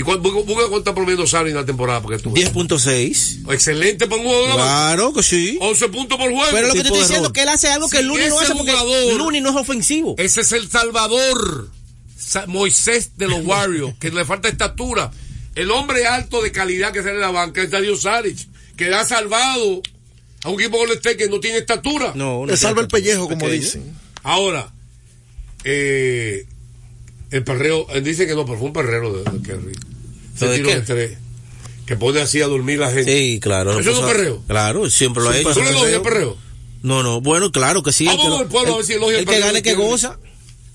¿Y 0.00 0.02
cuánto, 0.02 0.32
busca 0.32 0.62
cuánto 0.62 0.78
está 0.78 0.94
promediando 0.94 1.26
Saric 1.26 1.50
en 1.50 1.56
la 1.56 1.66
temporada? 1.66 2.00
Porque 2.00 2.16
tú, 2.18 2.32
10.6. 2.32 3.52
Excelente 3.52 4.06
para 4.06 4.22
un 4.22 4.26
jugador 4.28 4.44
de 4.44 4.48
la 4.48 4.56
banca. 4.56 4.94
Claro 4.94 5.12
que 5.12 5.22
sí. 5.22 5.58
11 5.60 5.88
puntos 5.90 6.16
por 6.18 6.30
juego. 6.30 6.46
Pero 6.50 6.68
lo 6.68 6.72
que 6.72 6.80
te 6.80 6.86
estoy 6.86 7.02
diciendo 7.02 7.26
es 7.26 7.32
que 7.34 7.42
él 7.42 7.48
hace 7.50 7.68
algo 7.68 7.86
que 7.90 7.98
Si 7.98 8.02
Lunin 8.04 8.30
no 8.30 8.40
hace 8.40 8.54
porque 8.54 8.72
jugador- 8.72 9.18
Lunin 9.18 9.42
no 9.42 9.50
es 9.50 9.56
ofensivo. 9.56 10.14
Ese 10.16 10.40
es 10.40 10.52
el 10.52 10.70
Salvador. 10.70 11.68
Sa- 12.18 12.46
Moisés 12.46 13.10
de 13.18 13.28
los 13.28 13.44
Warriors, 13.44 13.94
que 14.00 14.10
le 14.10 14.24
falta 14.24 14.48
estatura. 14.48 15.10
El 15.54 15.70
hombre 15.70 16.06
alto 16.06 16.40
de 16.40 16.50
calidad 16.50 16.92
que 16.92 17.00
sale 17.00 17.16
de 17.16 17.20
la 17.20 17.30
banca 17.30 17.60
es 17.62 17.70
Darío 17.70 17.94
Saric, 17.94 18.38
que 18.78 18.94
ha 18.94 19.04
salvado 19.04 19.82
a 20.44 20.48
un 20.48 20.58
equipo 20.58 20.78
Golden 20.78 20.96
State 20.96 21.18
que 21.18 21.28
no 21.28 21.40
tiene 21.40 21.58
estatura. 21.58 22.12
No, 22.14 22.40
no 22.40 22.46
Le 22.46 22.56
salva 22.56 22.80
el 22.80 22.88
pellejo, 22.88 23.24
como 23.28 23.40
pequeño. 23.40 23.60
dicen. 23.60 23.94
Ahora, 24.22 24.72
eh, 25.64 26.46
el 27.30 27.44
perreo, 27.44 27.86
él 27.90 28.02
dice 28.02 28.26
que 28.26 28.34
no, 28.34 28.44
pero 28.46 28.58
fue 28.58 28.68
un 28.68 28.72
perrero 28.72 29.12
de, 29.12 29.30
de 29.30 29.42
Kerry. 29.42 29.72
Ese 30.40 30.46
¿Lo 30.46 30.50
de 30.52 30.56
tiro 30.58 30.68
qué? 30.70 30.76
de 30.76 30.82
tres, 30.82 31.18
que 31.86 31.96
pone 31.96 32.20
así 32.20 32.40
a 32.40 32.46
dormir 32.46 32.78
la 32.78 32.90
gente. 32.90 33.16
Sí, 33.16 33.40
claro. 33.40 33.78
¿Eso 33.78 33.90
es 33.90 33.96
un 33.98 34.02
Pues, 34.04 34.14
perreo? 34.14 34.42
Claro, 34.46 34.88
siempre 34.90 35.22
lo 35.22 35.30
ha 35.30 35.36
hecho. 35.38 35.52
¿Tú 35.52 35.60
le 35.62 35.70
elogias 35.70 35.92
el 35.94 36.02
perreo? 36.02 36.36
No, 36.82 37.02
no, 37.02 37.20
bueno, 37.20 37.52
claro 37.52 37.82
que 37.82 37.92
sí. 37.92 38.06
Vamos 38.06 38.24
el 38.26 38.32
que, 38.32 38.38
al 38.42 38.48
pueblo 38.48 38.74
a 38.74 38.76
ver 38.78 38.86
si 38.86 38.92
elogia 38.94 39.14
el 39.16 39.20
el 39.20 39.26
que 39.26 39.32
perreo 39.32 39.46
gane 39.46 39.58
de 39.58 39.62
que 39.62 39.74
goza. 39.74 40.18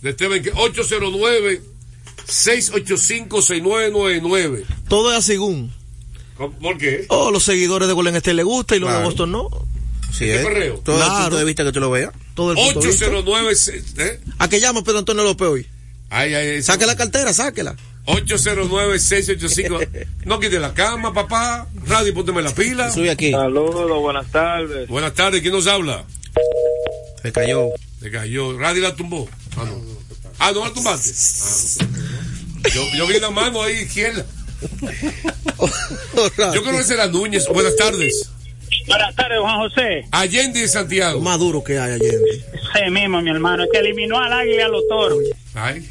De 0.02 0.10
Esteban, 0.12 0.44
que 0.44 0.52
809 0.52 1.62
685 2.28 3.42
6999 3.42 4.66
Todo 4.88 5.16
es 5.16 5.26
según. 5.26 5.72
¿Por 6.38 6.78
qué? 6.78 7.06
Oh, 7.10 7.32
los 7.32 7.44
seguidores 7.44 7.88
de 7.88 7.94
Golden 7.94 8.16
State 8.16 8.34
le 8.34 8.44
gusta 8.44 8.76
y 8.76 8.80
los 8.80 8.90
de 8.90 8.94
Claro. 8.96 9.06
Boston 9.08 9.32
no. 9.32 9.50
Sí, 10.12 10.26
¿Qué 10.26 10.42
¿eh? 10.42 10.44
perreo? 10.44 10.76
Todo 10.84 10.98
el 10.98 11.02
Claro. 11.04 11.22
punto 11.24 11.38
de 11.38 11.44
vista 11.46 11.64
que 11.64 11.72
tú 11.72 11.80
lo 11.80 11.92
veas. 11.92 12.12
Todo 12.36 12.52
el 12.52 12.58
punto 12.58 12.82
de 12.82 12.88
vista. 12.88 13.06
809 13.06 13.54
¿eh? 13.98 14.20
¿A 14.38 14.50
qué 14.50 14.60
llama 14.60 14.84
Pedro 14.84 15.00
Antonio 15.00 15.24
López 15.24 15.48
hoy? 15.48 15.68
Ay, 16.10 16.34
ay, 16.34 16.62
Saque 16.64 16.86
la 16.86 16.96
cartera, 16.96 17.34
sáquela. 17.34 17.76
809 18.06 19.00
685 19.00 19.80
No 20.26 20.40
quite 20.40 20.60
la 20.60 20.74
cama, 20.74 21.14
papá. 21.14 21.68
Radio, 21.88 22.14
pónteme 22.14 22.42
la 22.42 22.54
pila. 22.54 22.92
Sube 22.92 23.10
aquí. 23.10 23.32
Saludos, 23.32 24.00
buenas 24.00 24.32
tardes. 24.32 24.88
Buenas 24.88 25.14
tardes, 25.14 25.42
¿quién 25.42 25.54
nos 25.54 25.68
habla? 25.68 26.06
Se 27.22 27.32
cayó. 27.32 27.70
Se 28.02 28.12
cayó. 28.12 28.58
Radio 28.58 28.84
la 28.84 28.96
tumbó. 28.96 29.28
Ah, 29.58 29.66
no. 29.66 29.82
Ah, 30.40 30.52
no 30.54 30.66
la 30.66 30.74
tumbaste. 30.74 31.12
Ah. 31.82 32.70
Yo, 32.74 32.84
yo 32.98 33.08
vi 33.08 33.20
la 33.20 33.32
mano 33.32 33.62
ahí 33.62 33.82
izquierda. 33.82 34.26
Yo 36.54 36.64
creo 36.64 36.78
que 36.78 36.84
será 36.84 37.08
Núñez. 37.08 37.48
Buenas 37.48 37.76
tardes. 37.76 38.30
Buenas 38.88 39.16
tardes, 39.16 39.40
Juan 39.40 39.58
José. 39.58 40.06
Allende 40.12 40.62
de 40.62 40.68
Santiago. 40.68 41.20
Más 41.22 41.40
duro 41.40 41.64
que 41.64 41.80
hay 41.80 41.94
ayer. 41.94 42.20
Ese 42.76 42.90
mismo, 42.92 43.22
mi 43.22 43.30
hermano, 43.30 43.64
el 43.64 43.70
que 43.72 43.80
eliminó 43.80 44.20
al 44.20 44.32
águila 44.34 44.56
y 44.56 44.62
a 44.62 44.68
los 44.68 44.88
toros. 44.88 45.20
Ay. 45.54 45.90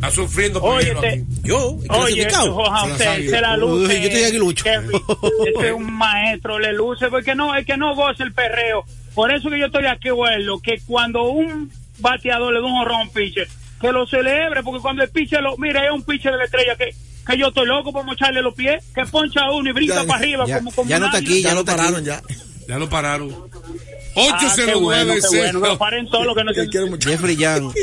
Está 0.00 0.10
sufriendo 0.12 0.62
Oye, 0.62 0.94
te- 0.94 1.08
aquí. 1.08 1.24
Yo, 1.42 1.76
Oye, 1.90 2.26
José, 2.30 3.28
se 3.28 3.40
la 3.40 3.54
luce. 3.58 3.94
Uy, 3.96 4.00
yo 4.00 4.08
estoy 4.08 4.24
aquí, 4.24 4.38
Lucho. 4.38 4.64
Ese 4.66 5.66
es 5.68 5.72
un 5.74 5.92
maestro, 5.92 6.58
le 6.58 6.72
luce, 6.72 7.08
porque 7.08 7.34
no, 7.34 7.54
es 7.54 7.66
que 7.66 7.76
no 7.76 7.94
goza 7.94 8.24
el 8.24 8.32
perreo. 8.32 8.84
Por 9.14 9.30
eso 9.30 9.50
que 9.50 9.58
yo 9.58 9.66
estoy 9.66 9.84
aquí, 9.86 10.08
vuelo, 10.08 10.58
que 10.60 10.80
cuando 10.86 11.24
un 11.24 11.70
bateador 11.98 12.54
le 12.54 12.60
da 12.60 12.66
un 12.66 13.02
un 13.02 13.10
pitcher, 13.10 13.46
que 13.78 13.92
lo 13.92 14.06
celebre, 14.06 14.62
porque 14.62 14.80
cuando 14.80 15.02
el 15.02 15.10
pitcher 15.10 15.42
lo, 15.42 15.58
mira, 15.58 15.84
es 15.84 15.90
un 15.92 16.02
pitcher 16.02 16.32
de 16.32 16.38
la 16.38 16.44
estrella 16.44 16.76
que, 16.76 16.94
que 17.26 17.36
yo 17.38 17.48
estoy 17.48 17.66
loco 17.66 17.92
por 17.92 18.04
mocharle 18.06 18.40
los 18.40 18.54
pies, 18.54 18.82
que 18.94 19.04
poncha 19.04 19.50
uno 19.50 19.68
y 19.68 19.72
brinca 19.74 19.96
Ya, 19.96 20.04
para 20.04 20.18
arriba 20.18 20.44
ya, 20.46 20.58
como, 20.58 20.72
como 20.72 20.88
ya 20.88 20.98
no 20.98 21.06
está 21.06 21.18
aquí, 21.18 21.42
Ya 21.42 21.54
lo 21.54 21.64
pararon 21.64 21.96
aquí. 21.96 22.04
ya. 22.06 22.22
Ya 22.68 22.78
lo 22.78 22.88
pararon. 22.88 23.49
Ah, 24.16 24.52
qué 24.56 24.74
bueno, 24.74 25.14
qué 25.14 25.20
809 25.20 25.52
bueno, 25.52 25.60
que 25.60 25.68
lo 25.68 25.78
paren 25.78 26.08
solo, 26.08 26.34
que 26.34 26.44
no 26.44 26.52
se... 26.52 26.68
Que 26.68 26.80
mucho. 26.86 27.08
Jeffrey 27.08 27.36
Young. 27.36 27.72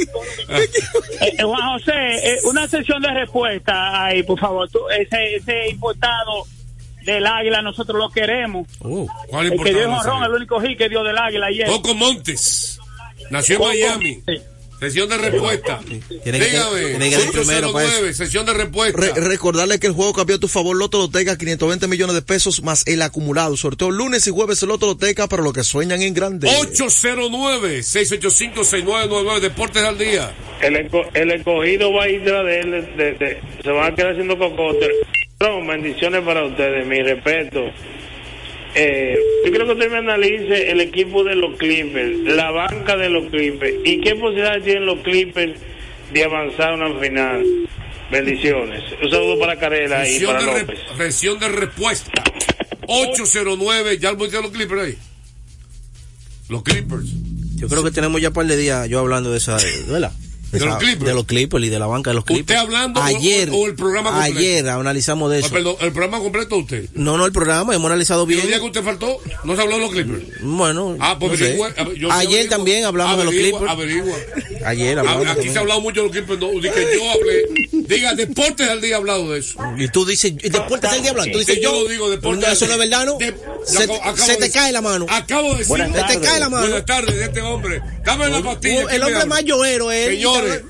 Eh, 0.49 1.34
eh, 1.39 1.43
Juan 1.43 1.80
José, 1.80 1.93
eh, 1.93 2.39
una 2.43 2.67
sesión 2.67 3.01
de 3.01 3.09
respuesta 3.09 4.05
ahí, 4.05 4.21
por 4.21 4.39
favor. 4.39 4.69
Tú, 4.69 4.80
ese, 4.89 5.36
ese 5.36 5.69
importado 5.69 6.45
del 7.03 7.25
águila, 7.25 7.61
nosotros 7.63 7.97
lo 7.97 8.09
queremos. 8.09 8.67
Oh, 8.80 9.07
¿Cuál 9.28 9.51
El 9.51 9.63
que 9.63 9.71
dio 9.71 9.84
el 9.84 9.89
honrón, 9.89 10.23
el 10.23 10.32
único 10.32 10.61
hit 10.61 10.78
que 10.78 10.89
dio 10.89 11.03
del 11.03 11.17
águila 11.17 11.47
ayer. 11.47 11.67
Coco 11.67 11.95
Montes. 11.95 12.80
Nació 13.32 13.55
en 13.55 13.67
Miami. 13.67 14.23
sí. 14.28 14.41
Sesión 14.80 15.09
de 15.09 15.17
respuesta. 15.17 15.80
Tiene 16.23 16.39
que- 16.39 16.45
Dígame. 16.49 16.82
tiene 16.89 17.09
que 17.09 17.15
primero 17.32 17.69
809, 17.69 18.13
sesión 18.13 18.45
de 18.45 18.53
respuesta. 18.53 18.99
Re- 19.01 19.13
recordarle 19.28 19.80
que 19.80 19.88
el 19.88 19.93
juego 19.93 20.13
cambió 20.13 20.36
a 20.36 20.39
tu 20.39 20.47
favor 20.47 20.78
Loto 20.78 20.99
Loteca 20.99 21.36
520 21.38 21.88
millones 21.88 22.13
de 22.15 22.21
pesos 22.21 22.61
más 22.61 22.84
el 22.86 23.01
acumulado. 23.01 23.57
Sorteo 23.57 23.89
lunes 23.89 24.28
y 24.28 24.32
jueves 24.32 24.61
Loto 24.61 24.86
Loteca 24.86 25.28
para 25.28 25.41
los 25.41 25.53
que 25.53 25.63
sueñan 25.63 26.01
en 26.03 26.13
grande. 26.13 26.47
809-685-6999. 26.47 29.39
Deportes 29.39 29.84
al 29.84 29.97
día. 29.97 30.36
El, 30.61 30.75
enco- 30.75 31.09
el 31.13 31.32
escogido 31.32 31.91
va 31.93 32.03
a 32.03 32.09
ir 32.09 32.23
tras 32.23 32.45
de 32.45 32.59
él, 32.59 32.71
de- 32.97 33.13
de- 33.13 33.41
se 33.63 33.69
van 33.71 33.91
a 33.91 33.95
quedar 33.95 34.11
haciendo 34.11 34.38
cocote. 34.38 34.88
No, 35.39 35.65
bendiciones 35.67 36.21
para 36.23 36.43
ustedes, 36.45 36.86
mi 36.88 36.99
respeto. 37.01 37.61
Eh, 38.80 39.15
yo 39.45 39.51
creo 39.51 39.65
que 39.65 39.71
usted 39.73 39.89
me 39.91 39.97
analice 39.97 40.69
el 40.71 40.82
equipo 40.82 41.23
de 41.23 41.36
los 41.36 41.57
Clippers, 41.57 42.17
la 42.36 42.51
banca 42.51 42.95
de 42.95 43.09
los 43.09 43.28
Clippers 43.32 43.73
y 43.84 43.99
qué 44.01 44.15
posibilidades 44.15 44.63
tienen 44.63 44.86
los 44.86 44.99
Clippers 45.01 45.59
de 46.13 46.23
avanzar 46.23 46.73
a 46.73 46.75
una 46.75 46.99
final. 46.99 47.43
Bendiciones. 48.11 48.84
Un 49.03 49.09
saludo 49.11 49.38
para 49.39 49.57
Carela 49.59 50.07
y 50.07 50.19
para 50.25 50.39
de, 50.39 50.45
re- 50.53 50.59
López. 50.61 50.80
sesión 50.97 51.39
de 51.39 51.49
respuesta. 51.49 52.11
809. 52.88 53.97
¿Ya 53.97 54.11
lo 54.11 54.17
los 54.17 54.51
Clippers 54.51 54.82
ahí? 54.82 54.97
Los 56.49 56.63
Clippers. 56.63 57.05
yo 57.57 57.67
creo 57.67 57.84
que 57.84 57.91
tenemos 57.91 58.21
ya 58.21 58.30
un 58.30 58.34
par 58.34 58.45
de 58.45 58.55
días 58.55 58.88
yo 58.88 58.99
hablando 58.99 59.32
de 59.32 59.38
esa, 59.39 59.57
¿verdad? 59.89 60.11
De 60.52 60.60
los 60.66 60.78
Clippers. 60.78 61.06
De 61.06 61.14
los 61.14 61.26
Clippers 61.26 61.66
y 61.66 61.70
de 61.70 61.80
la 61.80 61.88
banca 61.88 62.10
de 62.12 62.16
los 62.16 62.24
Clippers. 62.26 62.41
¿Usted 62.43 62.56
hablando 62.56 63.02
ayer, 63.04 63.50
o 63.52 63.66
el 63.66 63.76
programa 63.76 64.12
completo? 64.12 64.39
Ayer 64.39 64.70
analizamos 64.70 65.30
de 65.32 65.38
Ah, 65.38 65.39
eso. 65.39 65.50
perdón, 65.50 65.76
¿el 65.82 65.91
programa 65.91 66.20
completo 66.20 66.58
usted? 66.58 66.86
No, 66.93 67.18
no, 67.18 67.26
el 67.26 67.32
programa, 67.32 67.76
hemos 67.76 67.86
analizado 67.88 68.22
¿Y 68.30 68.34
el 68.34 68.36
bien. 68.38 68.48
día 68.48 68.60
que 68.60 68.66
usted 68.66 68.84
faltó? 68.84 69.18
¿No 69.43 69.56
se 69.56 69.62
habló 69.62 69.76
de 69.76 69.82
los 69.82 69.91
Clippers? 69.91 70.24
Bueno, 70.41 70.95
Ah, 71.00 71.18
pues 71.20 71.39
no 71.39 71.45
averigua, 71.45 71.74
yo 71.95 72.08
sí 72.10 72.16
ayer 72.18 72.50
también 72.50 72.86
hablamos 72.86 73.18
de 73.18 73.24
los 73.26 73.34
Clippers. 73.34 73.70
Averigua. 73.70 74.16
Ayer 74.66 75.00
hablamos. 75.00 75.22
Aquí 75.22 75.28
también. 75.34 75.52
se 75.54 75.58
ha 75.58 75.62
hablado 75.62 75.82
mucho 75.82 76.02
de 76.02 76.08
los 76.08 76.16
Clippers. 76.16 76.39
No, 76.39 76.50
que 76.62 76.88
yo 76.95 77.12
hablé. 77.12 77.45
Diga, 77.88 78.14
Deportes 78.16 78.68
al 78.70 78.82
día 78.82 78.95
ha 78.95 78.98
hablado 79.00 79.32
de 79.32 79.39
eso. 79.39 79.60
Y 79.78 79.88
tú 79.89 80.06
dices, 80.06 80.34
y 80.41 80.50
Deportes 80.50 80.91
del 80.91 81.02
Diablo, 81.02 81.24
tú 81.32 81.39
dices 81.39 81.56
Sí, 81.56 81.62
yo 81.62 81.72
lo 81.84 81.88
digo, 81.89 82.10
Deportes 82.10 82.45
No, 82.48 82.52
eso 82.54 82.66
al 82.66 82.72
no 82.72 82.84
es 82.84 82.89
Día. 82.89 83.00
verdad, 83.00 83.14
¿no? 83.14 83.18
De- 83.18 83.36
se 83.66 83.88
yo 83.88 83.93
acabo 83.95 84.18
se 84.18 84.32
de 84.32 84.38
te 84.38 84.43
decir- 84.45 84.54
cae 84.54 84.72
la 84.72 84.82
mano. 84.82 85.06
Acabo 85.10 85.52
de 85.54 85.60
decirlo. 85.60 85.86
Se 85.86 86.04
te 86.14 86.20
cae 86.22 86.39
la 86.39 86.50
mano. 86.50 86.68
Buenas 86.68 86.86
tardes 86.86 87.16
de 87.16 87.24
este 87.24 87.41
hombre. 87.41 87.82
Dame 88.04 88.30
la 88.30 88.41
pastilla. 88.41 88.82
el 88.82 88.88
¿quién 88.88 89.00
me 89.00 89.06
hombre 89.08 89.26
más 89.26 89.43
lloero 89.43 89.91
es 89.91 90.08
él. 90.10 90.20
Señores, 90.39 90.63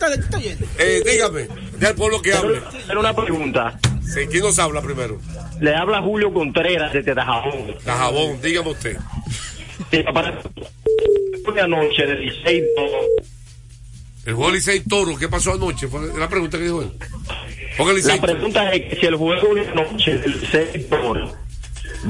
eh, 0.77 1.03
dígame, 1.05 1.47
del 1.77 1.95
pueblo 1.95 2.21
que 2.21 2.33
hable. 2.33 2.61
Pero 2.87 2.99
una 2.99 3.15
pregunta. 3.15 3.79
Sí, 4.03 4.21
¿Quién 4.29 4.43
nos 4.43 4.57
habla 4.59 4.81
primero? 4.81 5.19
Le 5.59 5.75
habla 5.75 6.01
Julio 6.01 6.33
Contreras 6.33 6.93
desde 6.93 7.13
Tajabón. 7.13 7.75
Tajabón, 7.83 8.41
dígame 8.41 8.69
usted. 8.69 8.97
Sí, 9.91 10.03
para 10.13 10.41
una 11.47 11.67
noche 11.67 12.05
de 12.05 12.15
Licey 12.15 12.63
El 14.25 14.33
juego 14.33 14.51
Licey 14.51 14.81
Toro, 14.81 15.17
¿qué 15.17 15.29
pasó 15.29 15.53
anoche? 15.53 15.87
Fue 15.87 16.01
la 16.17 16.27
pregunta 16.27 16.57
que 16.57 16.65
dijo 16.65 16.81
él. 16.81 16.91
La 17.77 17.93
Licey 17.93 18.19
pregunta 18.19 18.71
es 18.71 18.89
que 18.89 18.99
si 18.99 19.05
el 19.05 19.15
juego 19.15 19.55
de 19.55 19.65
noche 19.73 20.17
del 20.17 20.39
Licey 20.39 20.83
Toro 20.89 21.35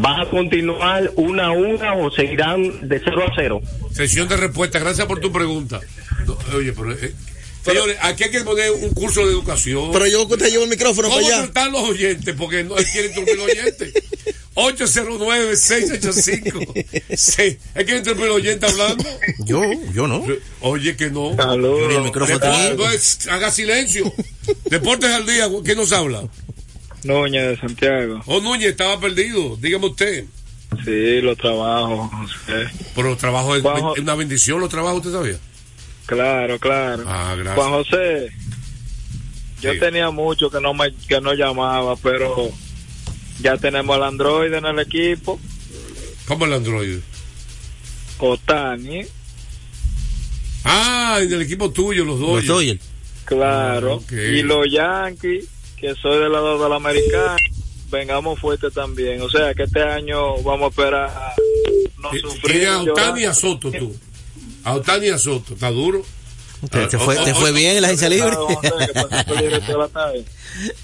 va 0.04 0.22
a 0.22 0.30
continuar 0.30 1.12
una 1.16 1.48
a 1.48 1.52
una 1.52 1.94
o 1.94 2.12
seguirán 2.12 2.88
de 2.88 3.00
0 3.00 3.24
a 3.28 3.32
0. 3.36 3.62
Sesión 3.92 4.28
de 4.28 4.38
respuesta, 4.38 4.80
gracias 4.80 5.08
por 5.08 5.20
tu 5.20 5.32
pregunta. 5.32 5.80
No, 6.26 6.38
oye, 6.56 6.74
pero, 6.74 6.94
eh, 6.94 7.14
señores, 7.74 7.98
aquí 8.02 8.24
hay 8.26 8.32
que 8.32 8.42
poner 8.42 8.72
un 8.72 8.90
curso 8.92 9.22
de 9.26 9.32
educación. 9.32 9.92
Pero 9.92 10.08
yo 10.08 10.28
que 10.28 10.38
te 10.38 10.50
llevo 10.50 10.64
el 10.64 10.70
micrófono 10.70 11.10
¿Cómo 11.10 11.22
para 11.22 11.44
allá. 11.44 11.70
los 11.70 11.90
oyentes? 11.90 12.36
Porque 12.38 12.64
no 12.64 12.76
quieren 12.76 13.12
interrumpir 13.12 13.38
los 13.38 13.46
oyentes. 13.48 13.94
809-685. 14.58 16.86
Sí. 17.16 17.58
¿Es 17.76 17.86
que 17.86 17.98
interrumpir 17.98 18.28
los 18.28 18.38
oyentes 18.38 18.72
hablando? 18.72 19.04
Yo, 19.46 19.62
yo 19.94 20.08
no. 20.08 20.26
Oye, 20.62 20.96
que 20.96 21.10
no. 21.10 21.36
Yo 21.36 21.88
ni 21.88 21.96
el 21.96 22.02
micrófono 22.04 22.40
Deportes- 22.40 22.76
no 22.76 22.90
es- 22.92 23.28
haga 23.28 23.52
silencio. 23.52 24.12
Deportes 24.66 25.10
al 25.12 25.26
día, 25.26 25.50
¿quién 25.64 25.78
nos 25.78 25.92
habla? 25.92 26.24
Núñez 27.04 27.48
de 27.50 27.58
Santiago. 27.58 28.22
Oh, 28.26 28.40
Núñez, 28.42 28.72
estaba 28.72 29.00
perdido. 29.00 29.56
Dígame 29.58 29.88
usted. 29.88 30.26
Sí, 30.84 31.22
los 31.22 31.38
trabajos. 31.38 32.10
José. 32.12 32.68
Pero 32.96 33.10
los 33.10 33.18
trabajos 33.18 33.58
es 33.60 34.00
una 34.02 34.16
bendición, 34.16 34.60
los 34.60 34.70
trabajos, 34.70 35.06
¿usted 35.06 35.18
sabía? 35.18 35.38
Claro, 36.08 36.58
claro. 36.58 37.04
Ah, 37.06 37.36
gracias. 37.38 37.56
Juan 37.56 37.72
José, 37.72 38.32
yo 39.62 39.74
Sí. 39.74 39.80
tenía 39.80 40.10
mucho 40.10 40.50
que 40.50 40.60
no 40.60 40.74
me 40.74 40.92
que 41.08 41.22
no 41.22 41.34
llamaba, 41.34 41.96
pero 41.98 42.50
ya 43.42 43.58
tenemos 43.58 43.96
al 43.98 44.04
Android 44.04 44.52
en 44.54 44.66
el 44.66 44.80
equipo, 44.80 45.40
¿Cómo 46.28 46.46
el 46.46 46.54
Android? 46.54 46.98
Otani, 48.20 49.02
Ah, 50.64 51.20
en 51.22 51.32
el 51.32 51.42
equipo 51.44 51.72
tuyo, 51.72 52.04
los 52.04 52.20
dos. 52.20 52.36
Los 52.44 52.48
Dodgers. 52.48 52.82
claro, 53.26 54.02
Ah, 54.10 54.14
y 54.16 54.42
los 54.42 54.66
Yankees, 54.72 55.46
que 55.78 55.94
soy 55.96 56.20
del 56.20 56.32
lado 56.32 56.62
del 56.62 56.74
americano, 56.74 57.36
vengamos 57.90 58.40
fuerte 58.40 58.70
también. 58.72 59.22
O 59.22 59.30
sea 59.30 59.54
que 59.54 59.64
este 59.64 59.82
año 59.84 60.38
vamos 60.44 60.68
a 60.68 60.70
esperar 60.70 61.34
no 62.00 62.10
sufrir. 62.12 62.52
Tiene 62.58 62.66
a. 62.68 62.82
Otani 62.82 63.22
y 63.22 63.26
a 63.26 63.34
Soto, 63.34 63.72
tú. 63.72 63.96
A 64.68 64.74
Otani 64.74 65.08
y 65.08 65.10
a 65.10 65.18
Soto. 65.18 65.54
¿Está 65.54 65.72
duro? 65.72 66.04
Te, 66.72 66.88
te 66.88 66.98
fue, 66.98 67.16
te 67.18 67.34
fue 67.36 67.52
bien 67.54 67.78
en 67.78 67.82
la 67.84 67.88
agencia 67.90 68.10
libre. 68.10 68.32
La 69.78 69.88
tarde. 69.88 70.26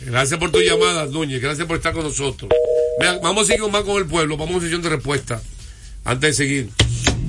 Gracias 0.02 0.40
por 0.40 0.52
tu 0.52 0.60
llamada, 0.62 1.06
Núñez. 1.08 1.42
Gracias 1.42 1.68
por 1.68 1.78
estar 1.78 1.94
con 1.94 2.04
nosotros. 2.04 2.50
Vean, 3.00 3.20
vamos 3.22 3.44
a 3.44 3.54
seguir 3.54 3.70
más 3.72 3.84
con 3.84 3.98
el 3.98 4.06
pueblo. 4.06 4.38
Vamos 4.38 4.54
a 4.54 4.58
una 4.58 4.64
sesión 4.66 4.82
de 4.82 4.90
respuesta. 4.90 5.42
Antes 6.06 6.38
de 6.38 6.44
seguir. 6.46 6.70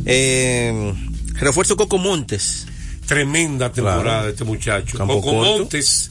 Eh, 0.06 0.94
refuerzo 1.34 1.76
Coco 1.76 1.98
Montes. 1.98 2.66
Tremenda 3.06 3.72
temporada 3.72 4.02
Claro. 4.02 4.24
de 4.26 4.30
este 4.32 4.44
muchacho. 4.44 4.96
Campo 4.98 5.20
Coco 5.20 5.36
corto. 5.38 5.58
Montes 5.58 6.10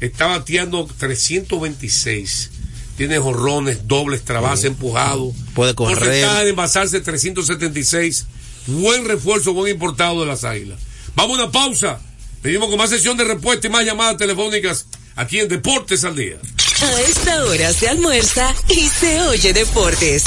está 0.00 0.26
bateando 0.26 0.86
326. 0.98 2.50
Tiene 2.96 3.18
jorrones, 3.18 3.86
dobles, 3.86 4.22
trabas, 4.24 4.64
empujado. 4.64 5.32
Puede 5.54 5.74
correr. 5.74 5.96
Porcentaje 5.98 6.44
de 6.44 6.50
envasarse 6.50 7.00
376. 7.00 8.26
Buen 8.68 9.06
refuerzo, 9.06 9.54
buen 9.54 9.72
importado 9.72 10.20
de 10.20 10.26
las 10.26 10.44
águilas. 10.44 10.78
Vamos 11.14 11.38
a 11.38 11.42
una 11.44 11.52
pausa. 11.52 12.00
Venimos 12.42 12.68
con 12.68 12.76
más 12.76 12.90
sesión 12.90 13.16
de 13.16 13.24
respuesta 13.24 13.66
y 13.66 13.70
más 13.70 13.84
llamadas 13.84 14.18
telefónicas 14.18 14.86
aquí 15.16 15.40
en 15.40 15.48
Deportes 15.48 16.04
al 16.04 16.14
Día. 16.14 16.36
A 16.82 17.00
esta 17.00 17.44
hora 17.46 17.72
se 17.72 17.88
almuerza 17.88 18.54
y 18.68 18.88
se 18.88 19.22
oye 19.22 19.54
deportes. 19.54 20.24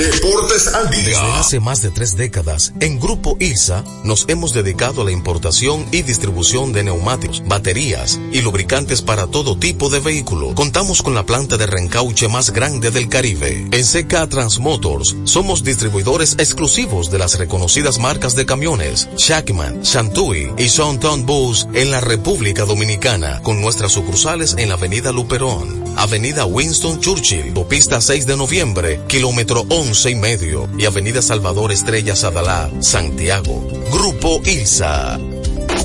Deportes 0.00 0.68
al 0.68 0.88
Desde 0.88 1.10
día. 1.10 1.38
hace 1.38 1.60
más 1.60 1.82
de 1.82 1.90
tres 1.90 2.16
décadas, 2.16 2.72
en 2.80 2.98
Grupo 2.98 3.36
ILSA 3.38 3.84
nos 4.02 4.24
hemos 4.28 4.54
dedicado 4.54 5.02
a 5.02 5.04
la 5.04 5.10
importación 5.10 5.84
y 5.92 6.00
distribución 6.00 6.72
de 6.72 6.84
neumáticos, 6.84 7.42
baterías 7.46 8.18
y 8.32 8.40
lubricantes 8.40 9.02
para 9.02 9.26
todo 9.26 9.58
tipo 9.58 9.90
de 9.90 10.00
vehículo. 10.00 10.54
Contamos 10.54 11.02
con 11.02 11.14
la 11.14 11.26
planta 11.26 11.58
de 11.58 11.66
reencauche 11.66 12.28
más 12.28 12.48
grande 12.48 12.90
del 12.90 13.10
Caribe. 13.10 13.68
En 13.72 13.84
CK 13.84 14.26
Transmotors 14.30 15.16
somos 15.24 15.64
distribuidores 15.64 16.32
exclusivos 16.38 17.10
de 17.10 17.18
las 17.18 17.38
reconocidas 17.38 17.98
marcas 17.98 18.34
de 18.34 18.46
camiones 18.46 19.06
Shackman, 19.18 19.82
Shantui 19.82 20.50
y 20.56 20.68
Shonton 20.68 21.26
Bus 21.26 21.68
en 21.74 21.90
la 21.90 22.00
República 22.00 22.64
Dominicana, 22.64 23.42
con 23.42 23.60
nuestras 23.60 23.92
sucursales 23.92 24.54
en 24.56 24.70
la 24.70 24.76
Avenida 24.76 25.12
Luperón, 25.12 25.84
Avenida 25.98 26.46
Winston 26.46 27.00
Churchill, 27.00 27.52
Pista 27.68 28.00
6 28.00 28.26
de 28.26 28.38
Noviembre, 28.38 29.02
kilómetro 29.06 29.66
11 29.68 29.89
y 29.90 30.14
medio, 30.14 30.68
y 30.78 30.86
Avenida 30.86 31.20
Salvador 31.20 31.72
Estrella 31.72 32.14
Sadalá, 32.14 32.70
Santiago. 32.80 33.66
Grupo 33.90 34.40
ILSA. 34.44 35.18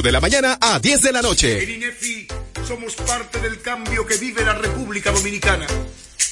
de 0.00 0.12
la 0.12 0.20
mañana 0.20 0.56
a 0.58 0.78
10 0.78 1.02
de 1.02 1.12
la 1.12 1.20
noche. 1.20 1.62
En 1.62 1.70
INEFI 1.70 2.26
somos 2.66 2.94
parte 2.94 3.40
del 3.40 3.60
cambio 3.60 4.06
que 4.06 4.16
vive 4.16 4.42
la 4.42 4.54
República 4.54 5.10
Dominicana, 5.10 5.66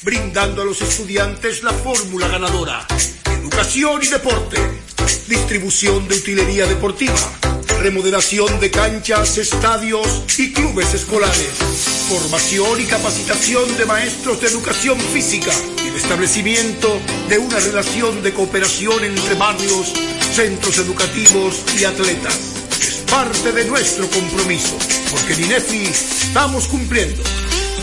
brindando 0.02 0.62
a 0.62 0.64
los 0.64 0.80
estudiantes 0.80 1.62
la 1.62 1.72
fórmula 1.72 2.28
ganadora. 2.28 2.86
Educación 3.26 4.00
y 4.02 4.06
deporte, 4.06 4.56
distribución 5.28 6.08
de 6.08 6.16
utilería 6.16 6.64
deportiva, 6.66 7.20
remodelación 7.80 8.61
de 8.61 8.70
canchas, 8.70 9.36
estadios 9.36 10.24
y 10.38 10.54
clubes 10.54 10.94
escolares, 10.94 11.52
formación 12.08 12.80
y 12.80 12.84
capacitación 12.84 13.76
de 13.76 13.84
maestros 13.84 14.40
de 14.40 14.46
educación 14.46 14.98
física 14.98 15.52
y 15.84 15.88
el 15.88 15.96
establecimiento 15.96 16.98
de 17.28 17.38
una 17.38 17.58
relación 17.58 18.22
de 18.22 18.32
cooperación 18.32 19.04
entre 19.04 19.34
barrios, 19.34 19.92
centros 20.32 20.78
educativos 20.78 21.62
y 21.78 21.84
atletas 21.84 22.59
parte 23.11 23.52
de 23.52 23.64
nuestro 23.64 24.08
compromiso, 24.11 24.76
porque 25.11 25.34
en 25.34 25.44
INEFI 25.44 25.84
estamos 25.86 26.66
cumpliendo. 26.68 27.22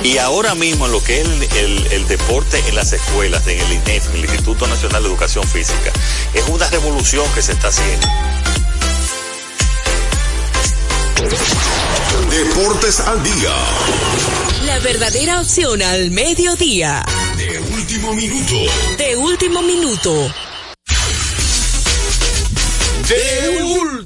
Y 0.03 0.17
ahora 0.19 0.53
mismo 0.55 0.88
lo 0.88 1.03
que 1.03 1.21
es 1.21 1.28
el, 1.28 1.43
el- 1.57 1.88
el 1.91 2.07
deporte 2.07 2.61
en 2.67 2.75
las 2.75 2.93
escuelas, 2.93 3.45
en 3.47 3.59
el 3.59 3.73
INEF, 3.73 4.13
el 4.13 4.21
Instituto 4.25 4.67
Nacional 4.67 5.03
de 5.03 5.09
Educación 5.09 5.47
Física, 5.47 5.91
es 6.34 6.43
una 6.47 6.69
revolución 6.69 7.25
que 7.34 7.41
se 7.41 7.51
está 7.53 7.69
haciendo. 7.69 8.07
Deportes 12.30 12.99
al 13.01 13.23
día. 13.23 13.55
La 14.65 14.80
verdadera 14.80 15.39
opción 15.41 15.82
al 15.82 16.11
mediodía. 16.11 17.03
De 17.38 17.59
último 17.59 18.13
minuto. 18.13 18.55
De 18.97 19.15
último 19.15 19.61
minuto. 19.61 20.34
De 23.07 23.47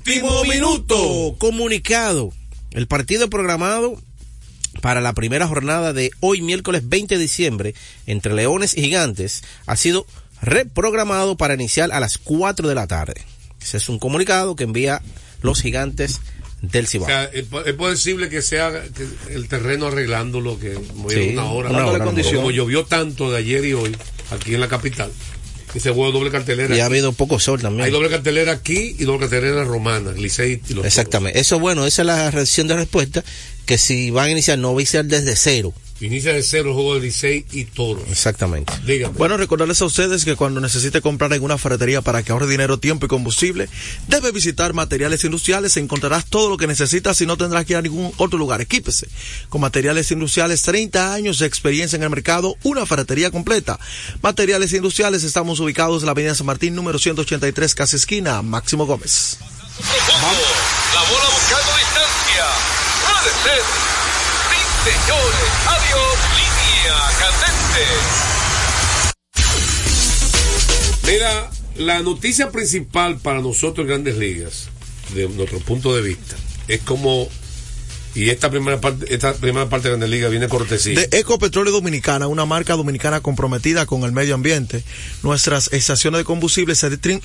último 0.06 0.44
minuto. 0.46 1.36
Comunicado. 1.38 2.32
El 2.72 2.88
partido 2.88 3.30
programado 3.30 4.02
para 4.82 5.02
la 5.02 5.14
primera 5.14 5.48
jornada 5.48 5.94
de 5.94 6.12
hoy 6.22 6.42
miércoles 6.42 6.88
20 6.88 7.16
de 7.16 7.22
diciembre 7.22 7.76
entre 8.08 8.34
Leones 8.34 8.76
y 8.78 8.82
Gigantes 8.82 9.44
ha 9.66 9.76
sido 9.76 10.06
reprogramado 10.42 11.38
para 11.38 11.54
iniciar 11.54 11.92
a 11.92 12.00
las 12.00 12.18
4 12.18 12.68
de 12.68 12.76
la 12.76 12.88
tarde. 12.88 13.22
Ese 13.62 13.78
es 13.78 13.90
un 13.90 14.00
comunicado 14.00 14.56
que 14.56 14.64
envía 14.64 15.02
los 15.42 15.62
Gigantes 15.62 16.22
del 16.62 16.86
O 16.86 16.88
Cibao. 16.88 17.08
sea, 17.08 17.24
es, 17.26 17.46
po- 17.46 17.62
es 17.66 17.74
posible 17.74 18.30
que 18.30 18.42
sea 18.42 18.72
que 18.72 19.34
el 19.34 19.48
terreno 19.48 19.88
arreglándolo, 19.88 20.58
que 20.60 20.74
como 20.74 21.10
Sí, 21.10 21.32
una 21.34 21.46
hora. 21.46 21.70
una 21.70 21.86
hora, 21.86 22.00
Como 22.00 22.12
condición. 22.12 22.50
llovió 22.52 22.86
tanto 22.86 23.30
de 23.32 23.38
ayer 23.40 23.66
y 23.66 23.74
hoy, 23.74 23.96
aquí 24.32 24.54
en 24.56 24.62
la 24.62 24.68
capital, 24.68 25.12
y 25.74 25.80
se 25.80 25.92
juega 25.92 26.12
doble 26.12 26.32
cartelera. 26.32 26.76
y 26.76 26.80
ha 26.80 26.86
habido 26.86 27.14
poco 27.14 27.40
sol 27.40 27.62
también. 27.62 27.86
Hay 27.86 27.92
doble 27.92 28.10
cartelera 28.10 28.52
aquí 28.52 28.96
y 28.98 29.04
doble 29.04 29.22
cartelera 29.22 29.64
romana, 29.64 30.12
Licey 30.12 30.62
y 30.70 30.74
los 30.74 30.86
Exactamente. 30.86 31.40
Eso 31.40 31.60
bueno, 31.60 31.86
esa 31.86 32.02
es 32.02 32.06
la 32.06 32.32
reacción 32.32 32.68
de 32.68 32.76
respuesta, 32.76 33.24
que 33.66 33.78
si 33.78 34.12
van 34.12 34.28
a 34.28 34.32
iniciar, 34.32 34.58
no 34.58 34.74
va 34.74 34.80
a 34.80 34.82
iniciar 34.82 35.06
desde 35.06 35.36
cero. 35.36 35.74
Inicia 36.02 36.34
de 36.34 36.42
cero 36.42 36.70
el 36.70 36.74
juego 36.74 36.96
de 36.96 37.02
Licey 37.02 37.46
y 37.52 37.66
Toros. 37.66 38.04
Exactamente. 38.10 38.74
Dígame. 38.86 39.16
Bueno, 39.18 39.38
recordarles 39.38 39.82
a 39.82 39.86
ustedes 39.86 40.26
que 40.26 40.36
cuando 40.36 40.60
necesite 40.60 41.02
comprar 41.02 41.32
en 41.34 41.44
una 41.44 41.58
ferretería 41.58 42.02
para 42.02 42.24
que 42.24 42.32
ahorre 42.32 42.48
dinero, 42.48 42.80
tiempo 42.80 43.06
y 43.06 43.10
combustible, 43.10 43.70
debe 44.08 44.32
visitar 44.32 44.74
materiales 44.74 45.24
industriales. 45.24 45.78
Encontrarás 45.78 46.26
todo 46.26 46.50
lo 46.50 46.58
que 46.58 46.68
necesitas 46.68 47.22
y 47.22 47.26
no 47.26 47.38
tendrás 47.38 47.66
que 47.66 47.74
ir 47.74 47.78
a 47.78 47.82
ningún 47.82 48.12
otro 48.18 48.40
lugar. 48.40 48.62
Equípese. 48.62 49.08
Con 49.50 49.62
materiales 49.62 50.12
industriales, 50.12 50.62
30 50.64 51.14
años 51.14 51.40
de 51.40 51.46
experiencia 51.46 51.98
en 51.98 52.04
el 52.04 52.10
mercado, 52.10 52.56
una 52.64 52.86
ferretería 52.86 53.32
completa. 53.32 53.80
Materiales 54.22 54.74
industriales, 54.74 55.24
estamos 55.24 55.60
ubicados 55.60 56.02
en 56.02 56.08
la 56.08 56.12
avenida 56.14 56.36
San 56.36 56.48
Martín, 56.48 56.76
número 56.76 56.98
183, 56.98 57.76
casa 57.76 57.96
esquina, 57.96 58.42
Máximo 58.42 58.86
Gómez. 58.86 59.38
La 59.80 61.02
bola 61.10 61.30
buscando 61.30 61.78
distancia. 61.78 62.46
Puede 63.06 63.56
ser. 63.56 63.91
Señores. 64.84 65.52
Adiós. 65.68 66.18
Línea 66.36 66.98
candente. 67.20 67.86
Mira, 71.06 71.52
la 71.76 72.02
noticia 72.02 72.50
principal 72.50 73.20
para 73.20 73.42
nosotros 73.42 73.86
Grandes 73.86 74.18
Ligas, 74.18 74.70
de 75.14 75.30
nuestro 75.30 75.60
punto 75.60 75.96
de 75.96 76.02
vista, 76.02 76.36
es 76.68 76.82
como 76.82 77.30
y 78.14 78.30
esta 78.30 78.50
primera 78.50 78.82
parte, 78.82 79.14
esta 79.14 79.34
primera 79.34 79.70
parte 79.70 79.88
de 79.88 79.92
Grandes 79.92 80.10
Ligas 80.10 80.32
viene 80.32 80.48
cortesía. 80.50 81.00
De 81.00 81.20
Ecopetróleo 81.20 81.72
Dominicana, 81.72 82.28
una 82.28 82.46
marca 82.46 82.76
dominicana 82.76 83.22
comprometida 83.22 83.86
con 83.86 84.04
el 84.04 84.12
medio 84.12 84.36
ambiente. 84.36 84.84
Nuestras 85.24 85.72
estaciones 85.72 86.20
de 86.20 86.26
combustible 86.26 86.74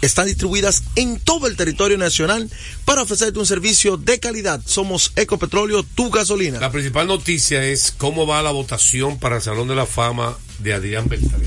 están 0.00 0.26
distribuidas 0.26 0.84
en 0.94 1.18
todo 1.18 1.46
el 1.48 1.56
territorio 1.56 1.98
nacional 1.98 2.48
para 2.84 3.02
ofrecerte 3.02 3.38
un 3.38 3.46
servicio 3.46 3.96
de 3.96 4.20
calidad. 4.20 4.60
Somos 4.64 5.12
Ecopetróleo, 5.16 5.82
tu 5.82 6.10
gasolina. 6.10 6.60
La 6.60 6.70
principal 6.70 7.08
noticia 7.08 7.64
es 7.64 7.92
cómo 7.96 8.26
va 8.26 8.42
la 8.42 8.52
votación 8.52 9.18
para 9.18 9.36
el 9.36 9.42
Salón 9.42 9.68
de 9.68 9.74
la 9.74 9.86
Fama 9.86 10.36
de 10.60 10.74
Adrián 10.74 11.08
Beltrán. 11.08 11.42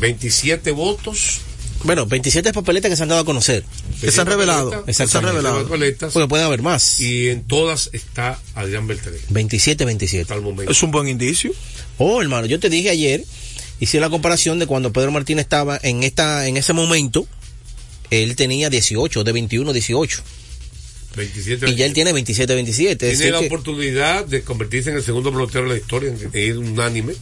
27 0.00 0.72
votos. 0.72 1.40
Bueno, 1.84 2.06
27 2.06 2.52
papeletas 2.52 2.90
que 2.90 2.96
se 2.96 3.02
han 3.02 3.08
dado 3.10 3.20
a 3.20 3.24
conocer. 3.24 3.62
Que 4.00 4.10
se 4.10 4.20
han 4.20 4.26
revelado. 4.26 4.84
Se 4.90 5.02
han 5.02 5.22
revelado. 5.22 5.62
papeletas, 5.64 6.12
Porque 6.12 6.28
pueden 6.28 6.46
haber 6.46 6.62
más. 6.62 6.98
y 7.00 7.28
en 7.28 7.44
todas 7.44 7.90
está 7.92 8.40
Adrián 8.54 8.86
Beltrán. 8.86 9.14
27, 9.28 9.84
27. 9.84 10.22
Hasta 10.22 10.34
el 10.34 10.40
momento. 10.42 10.72
Es 10.72 10.82
un 10.82 10.90
buen 10.90 11.08
indicio. 11.08 11.52
Oh, 11.98 12.20
hermano, 12.22 12.46
yo 12.46 12.58
te 12.58 12.70
dije 12.70 12.90
ayer, 12.90 13.24
hice 13.80 14.00
la 14.00 14.08
comparación 14.10 14.58
de 14.58 14.66
cuando 14.66 14.92
Pedro 14.92 15.10
Martínez 15.12 15.42
estaba 15.44 15.78
en 15.82 16.02
esta 16.02 16.48
en 16.48 16.56
ese 16.56 16.72
momento, 16.72 17.26
él 18.10 18.34
tenía 18.34 18.70
18, 18.70 19.22
de 19.22 19.32
21 19.32 19.70
a 19.70 19.72
18. 19.72 20.22
27 21.16 21.70
Y 21.70 21.74
ya 21.76 21.86
él 21.86 21.92
tiene 21.92 22.12
27, 22.12 22.54
27. 22.54 23.10
Es 23.10 23.18
Tiene 23.18 23.32
la 23.32 23.40
que- 23.40 23.46
oportunidad 23.46 24.24
de 24.24 24.42
convertirse 24.42 24.90
en 24.90 24.96
el 24.96 25.02
segundo 25.04 25.30
pelotero 25.30 25.68
de 25.68 25.74
la 25.74 25.80
historia 25.80 26.10
en 26.10 26.18
en 26.32 26.40
ir 26.48 26.58
unánime. 26.58 27.14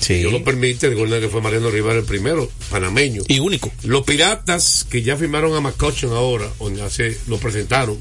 Sí. 0.00 0.14
Dios 0.14 0.32
lo 0.32 0.42
permite, 0.42 0.88
recuerden 0.88 1.20
que 1.20 1.28
fue 1.28 1.40
Mariano 1.42 1.70
Rivera 1.70 1.98
el 1.98 2.04
primero, 2.04 2.50
panameño. 2.70 3.22
Y 3.28 3.38
único. 3.38 3.70
Los 3.82 4.04
piratas, 4.04 4.86
que 4.88 5.02
ya 5.02 5.16
firmaron 5.16 5.54
a 5.54 5.60
McCutcheon 5.60 6.12
ahora, 6.14 6.48
o 6.58 6.70
hace, 6.84 7.16
lo 7.26 7.38
presentaron, 7.38 7.98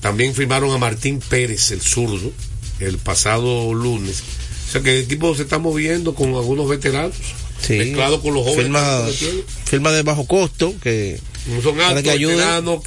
también 0.00 0.34
firmaron 0.34 0.70
a 0.72 0.78
Martín 0.78 1.20
Pérez, 1.20 1.70
el 1.72 1.80
zurdo, 1.82 2.32
el 2.80 2.98
pasado 2.98 3.72
lunes. 3.74 4.22
O 4.68 4.72
sea 4.72 4.80
que 4.82 4.98
el 4.98 5.04
equipo 5.04 5.34
se 5.34 5.42
está 5.42 5.58
moviendo 5.58 6.14
con 6.14 6.28
algunos 6.34 6.68
veteranos, 6.68 7.14
Sí. 7.60 7.74
mezclado 7.74 8.20
con 8.20 8.34
los 8.34 8.42
jóvenes. 8.44 9.16
Firma, 9.64 9.92
de 9.92 10.02
bajo 10.02 10.26
costo, 10.26 10.74
que 10.82 11.18
Son 11.62 11.76
para 11.76 11.88
altos, 11.90 12.02
que 12.12 12.26
veteranos. 12.26 12.80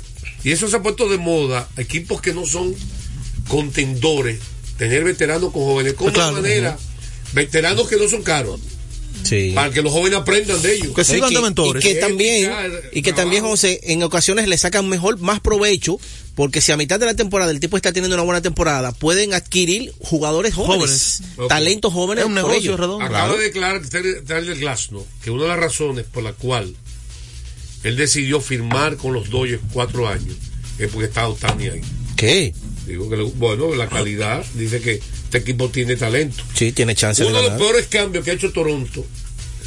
Y 0.43 0.51
eso 0.51 0.67
se 0.67 0.75
ha 0.75 0.81
puesto 0.83 1.07
de 1.09 1.17
moda, 1.17 1.67
equipos 1.77 2.21
que 2.21 2.33
no 2.33 2.45
son 2.45 2.75
contendores, 3.47 4.39
tener 4.77 5.03
veteranos 5.03 5.51
con 5.51 5.63
jóvenes, 5.63 5.93
como 5.93 6.11
Claro, 6.11 6.31
una 6.33 6.41
manera, 6.41 6.77
veteranos 7.37 7.87
que 7.87 7.95
no 7.97 8.07
son 8.09 8.23
caros, 8.23 8.59
Sí. 9.23 9.51
para 9.55 9.71
que 9.71 9.81
los 9.81 9.91
jóvenes 9.91 10.19
aprendan 10.19 10.61
de 10.61 10.75
ellos. 10.75 10.93
Que 10.95 11.03
sirvan 11.03 11.33
de 11.33 11.41
mentores. 11.41 11.83
Y 11.83 11.87
que 11.87 11.95
también, 11.95 12.51
y 12.93 13.01
que 13.01 13.13
también. 13.13 13.43
José, 13.43 13.79
en 13.83 14.03
ocasiones 14.03 14.47
le 14.47 14.57
sacan 14.57 14.87
mejor, 14.89 15.17
más 15.19 15.39
provecho, 15.39 15.99
porque 16.35 16.61
si 16.61 16.71
a 16.71 16.77
mitad 16.77 16.99
de 16.99 17.07
la 17.07 17.15
temporada 17.15 17.51
el 17.51 17.59
tipo 17.59 17.77
está 17.77 17.91
teniendo 17.91 18.15
una 18.15 18.23
buena 18.23 18.41
temporada, 18.41 18.91
pueden 18.91 19.33
adquirir 19.33 19.91
jugadores 19.99 20.53
jóvenes, 20.53 21.21
talentos 21.49 21.91
jóvenes. 21.93 22.23
Es 22.23 22.27
un 22.29 22.35
negocio 22.35 22.77
redondo. 22.77 23.03
Acaba 23.05 23.25
Claro. 23.25 23.37
de 23.39 23.43
declarar 23.45 23.81
Tyler 23.89 24.55
Glasnow 24.55 25.05
que 25.23 25.31
una 25.31 25.43
de 25.43 25.49
las 25.49 25.59
razones 25.59 26.05
por 26.05 26.23
la 26.23 26.33
cual 26.33 26.75
él 27.83 27.95
decidió 27.95 28.39
firmar 28.41 28.97
con 28.97 29.13
los 29.13 29.29
Dodgers 29.29 29.61
cuatro 29.73 30.07
años 30.07 30.35
es 30.77 30.89
porque 30.91 31.07
está 31.07 31.27
Otani 31.27 31.67
ahí. 31.69 31.81
¿Qué? 32.15 32.53
Digo 32.87 33.09
que, 33.09 33.17
bueno, 33.17 33.75
la 33.75 33.89
calidad 33.89 34.45
dice 34.53 34.79
que 34.81 34.93
este 35.25 35.37
equipo 35.39 35.69
tiene 35.69 35.95
talento. 35.97 36.41
Sí, 36.55 36.71
tiene 36.71 36.95
chance 36.95 37.23
Uno 37.25 37.37
de 37.37 37.43
de 37.43 37.49
los 37.49 37.59
peores 37.59 37.87
cambios 37.87 38.23
que 38.23 38.31
ha 38.31 38.33
hecho 38.33 38.51
Toronto 38.51 39.05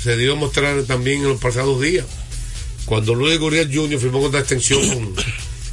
se 0.03 0.17
dio 0.17 0.33
a 0.33 0.37
mostrar 0.37 0.83
también 0.85 1.19
en 1.21 1.29
los 1.29 1.41
pasados 1.41 1.81
días. 1.83 2.07
Cuando 2.87 3.15
Luis 3.15 3.39
Gurriel 3.39 3.71
Jr. 3.73 4.01
firmó 4.01 4.21
una 4.21 4.39
extensión 4.39 4.81
con, 4.89 5.15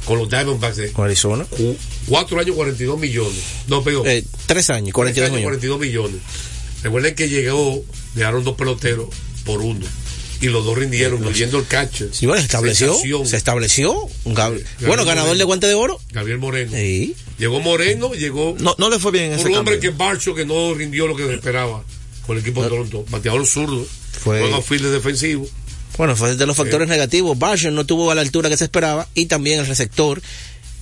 con 0.04 0.18
los 0.18 0.28
Diamondbacks 0.28 0.76
de 0.76 0.92
Con 0.92 1.06
Arizona. 1.06 1.44
cu- 1.46 1.76
cuatro 2.06 2.38
años, 2.38 2.54
42 2.54 2.98
millones. 2.98 3.40
No, 3.66 3.82
perdón. 3.82 4.06
Eh, 4.06 4.22
tres 4.46 4.68
años, 4.70 4.92
42 4.92 5.14
Tres 5.14 5.24
años, 5.30 5.36
millones. 5.40 5.58
42 5.78 5.80
millones. 5.80 6.20
Recuerden 6.82 7.14
que 7.14 7.28
llegó, 7.30 7.82
dejaron 8.14 8.44
dos 8.44 8.54
peloteros 8.56 9.08
por 9.44 9.62
uno. 9.62 9.84
Y 10.40 10.46
los 10.46 10.64
dos 10.64 10.78
rindieron, 10.78 11.18
incluyendo 11.18 11.58
el 11.58 11.66
catcher. 11.66 12.10
Sí, 12.12 12.26
bueno, 12.26 12.40
se 12.40 12.46
estableció. 12.46 12.88
Sensación. 12.92 13.26
Se 13.26 13.36
estableció. 13.36 13.92
un 14.24 14.34
Gab- 14.34 14.50
Gabriel 14.52 14.64
bueno, 14.86 15.04
ganador 15.04 15.28
Moreno. 15.30 15.38
de 15.38 15.44
guante 15.44 15.66
de 15.66 15.74
oro. 15.74 16.00
Gabriel 16.12 16.38
Moreno. 16.38 16.72
Sí. 16.72 17.16
Llegó 17.38 17.60
Moreno, 17.60 18.12
llegó 18.14 18.54
No, 18.58 18.74
no 18.78 18.88
le 18.90 18.98
fue 18.98 19.10
bien 19.12 19.24
en 19.26 19.32
un 19.34 19.38
ese 19.40 19.48
hombre 19.56 19.74
cambio. 19.76 19.80
que 19.92 19.96
Barcho 19.96 20.34
que 20.34 20.44
no 20.44 20.74
rindió 20.74 21.06
lo 21.08 21.16
que 21.16 21.26
se 21.26 21.34
esperaba 21.34 21.82
con 22.26 22.36
el 22.36 22.42
equipo 22.42 22.62
de 22.62 22.68
Toronto. 22.68 23.04
Bateador 23.10 23.46
zurdo. 23.46 23.84
Fue- 24.12 24.40
Juega 24.40 24.62
field 24.62 24.92
defensivo. 24.92 25.48
Bueno, 25.96 26.14
fue 26.14 26.36
de 26.36 26.46
los 26.46 26.56
factores 26.56 26.86
negativos. 26.88 27.36
Barger 27.36 27.72
no 27.72 27.84
tuvo 27.84 28.10
a 28.12 28.14
la 28.14 28.20
altura 28.20 28.48
que 28.48 28.56
se 28.56 28.64
esperaba 28.64 29.08
y 29.14 29.26
también 29.26 29.58
el 29.60 29.66
receptor, 29.66 30.22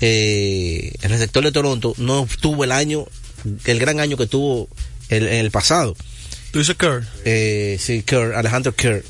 eh, 0.02 0.92
el 1.02 1.10
receptor 1.10 1.42
de 1.44 1.52
Toronto 1.52 1.94
no 1.96 2.28
tuvo 2.40 2.64
el 2.64 2.72
año, 2.72 3.06
el 3.64 3.78
gran 3.78 4.00
año 4.00 4.16
que 4.16 4.26
tuvo 4.26 4.68
el, 5.08 5.26
en 5.26 5.34
el 5.34 5.50
pasado. 5.50 5.96
Tú 6.50 6.58
dices 6.58 6.76
Kerr. 6.76 7.06
Eh, 7.24 7.78
sí, 7.80 8.02
Kerr, 8.02 8.34
Alejandro 8.34 8.74
Kerr. 8.74 9.04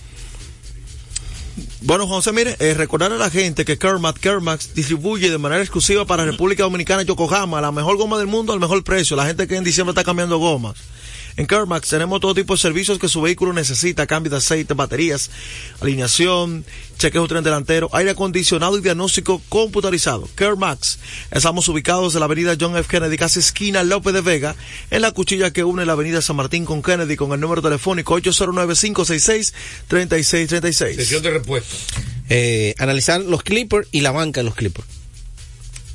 Bueno, 1.87 2.09
José, 2.09 2.33
mire, 2.33 2.57
eh, 2.59 2.75
recordar 2.75 3.13
a 3.13 3.17
la 3.17 3.31
gente 3.31 3.65
que 3.65 3.79
Kermax, 3.79 4.19
Kermax 4.19 4.75
distribuye 4.75 5.31
de 5.31 5.39
manera 5.39 5.63
exclusiva 5.63 6.05
para 6.05 6.25
República 6.25 6.65
Dominicana 6.65 7.05
Yokohama 7.05 7.61
la 7.61 7.71
mejor 7.71 7.97
goma 7.97 8.19
del 8.19 8.27
mundo 8.27 8.53
al 8.53 8.59
mejor 8.59 8.83
precio. 8.83 9.17
La 9.17 9.25
gente 9.25 9.47
que 9.47 9.55
en 9.55 9.63
diciembre 9.63 9.93
está 9.93 10.03
cambiando 10.03 10.37
gomas. 10.39 10.75
En 11.37 11.47
Kermax 11.47 11.91
tenemos 11.91 12.21
todo 12.21 12.35
tipo 12.35 12.55
de 12.55 12.61
servicios 12.61 12.99
que 12.99 13.09
su 13.09 13.21
vehículo 13.21 13.53
necesita, 13.53 14.07
cambio 14.07 14.31
de 14.31 14.39
aceite, 14.39 14.73
baterías, 14.73 15.31
alineación, 15.81 16.65
chequeo 16.99 17.29
tren 17.29 17.45
delantero, 17.45 17.91
aire 17.93 18.13
acondicionado 18.13 18.79
y 18.79 18.81
diagnóstico 18.81 19.43
computarizado. 19.51 20.27
Kermax. 20.35 20.99
Estamos 21.31 21.69
ubicados 21.69 22.15
en 22.15 22.21
la 22.21 22.27
avenida 22.27 22.57
John 22.59 22.75
F. 22.77 22.89
Kennedy, 22.89 23.19
casi 23.19 23.41
esquina 23.41 23.83
López 23.83 24.15
de 24.15 24.23
Vega, 24.23 24.57
en 24.91 25.03
la 25.03 25.13
cuchilla 25.13 25.53
que 25.53 25.63
une 25.63 25.85
la 25.85 25.93
avenida 25.93 26.23
San 26.23 26.37
Martín 26.37 26.65
con 26.65 26.83
Kennedy 26.83 27.17
con 27.17 27.33
el 27.33 27.41
número 27.41 27.61
telefónico 27.61 28.19
809-566-3636. 28.19 30.95
Sesión 30.95 31.23
de 31.23 31.33
respuesta. 31.33 31.77
Eh, 32.31 32.75
analizar 32.79 33.21
los 33.21 33.43
Clippers 33.43 33.87
y 33.93 34.01
la 34.01 34.13
banca 34.13 34.41
de 34.41 34.45
los 34.45 34.55
Clippers. 34.55 34.89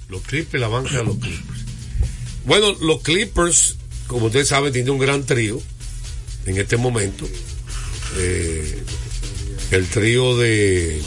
Los 0.07 0.21
Clippers, 0.21 0.61
la 0.61 0.67
banca 0.67 0.97
de 0.97 1.03
los 1.03 1.17
Clippers. 1.17 1.61
Bueno, 2.45 2.75
los 2.81 3.01
Clippers, 3.01 3.77
como 4.11 4.27
ustedes 4.27 4.47
saben, 4.49 4.71
tienen 4.73 4.91
un 4.91 4.99
gran 4.99 5.25
trío 5.25 5.61
en 6.45 6.57
este 6.57 6.77
momento. 6.77 7.27
Eh, 8.17 8.83
el 9.71 9.87
trío 9.87 10.37
de 10.37 11.01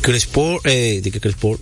Chris 0.00 0.26
Paul, 0.26 0.60
eh, 0.64 1.00
de 1.02 1.10
Chris 1.20 1.34
Paul, 1.36 1.58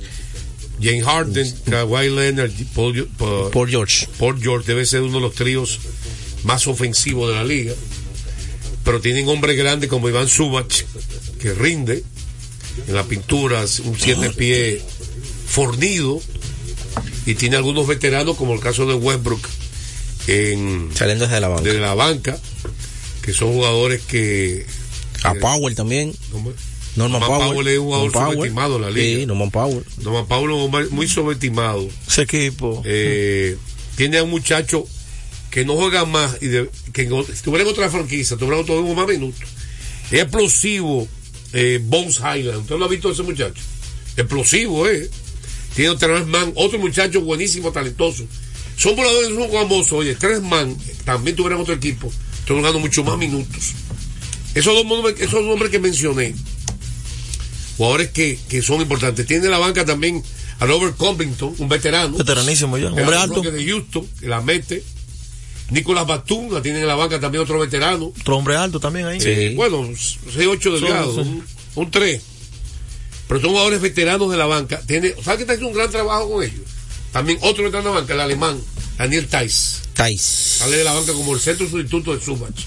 James 0.80 1.04
Harden, 1.04 1.54
Kawhi 1.68 2.08
Leonard, 2.10 2.52
Paul- 2.74 3.08
Paul 3.52 3.68
George. 3.68 4.06
Paul 4.18 4.40
George 4.40 4.66
debe 4.66 4.86
ser 4.86 5.02
uno 5.02 5.14
de 5.14 5.20
los 5.22 5.34
tríos 5.34 5.80
más 6.44 6.66
ofensivos 6.66 7.28
de 7.30 7.34
la 7.34 7.44
liga. 7.44 7.74
Pero 8.84 9.00
tienen 9.00 9.26
hombres 9.28 9.56
grandes 9.56 9.90
como 9.90 10.08
Iván 10.08 10.28
Subach, 10.28 10.84
que 11.40 11.52
rinde 11.54 12.04
en 12.86 12.94
la 12.94 13.02
pintura, 13.04 13.62
un 13.84 13.98
siete 13.98 14.30
pie 14.30 14.80
fornido. 15.48 16.20
Y 17.26 17.34
tiene 17.34 17.56
algunos 17.56 17.86
veteranos, 17.88 18.36
como 18.36 18.54
el 18.54 18.60
caso 18.60 18.86
de 18.86 18.94
Westbrook, 18.94 19.44
en, 20.26 20.90
Saliendo 20.94 21.26
desde 21.26 21.40
la 21.40 21.48
banca. 21.48 21.62
de 21.72 21.78
la 21.78 21.94
banca, 21.94 22.38
que 23.22 23.32
son 23.32 23.52
jugadores 23.52 24.02
que. 24.02 24.66
A 25.22 25.34
Powell 25.34 25.74
también. 25.74 26.14
¿cómo 26.32 26.50
es? 26.50 26.56
Norman 26.96 27.20
Powell. 27.20 27.68
es 27.68 27.78
un 27.78 27.84
jugador 27.84 28.06
Norman 28.06 28.24
Powell. 28.24 28.36
subestimado 28.38 28.76
en 28.76 28.82
la 28.82 28.90
liga. 28.90 29.20
Sí, 29.20 29.26
Norman 29.26 29.50
Powell. 29.50 29.84
Norman 30.02 30.26
Powell 30.26 30.50
es 30.50 30.56
un 30.56 30.62
hombre 30.62 30.86
muy 30.90 31.08
subestimado. 31.08 31.88
Ese 32.08 32.22
equipo. 32.22 32.82
Eh, 32.86 33.56
tiene 33.96 34.18
a 34.18 34.22
un 34.24 34.30
muchacho 34.30 34.86
que 35.50 35.64
no 35.64 35.74
juega 35.76 36.04
más 36.06 36.36
y 36.40 36.46
de- 36.46 36.70
que 36.92 37.02
en- 37.02 37.24
si 37.26 37.42
tuviera 37.42 37.64
en 37.64 37.70
otra 37.70 37.90
franquicia, 37.90 38.36
tuviera 38.36 38.58
otro 38.58 38.82
más 38.94 39.06
minutos. 39.06 39.40
Es 40.10 40.20
explosivo, 40.22 41.06
eh, 41.52 41.80
Bones 41.82 42.18
Highland. 42.18 42.60
¿Usted 42.62 42.76
lo 42.78 42.84
ha 42.84 42.88
visto 42.88 43.10
ese 43.10 43.22
muchacho? 43.22 43.60
Explosivo, 44.16 44.86
¿eh? 44.88 45.08
Tiene 45.74 45.92
a 45.94 45.96
tres 45.98 46.26
man, 46.26 46.52
otro 46.54 46.78
muchacho 46.78 47.20
buenísimo, 47.20 47.72
talentoso. 47.72 48.24
Son 48.76 48.94
voladores, 48.96 49.30
son 49.34 49.50
famosos. 49.50 49.92
Oye, 49.92 50.14
tres 50.14 50.42
man 50.42 50.76
también 51.04 51.34
tuvieran 51.36 51.60
otro 51.60 51.74
equipo. 51.74 52.12
Están 52.40 52.58
jugando 52.58 52.78
mucho 52.78 53.02
más 53.04 53.16
minutos. 53.18 53.72
Esos 54.54 54.74
dos 54.74 54.86
nombres, 54.86 55.16
esos 55.20 55.42
nombres 55.44 55.70
que 55.70 55.78
mencioné, 55.78 56.34
jugadores 57.76 58.10
que, 58.10 58.38
que 58.48 58.62
son 58.62 58.80
importantes. 58.80 59.26
Tiene 59.26 59.44
en 59.46 59.50
la 59.50 59.58
banca 59.58 59.84
también 59.84 60.22
a 60.58 60.66
Robert 60.66 60.96
Covington, 60.96 61.54
un 61.58 61.68
veterano. 61.68 62.16
Veteranísimo 62.16 62.78
ya, 62.78 62.88
hombre 62.88 63.16
alto. 63.16 63.42
De 63.42 63.64
Houston, 63.66 64.06
que 64.20 64.28
la 64.28 64.40
mete. 64.40 64.82
Nicolás 65.70 66.06
Batum, 66.06 66.52
la 66.52 66.62
tiene 66.62 66.80
en 66.80 66.86
la 66.86 66.94
banca 66.94 67.18
también 67.18 67.42
otro 67.42 67.58
veterano. 67.58 68.12
Otro 68.20 68.36
hombre 68.36 68.54
alto 68.56 68.78
también 68.78 69.06
ahí. 69.06 69.18
Eh, 69.20 69.52
bueno, 69.56 69.82
6-8 69.82 70.72
delgados, 70.74 71.14
Son- 71.16 71.26
un, 71.26 71.44
un 71.74 71.90
3. 71.90 72.22
Pero 73.26 73.40
son 73.40 73.50
jugadores 73.50 73.80
veteranos 73.80 74.30
de 74.30 74.36
la 74.36 74.46
banca. 74.46 74.80
Tiene, 74.86 75.10
¿Sabes 75.22 75.38
que 75.38 75.42
está 75.42 75.54
haciendo 75.54 75.68
un 75.68 75.74
gran 75.74 75.90
trabajo 75.90 76.30
con 76.30 76.44
ellos? 76.44 76.60
También 77.12 77.38
otro 77.42 77.64
veterano 77.64 77.88
de 77.88 77.94
la 77.94 78.00
banca, 78.00 78.14
el 78.14 78.20
alemán, 78.20 78.60
Daniel 78.98 79.26
Tais. 79.26 79.82
Tais. 79.94 80.20
Sale 80.20 80.76
de 80.76 80.84
la 80.84 80.92
banca 80.92 81.12
como 81.12 81.34
el 81.34 81.40
centro 81.40 81.68
sustituto 81.68 82.14
de 82.14 82.22
Subach. 82.22 82.66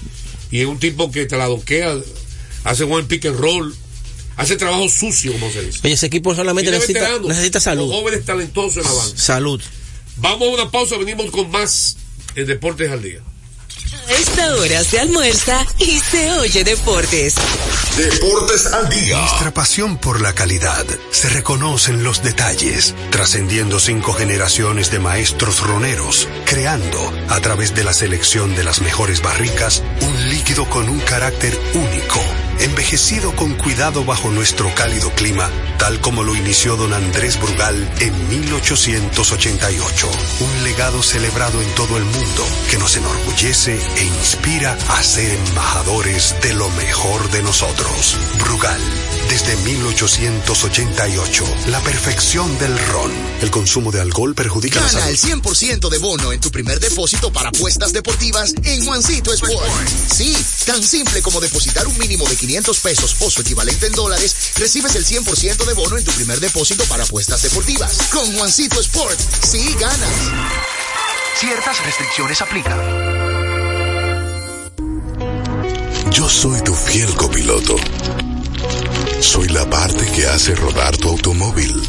Y 0.50 0.60
es 0.60 0.66
un 0.66 0.78
tipo 0.78 1.10
que 1.10 1.26
te 1.26 1.36
la 1.36 1.46
doquea, 1.46 1.96
hace 2.64 2.84
buen 2.84 3.06
pick 3.06 3.26
and 3.26 3.38
roll, 3.38 3.74
hace 4.36 4.56
trabajo 4.56 4.88
sucio, 4.88 5.32
como 5.32 5.50
se 5.50 5.62
dice. 5.62 5.80
Oye, 5.84 5.94
ese 5.94 6.06
equipo 6.06 6.34
solamente 6.34 6.70
necesita, 6.70 7.18
necesita 7.20 7.60
salud. 7.60 7.88
con 7.88 8.00
jóvenes 8.00 8.24
talentosos 8.24 8.78
en 8.78 8.84
la 8.84 8.92
banca. 8.92 9.16
Salud. 9.16 9.62
Vamos 10.16 10.48
a 10.48 10.50
una 10.50 10.70
pausa, 10.70 10.96
venimos 10.96 11.30
con 11.30 11.50
más 11.50 11.96
en 12.34 12.46
Deportes 12.46 12.90
al 12.90 13.02
Día. 13.02 13.20
A 14.10 14.12
esta 14.12 14.56
hora 14.56 14.82
se 14.82 14.98
almuerza 14.98 15.64
y 15.78 16.00
se 16.00 16.32
oye 16.32 16.64
deportes. 16.64 17.36
Deportes 17.96 18.66
al 18.66 18.88
día. 18.88 19.18
Nuestra 19.18 19.52
pasión 19.52 19.98
por 19.98 20.20
la 20.20 20.32
calidad 20.32 20.84
se 21.12 21.28
reconoce 21.28 21.92
en 21.92 22.02
los 22.02 22.20
detalles, 22.20 22.96
trascendiendo 23.10 23.78
cinco 23.78 24.12
generaciones 24.12 24.90
de 24.90 24.98
maestros 24.98 25.60
roneros, 25.60 26.26
creando, 26.44 27.12
a 27.28 27.38
través 27.38 27.76
de 27.76 27.84
la 27.84 27.92
selección 27.92 28.56
de 28.56 28.64
las 28.64 28.80
mejores 28.80 29.22
barricas, 29.22 29.84
un 30.00 30.28
líquido 30.28 30.68
con 30.68 30.88
un 30.88 30.98
carácter 30.98 31.56
único, 31.74 32.20
envejecido 32.60 33.34
con 33.34 33.54
cuidado 33.54 34.04
bajo 34.04 34.30
nuestro 34.30 34.72
cálido 34.74 35.10
clima, 35.10 35.50
tal 35.78 36.00
como 36.00 36.22
lo 36.22 36.34
inició 36.34 36.76
don 36.76 36.92
Andrés 36.92 37.40
Brugal 37.40 37.90
en 38.00 38.28
1888. 38.28 40.10
Un 40.40 40.64
legado 40.64 41.02
celebrado 41.02 41.60
en 41.62 41.68
todo 41.74 41.96
el 41.96 42.04
mundo 42.04 42.46
que 42.70 42.78
nos 42.78 42.96
enorgullece 42.96 43.78
e 43.96 44.04
inspira 44.04 44.76
a 44.88 45.02
ser 45.02 45.32
embajadores 45.32 46.36
de 46.42 46.54
lo 46.54 46.68
mejor 46.70 47.30
de 47.30 47.42
nosotros. 47.42 48.18
Brugal, 48.38 48.80
desde 49.30 49.56
1888, 49.58 51.44
la 51.68 51.80
perfección 51.82 52.58
del 52.58 52.76
ron. 52.86 53.12
El 53.40 53.50
consumo 53.52 53.92
de 53.92 54.00
alcohol 54.00 54.34
perjudica 54.34 54.80
la 54.80 54.86
Gana 54.86 55.00
salud. 55.00 55.08
el 55.08 55.42
100% 55.42 55.88
de 55.88 55.98
bono 55.98 56.32
en 56.32 56.40
tu 56.40 56.50
primer 56.50 56.80
depósito 56.80 57.32
para 57.32 57.50
apuestas 57.50 57.92
deportivas 57.92 58.52
en 58.64 58.84
Juancito 58.84 59.32
Sport. 59.32 59.88
Sí, 60.12 60.36
tan 60.66 60.82
simple 60.82 61.22
como 61.22 61.40
depositar 61.40 61.86
un 61.86 61.96
mínimo 61.98 62.28
de 62.28 62.34
500 62.34 62.80
pesos 62.80 63.16
o 63.20 63.30
su 63.30 63.42
equivalente 63.42 63.86
en 63.86 63.92
dólares, 63.92 64.34
recibes 64.56 64.96
el 64.96 65.06
100% 65.06 65.64
de 65.64 65.74
bono 65.74 65.96
en 65.96 66.04
tu 66.04 66.10
primer 66.10 66.40
depósito 66.40 66.82
para 66.86 67.04
apuestas 67.04 67.40
deportivas. 67.42 67.98
Con 68.12 68.36
Juancito 68.36 68.80
Sport, 68.80 69.18
sí 69.48 69.76
ganas. 69.78 70.10
Ciertas 71.36 71.84
restricciones 71.84 72.42
aplican. 72.42 72.80
Yo 76.10 76.28
soy 76.28 76.60
tu 76.62 76.74
fiel 76.74 77.14
copiloto. 77.14 77.76
Soy 79.20 79.48
la 79.48 79.68
parte 79.68 80.06
que 80.12 80.26
hace 80.26 80.54
rodar 80.54 80.96
tu 80.96 81.08
automóvil. 81.08 81.80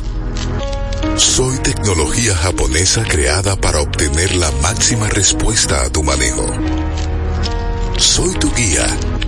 Soy 1.18 1.58
tecnología 1.60 2.36
japonesa 2.36 3.04
creada 3.04 3.56
para 3.56 3.82
obtener 3.82 4.36
la 4.36 4.52
máxima 4.62 5.08
respuesta 5.08 5.84
a 5.84 5.90
tu 5.90 6.04
manejo. 6.04 6.48
Soy 7.98 8.34
tu 8.36 8.54
guía 8.54 8.88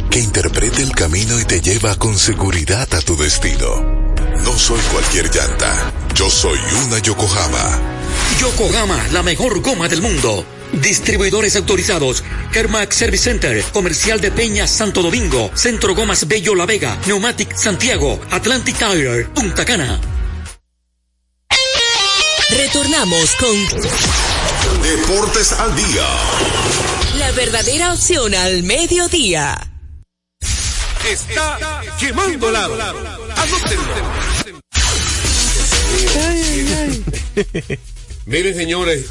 que 0.09 0.19
interpreta 0.19 0.81
el 0.81 0.91
camino 0.91 1.39
y 1.39 1.45
te 1.45 1.61
lleva 1.61 1.95
con 1.95 2.17
seguridad 2.17 2.87
a 2.93 3.01
tu 3.01 3.15
destino. 3.15 4.13
No 4.43 4.57
soy 4.57 4.79
cualquier 4.91 5.33
llanta. 5.33 5.91
Yo 6.13 6.29
soy 6.29 6.59
una 6.85 6.99
Yokohama. 6.99 7.79
Yokohama, 8.39 9.07
la 9.11 9.23
mejor 9.23 9.61
goma 9.61 9.87
del 9.87 10.01
mundo. 10.01 10.45
Distribuidores 10.73 11.55
autorizados. 11.55 12.23
Kermac 12.51 12.91
Service 12.91 13.23
Center, 13.23 13.63
Comercial 13.71 14.19
de 14.19 14.31
Peña 14.31 14.67
Santo 14.67 15.01
Domingo, 15.01 15.51
Centro 15.53 15.95
Gomas 15.95 16.27
Bello 16.27 16.55
La 16.55 16.65
Vega, 16.65 16.97
Neumatic 17.07 17.55
Santiago, 17.55 18.19
Atlantic 18.31 18.77
Tire, 18.77 19.25
Punta 19.25 19.65
Cana. 19.65 19.99
Retornamos 22.49 23.35
con 23.35 23.55
Deportes 24.81 25.51
al 25.53 25.75
día. 25.75 26.07
la 27.17 27.31
verdadera 27.31 27.93
opción 27.93 28.33
al 28.35 28.63
mediodía. 28.63 29.55
Está 31.09 31.81
quemando 31.99 32.51
lado. 32.51 32.77
Miren, 38.25 38.55
señores, 38.55 39.05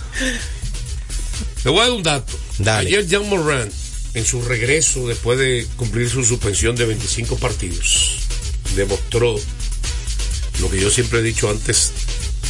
le 1.65 1.71
voy 1.71 1.81
a 1.81 1.83
dar 1.85 1.93
un 1.93 2.03
dato. 2.03 2.33
Dale. 2.59 2.89
Ayer 2.89 3.07
Jan 3.09 3.29
Moran, 3.29 3.71
en 4.15 4.25
su 4.25 4.43
regreso 4.43 5.07
después 5.07 5.39
de 5.39 5.67
cumplir 5.77 6.09
su 6.11 6.25
suspensión 6.25 6.75
de 6.75 6.87
25 6.87 7.37
partidos, 7.37 8.19
demostró 8.75 9.37
lo 10.61 10.71
que 10.71 10.81
yo 10.81 10.91
siempre 10.91 11.21
he 11.21 11.23
dicho 11.23 11.49
antes, 11.49 11.93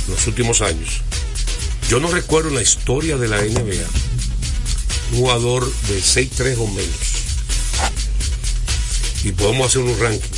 en 0.06 0.14
los 0.14 0.26
últimos 0.26 0.62
años. 0.62 1.02
Yo 1.88 2.00
no 2.00 2.10
recuerdo 2.10 2.48
en 2.48 2.54
la 2.54 2.62
historia 2.62 3.18
de 3.18 3.28
la 3.28 3.40
NBA 3.42 3.86
un 5.12 5.18
jugador 5.18 5.70
de 5.88 5.98
6-3 5.98 6.56
o 6.58 6.66
menos. 6.68 6.96
Y 9.24 9.32
podemos 9.32 9.68
hacer 9.68 9.82
un 9.82 9.98
ranking 10.00 10.28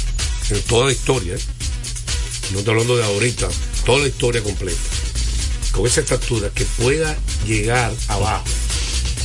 en 0.50 0.62
toda 0.62 0.86
la 0.86 0.92
historia. 0.92 1.34
¿eh? 1.34 1.40
No 2.52 2.58
estoy 2.58 2.72
hablando 2.72 2.96
de 2.96 3.04
ahorita, 3.04 3.48
toda 3.86 4.00
la 4.00 4.08
historia 4.08 4.42
completa 4.42 4.76
con 5.72 5.86
esa 5.86 6.02
estatura 6.02 6.50
que 6.54 6.64
pueda 6.64 7.16
llegar 7.46 7.92
abajo 8.06 8.44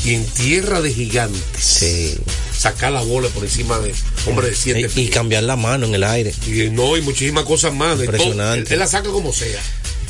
y 0.06 0.14
en 0.16 0.26
tierra 0.26 0.82
de 0.82 0.94
gigantes 0.94 2.24
sacar 2.58 2.92
la 2.92 3.02
bola 3.02 3.28
por 3.30 3.44
encima 3.44 3.80
de 3.80 3.94
hombre 4.28 4.50
de 4.50 4.56
siete 4.56 4.90
Y, 4.96 5.02
y 5.02 5.08
cambiar 5.10 5.44
la 5.44 5.56
mano 5.56 5.86
en 5.86 5.96
el 5.96 6.04
aire. 6.04 6.34
Y 6.48 6.70
no, 6.70 6.98
y 6.98 7.02
muchísimas 7.02 7.44
cosas 7.46 7.74
más. 7.74 8.00
Impresionante. 8.00 8.68
Él, 8.70 8.74
él 8.74 8.80
la 8.80 8.88
saca 8.88 9.10
como 9.10 9.34
sea. 9.34 9.62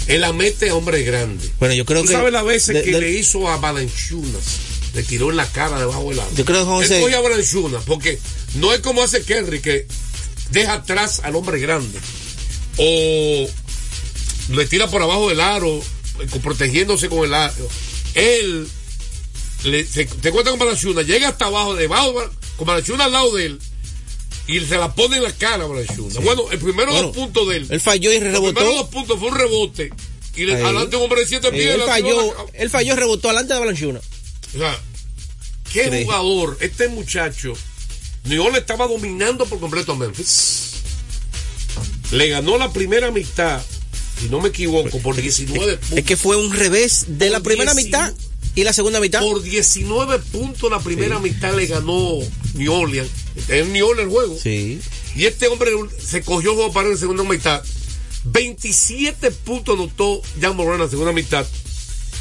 Él 0.07 0.21
la 0.21 0.33
mete 0.33 0.69
a 0.69 0.75
hombre 0.75 1.03
grande. 1.03 1.47
Bueno, 1.59 1.75
yo 1.75 1.85
creo 1.85 2.01
¿Tú 2.01 2.07
que. 2.07 2.13
sabes 2.13 2.31
las 2.33 2.43
veces 2.45 2.75
de- 2.75 2.83
que 2.83 2.91
de- 2.93 2.99
le 3.01 3.11
hizo 3.11 3.47
a 3.49 3.57
Balanchunas? 3.57 4.41
Le 4.95 5.03
tiró 5.03 5.29
en 5.29 5.37
la 5.37 5.45
cara 5.45 5.77
debajo 5.79 6.09
del 6.09 6.19
agua. 6.19 6.31
Yo 6.35 6.45
creo 6.45 6.57
que 6.57 6.61
Él 6.61 6.67
José- 6.89 7.01
coge 7.01 7.15
a 7.15 7.19
Balanchunas 7.21 7.83
porque 7.85 8.17
no 8.55 8.73
es 8.73 8.79
como 8.79 9.03
hace 9.03 9.21
Kerry 9.21 9.59
que 9.61 9.85
deja 10.51 10.73
atrás 10.73 11.21
al 11.23 11.35
hombre 11.35 11.59
grande. 11.59 11.99
O 12.77 13.47
le 14.55 14.65
tira 14.65 14.87
por 14.87 15.01
abajo 15.03 15.29
del 15.29 15.39
aro, 15.41 15.77
eh, 15.77 16.39
protegiéndose 16.41 17.07
con 17.09 17.23
el 17.25 17.33
aro. 17.35 17.67
Él 18.15 18.67
le, 19.63 19.85
se, 19.85 20.05
te 20.05 20.31
cuenta 20.31 20.51
con 20.51 20.59
Balanchunas, 20.59 21.05
llega 21.05 21.29
hasta 21.29 21.45
abajo, 21.45 21.75
debajo, 21.75 22.13
con 22.57 22.67
Balanchunas 22.67 23.07
al 23.07 23.11
lado 23.13 23.35
de 23.35 23.45
él. 23.47 23.59
Y 24.47 24.59
se 24.61 24.77
la 24.77 24.93
pone 24.95 25.17
en 25.17 25.23
la 25.23 25.31
cara 25.31 25.65
a 25.65 25.67
Balanchunas. 25.67 26.23
Bueno, 26.23 26.49
el 26.51 26.57
primero 26.59 26.91
Bueno, 26.91 27.07
dos 27.07 27.15
puntos 27.15 27.47
de 27.49 27.57
él. 27.57 27.67
Él 27.69 27.79
falló 27.81 28.11
y 28.11 28.19
rebotó. 28.19 28.53
primeros 28.55 28.75
dos 28.79 28.89
puntos 28.89 29.19
fue 29.19 29.29
un 29.29 29.35
rebote. 29.37 29.93
Y 30.35 30.45
le, 30.45 30.53
adelante 30.55 30.95
un 30.95 31.03
hombre 31.03 31.21
de 31.21 31.27
siete 31.27 31.51
pies. 31.51 31.75
él 31.75 31.81
falló, 31.85 32.33
la- 32.33 32.45
él 32.53 32.69
falló, 32.69 32.95
rebotó 32.95 33.27
adelante 33.29 33.53
de 33.53 33.59
Balanchuna. 33.59 33.99
o 33.99 34.57
sea, 34.57 34.79
qué 35.71 36.03
jugador, 36.03 36.57
este 36.61 36.87
muchacho. 36.87 37.53
New 38.23 38.41
Orleans 38.41 38.61
estaba 38.61 38.87
dominando 38.87 39.45
por 39.45 39.59
completo 39.59 39.91
a 39.91 39.95
Memphis. 39.95 40.71
Le 42.11 42.27
ganó 42.29 42.57
la 42.57 42.71
primera 42.73 43.11
mitad, 43.11 43.61
si 44.19 44.29
no 44.29 44.39
me 44.39 44.49
equivoco, 44.49 44.97
por 44.99 45.15
19 45.15 45.77
puntos. 45.77 45.97
Es 45.97 46.05
que 46.05 46.17
fue 46.17 46.37
un 46.37 46.51
revés 46.51 47.05
de 47.07 47.29
la 47.29 47.39
primera 47.41 47.73
19 47.73 48.09
mitad 48.11 48.28
y 48.55 48.63
la 48.63 48.73
segunda 48.73 48.99
mitad. 48.99 49.21
Por 49.21 49.41
19 49.41 50.19
puntos 50.31 50.69
la 50.69 50.79
primera 50.79 51.19
mitad 51.19 51.55
le 51.55 51.65
ganó 51.67 52.19
New 52.55 52.73
Orleans. 52.73 53.09
Es 53.47 53.67
New 53.67 53.87
Orleans 53.87 54.07
el 54.07 54.13
juego. 54.13 54.37
Sí. 54.41 54.79
Y 55.15 55.25
este 55.25 55.47
hombre 55.47 55.71
se 55.99 56.21
cogió 56.21 56.51
el 56.51 56.55
juego 56.57 56.73
para 56.73 56.89
la 56.89 56.97
segunda 56.97 57.23
mitad. 57.23 57.63
27 58.25 59.31
puntos 59.31 59.75
anotó 59.75 60.21
Jan 60.41 60.55
Moran 60.55 60.75
en 60.75 60.81
la 60.81 60.89
segunda 60.89 61.13
mitad. 61.13 61.45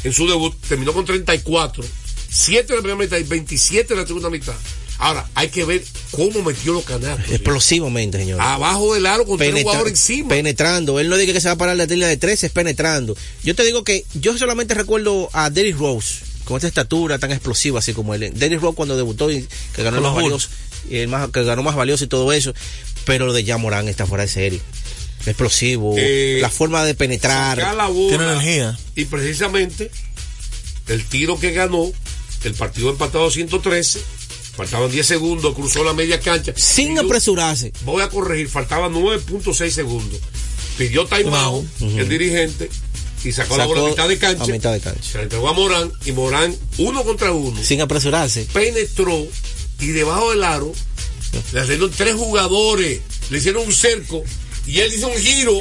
En 0.03 0.13
su 0.13 0.27
debut 0.27 0.55
terminó 0.67 0.93
con 0.93 1.05
34. 1.05 1.83
7 2.29 2.65
en 2.69 2.75
la 2.75 2.81
primera 2.81 3.03
mitad 3.03 3.17
y 3.17 3.23
27 3.23 3.93
en 3.93 3.99
la 3.99 4.07
segunda 4.07 4.29
mitad. 4.29 4.55
Ahora, 4.99 5.27
hay 5.33 5.47
que 5.47 5.63
ver 5.63 5.81
cómo 6.11 6.41
metió 6.43 6.73
los 6.73 6.83
canastos. 6.83 7.29
Explosivamente, 7.31 8.17
señor. 8.19 8.41
Abajo 8.41 8.93
del 8.93 9.05
aro 9.05 9.25
con 9.25 9.37
tres 9.37 9.49
Penetra- 9.51 9.63
jugadores 9.63 9.93
encima. 9.93 10.29
Penetrando. 10.29 10.99
Él 10.99 11.07
no 11.09 11.15
dice 11.17 11.31
que 11.33 11.39
se 11.41 11.47
va 11.47 11.53
a 11.53 11.57
parar 11.57 11.77
la 11.77 11.87
tela 11.87 12.05
de 12.07 12.17
tres, 12.17 12.43
es 12.43 12.51
penetrando. 12.51 13.15
Yo 13.43 13.55
te 13.55 13.63
digo 13.63 13.83
que 13.85 14.05
yo 14.13 14.37
solamente 14.37 14.73
recuerdo 14.73 15.29
a 15.33 15.49
Derrick 15.49 15.77
Rose 15.77 16.15
con 16.43 16.57
esta 16.57 16.67
estatura 16.67 17.17
tan 17.17 17.31
explosiva 17.31 17.79
así 17.79 17.93
como 17.93 18.13
él. 18.13 18.31
Derrick 18.35 18.61
Rose 18.61 18.75
cuando 18.75 18.97
debutó 18.97 19.31
y 19.31 19.47
que 19.73 19.83
ganó 19.83 20.01
más 20.01 20.03
los 20.13 20.15
valioso, 20.15 20.49
y 20.89 20.97
el 20.97 21.07
más, 21.07 21.29
que 21.31 21.43
ganó 21.43 21.63
más 21.63 21.75
valioso 21.75 22.03
y 22.03 22.07
todo 22.07 22.33
eso. 22.33 22.53
Pero 23.05 23.25
lo 23.25 23.33
de 23.33 23.43
Yamorán 23.45 23.87
está 23.87 24.05
fuera 24.05 24.23
de 24.25 24.29
serie. 24.29 24.61
Explosivo. 25.25 25.95
Eh, 25.97 26.39
la 26.41 26.49
forma 26.49 26.83
de 26.85 26.93
penetrar. 26.93 27.57
la 27.57 27.87
bola. 27.87 28.77
Y 28.95 29.05
precisamente 29.05 29.91
el 30.87 31.05
tiro 31.05 31.39
que 31.39 31.51
ganó, 31.51 31.91
el 32.43 32.53
partido 32.53 32.89
empatado 32.89 33.29
113, 33.29 34.01
faltaban 34.59 34.91
10 34.91 35.07
segundos, 35.07 35.55
cruzó 35.55 35.85
la 35.85 35.93
media 35.93 36.19
cancha. 36.19 36.51
Sin 36.57 36.99
apresurarse. 36.99 37.71
Voy 37.85 38.01
a 38.01 38.09
corregir, 38.09 38.49
faltaban 38.49 38.93
9.6 38.93 39.69
segundos. 39.69 40.19
Pidió 40.77 41.05
timeout 41.05 41.65
el 41.81 42.09
dirigente 42.09 42.69
y 43.23 43.31
sacó, 43.31 43.55
la 43.57 43.65
bola 43.65 43.83
a 43.83 43.89
mitad 43.89 44.09
de 44.09 44.17
cancha. 44.17 44.43
A 44.43 44.47
mitad 44.47 44.73
de 44.73 44.81
cancha. 44.81 45.01
Se 45.01 45.17
la 45.17 45.23
entregó 45.23 45.47
a 45.47 45.53
Morán 45.53 45.89
y 46.05 46.11
Morán, 46.11 46.53
uno 46.77 47.03
contra 47.05 47.31
uno, 47.31 47.57
Sin 47.63 47.79
apresurarse. 47.79 48.47
penetró 48.51 49.25
y 49.79 49.87
debajo 49.87 50.31
del 50.31 50.43
aro 50.43 50.73
le 51.53 51.61
salieron 51.61 51.91
tres 51.91 52.15
jugadores, 52.15 52.99
le 53.29 53.37
hicieron 53.37 53.65
un 53.65 53.71
cerco 53.73 54.23
y 54.67 54.79
él 54.81 54.93
hizo 54.93 55.07
un 55.07 55.17
giro 55.17 55.53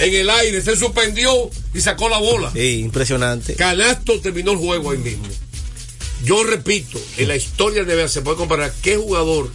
en 0.00 0.14
el 0.14 0.28
aire, 0.28 0.60
se 0.60 0.76
suspendió 0.76 1.50
y 1.72 1.80
sacó 1.80 2.10
la 2.10 2.18
bola. 2.18 2.52
Sí, 2.52 2.80
impresionante. 2.80 3.54
Canasto 3.54 4.20
terminó 4.20 4.52
el 4.52 4.58
juego 4.58 4.90
ahí 4.90 4.98
mismo. 4.98 5.24
Yo 6.24 6.42
repito, 6.44 7.00
en 7.16 7.28
la 7.28 7.36
historia 7.36 7.84
de 7.84 7.94
NBA 7.96 8.08
se 8.08 8.22
puede 8.22 8.36
comparar 8.36 8.72
qué 8.82 8.96
jugador 8.96 9.50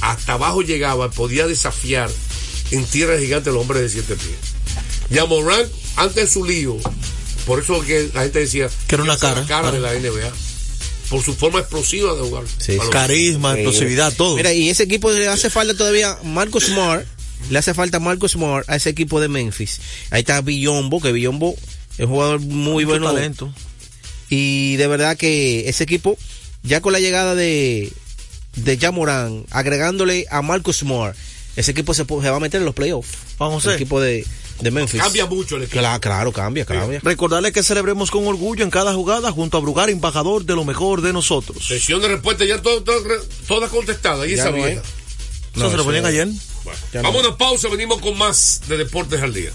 hasta 0.00 0.34
abajo 0.34 0.62
llegaba, 0.62 1.10
podía 1.10 1.46
desafiar 1.46 2.10
en 2.70 2.84
tierra 2.84 3.18
gigante 3.18 3.50
a 3.50 3.52
los 3.52 3.62
hombres 3.62 3.82
de 3.82 3.88
siete 3.88 4.14
pies. 4.16 4.36
Ya 5.10 5.24
Morán, 5.24 5.64
antes 5.96 6.16
de 6.16 6.26
su 6.26 6.44
lío, 6.44 6.76
por 7.46 7.60
eso 7.60 7.80
que 7.82 8.10
la 8.12 8.22
gente 8.24 8.40
decía 8.40 8.68
Que 8.88 8.96
era 8.96 9.04
una 9.04 9.14
la 9.14 9.18
cara, 9.20 9.44
cara 9.46 9.70
de 9.70 9.78
la 9.80 9.92
NBA, 9.94 10.32
por 11.08 11.22
su 11.22 11.32
forma 11.34 11.60
explosiva 11.60 12.12
de 12.14 12.20
jugar. 12.22 12.42
Baloncesto. 12.44 12.90
Carisma, 12.90 13.54
explosividad, 13.54 14.12
todo. 14.14 14.36
Mira, 14.36 14.52
y 14.52 14.68
ese 14.68 14.82
equipo 14.82 15.10
le 15.12 15.28
hace 15.28 15.48
falta 15.50 15.74
todavía 15.74 16.18
Marcos 16.24 16.64
Smart. 16.64 17.06
Le 17.50 17.58
hace 17.58 17.74
falta 17.74 18.00
Marcos 18.00 18.32
Smart 18.32 18.68
a 18.68 18.74
ese 18.76 18.90
equipo 18.90 19.20
de 19.20 19.28
Memphis. 19.28 19.80
Ahí 20.10 20.20
está 20.20 20.40
Villombo, 20.40 21.00
que 21.00 21.12
Villombo 21.12 21.54
es 21.96 22.06
un 22.06 22.10
jugador 22.10 22.40
muy 22.40 22.84
Mucho 22.84 22.98
bueno. 22.98 23.12
talento. 23.12 23.52
Y 24.28 24.76
de 24.76 24.86
verdad 24.88 25.16
que 25.16 25.68
ese 25.68 25.84
equipo, 25.84 26.18
ya 26.62 26.80
con 26.80 26.92
la 26.92 27.00
llegada 27.00 27.34
de, 27.34 27.92
de 28.56 28.78
Jamorán, 28.78 29.44
agregándole 29.50 30.26
a 30.30 30.42
Marcus 30.42 30.78
Smart, 30.78 31.16
ese 31.56 31.70
equipo 31.70 31.94
se, 31.94 32.02
va 32.04 32.36
a 32.36 32.40
meter 32.40 32.60
en 32.60 32.64
los 32.66 32.74
playoffs. 32.74 33.08
Vamos 33.38 33.64
El 33.64 33.74
equipo 33.74 34.00
de, 34.00 34.26
de 34.60 34.70
Memphis. 34.70 35.00
Cambia 35.00 35.26
mucho 35.26 35.56
el 35.56 35.62
equipo. 35.62 35.78
Claro, 35.78 36.00
claro, 36.00 36.32
cambia, 36.32 36.64
cambia. 36.64 37.00
Recordarles 37.02 37.52
que 37.52 37.62
celebremos 37.62 38.10
con 38.10 38.26
orgullo 38.26 38.64
en 38.64 38.70
cada 38.70 38.92
jugada 38.94 39.30
junto 39.32 39.56
a 39.56 39.60
Brugar, 39.60 39.88
embajador 39.90 40.44
de 40.44 40.54
lo 40.54 40.64
mejor 40.64 41.02
de 41.02 41.12
nosotros. 41.12 41.66
Sesión 41.66 42.02
de 42.02 42.08
respuesta 42.08 42.44
ya 42.44 42.60
todo- 42.60 42.82
todo- 42.82 43.02
todas 43.46 43.70
contestadas. 43.70 44.26
Y 44.28 44.34
Ya 44.36 44.42
esa 44.42 44.50
no. 44.50 44.66
Eso 44.66 45.70
se 45.70 45.76
lo 45.76 45.84
ponían 45.84 46.04
ayer. 46.04 46.28
Vamos 46.94 47.24
a 47.24 47.28
una 47.28 47.38
pausa, 47.38 47.68
venimos 47.68 48.00
con 48.00 48.18
más 48.18 48.60
de 48.68 48.76
Deportes 48.76 49.22
al 49.22 49.32
Día. 49.32 49.50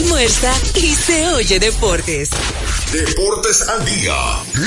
Almuerza 0.00 0.52
y 0.76 0.94
se 0.94 1.28
oye 1.28 1.58
deportes. 1.58 2.30
Deportes 2.92 3.68
al 3.68 3.84
día. 3.84 4.12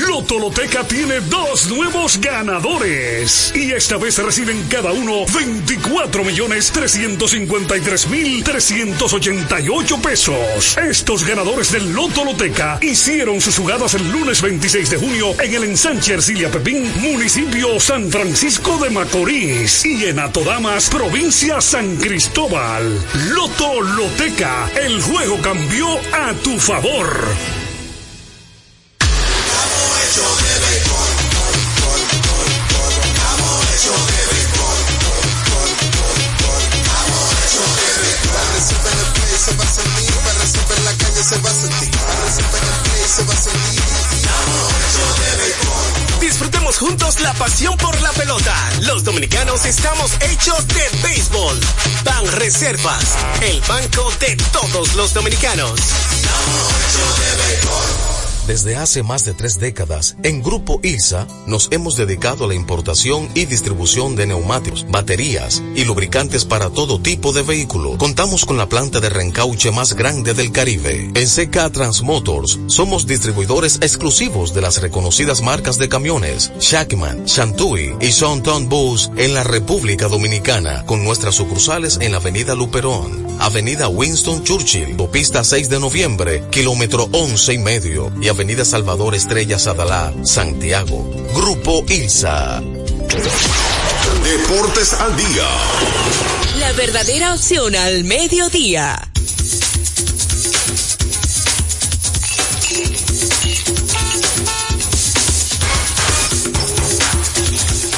Lotoloteca 0.08 0.82
tiene 0.88 1.20
dos 1.20 1.66
nuevos 1.66 2.18
ganadores. 2.18 3.52
Y 3.54 3.72
esta 3.72 3.98
vez 3.98 4.16
reciben 4.16 4.66
cada 4.70 4.92
uno 4.92 5.26
24 5.26 6.24
millones 6.24 6.72
353 6.72 8.08
mil 8.08 8.42
388 8.42 10.00
pesos. 10.00 10.78
Estos 10.78 11.22
ganadores 11.24 11.70
del 11.70 11.92
Lotoloteca 11.92 12.78
hicieron 12.80 13.42
sus 13.42 13.58
jugadas 13.58 13.92
el 13.92 14.10
lunes 14.10 14.40
26 14.40 14.88
de 14.88 14.96
junio 14.96 15.34
en 15.42 15.54
el 15.54 15.64
ensanche 15.64 16.14
Ercilia 16.14 16.50
Pepín, 16.50 16.90
municipio 17.02 17.78
San 17.78 18.10
Francisco 18.10 18.78
de 18.78 18.88
Macorís. 18.88 19.84
Y 19.84 20.06
en 20.06 20.18
Atodamas, 20.18 20.88
provincia 20.88 21.60
San 21.60 21.96
Cristóbal. 21.96 23.04
Lotoloteca, 23.34 24.70
el 24.82 25.02
juego 25.02 25.38
cambió 25.42 25.88
a 26.14 26.32
tu 26.42 26.58
favor. 26.58 27.63
La 47.20 47.34
pasión 47.34 47.76
por 47.76 48.00
la 48.00 48.10
pelota. 48.12 48.54
Los 48.80 49.04
dominicanos 49.04 49.66
estamos 49.66 50.10
hechos 50.22 50.66
de 50.68 50.88
béisbol. 51.02 51.60
Ban 52.02 52.26
Reservas, 52.32 53.04
el 53.42 53.60
banco 53.68 54.10
de 54.20 54.34
todos 54.52 54.94
los 54.94 55.12
dominicanos. 55.12 55.80
Desde 58.46 58.76
hace 58.76 59.02
más 59.02 59.24
de 59.24 59.32
tres 59.32 59.58
décadas, 59.58 60.16
en 60.22 60.42
Grupo 60.42 60.78
ILSA 60.82 61.26
nos 61.46 61.68
hemos 61.72 61.96
dedicado 61.96 62.44
a 62.44 62.48
la 62.48 62.54
importación 62.54 63.26
y 63.34 63.46
distribución 63.46 64.16
de 64.16 64.26
neumáticos, 64.26 64.84
baterías 64.90 65.62
y 65.74 65.84
lubricantes 65.84 66.44
para 66.44 66.68
todo 66.68 67.00
tipo 67.00 67.32
de 67.32 67.42
vehículo. 67.42 67.96
Contamos 67.96 68.44
con 68.44 68.58
la 68.58 68.68
planta 68.68 69.00
de 69.00 69.08
reencauche 69.08 69.70
más 69.70 69.94
grande 69.94 70.34
del 70.34 70.52
Caribe. 70.52 71.10
En 71.14 71.26
CK 71.26 71.72
Transmotors 71.72 72.58
somos 72.66 73.06
distribuidores 73.06 73.76
exclusivos 73.76 74.52
de 74.52 74.60
las 74.60 74.82
reconocidas 74.82 75.40
marcas 75.40 75.78
de 75.78 75.88
camiones 75.88 76.52
Shackman, 76.60 77.24
Shantui 77.24 77.96
y 78.02 78.12
Sonton 78.12 78.68
Bus 78.68 79.10
en 79.16 79.32
la 79.32 79.42
República 79.44 80.08
Dominicana, 80.08 80.84
con 80.84 81.02
nuestras 81.02 81.36
sucursales 81.36 81.98
en 82.02 82.12
la 82.12 82.18
Avenida 82.18 82.54
Luperón, 82.54 83.26
Avenida 83.40 83.88
Winston 83.88 84.44
Churchill, 84.44 84.96
Pista 85.10 85.44
6 85.44 85.70
de 85.70 85.80
noviembre, 85.80 86.44
kilómetro 86.50 87.08
11 87.12 87.54
y 87.54 87.58
medio, 87.58 88.12
y 88.20 88.33
Avenida 88.34 88.64
Salvador 88.64 89.14
Estrella 89.14 89.60
Sadalá, 89.60 90.12
Santiago. 90.24 91.08
Grupo 91.36 91.84
ILSA. 91.88 92.60
Deportes 94.24 94.92
al 94.94 95.16
día. 95.16 95.48
La 96.58 96.72
verdadera 96.72 97.32
opción 97.32 97.76
al 97.76 98.02
mediodía. 98.02 99.00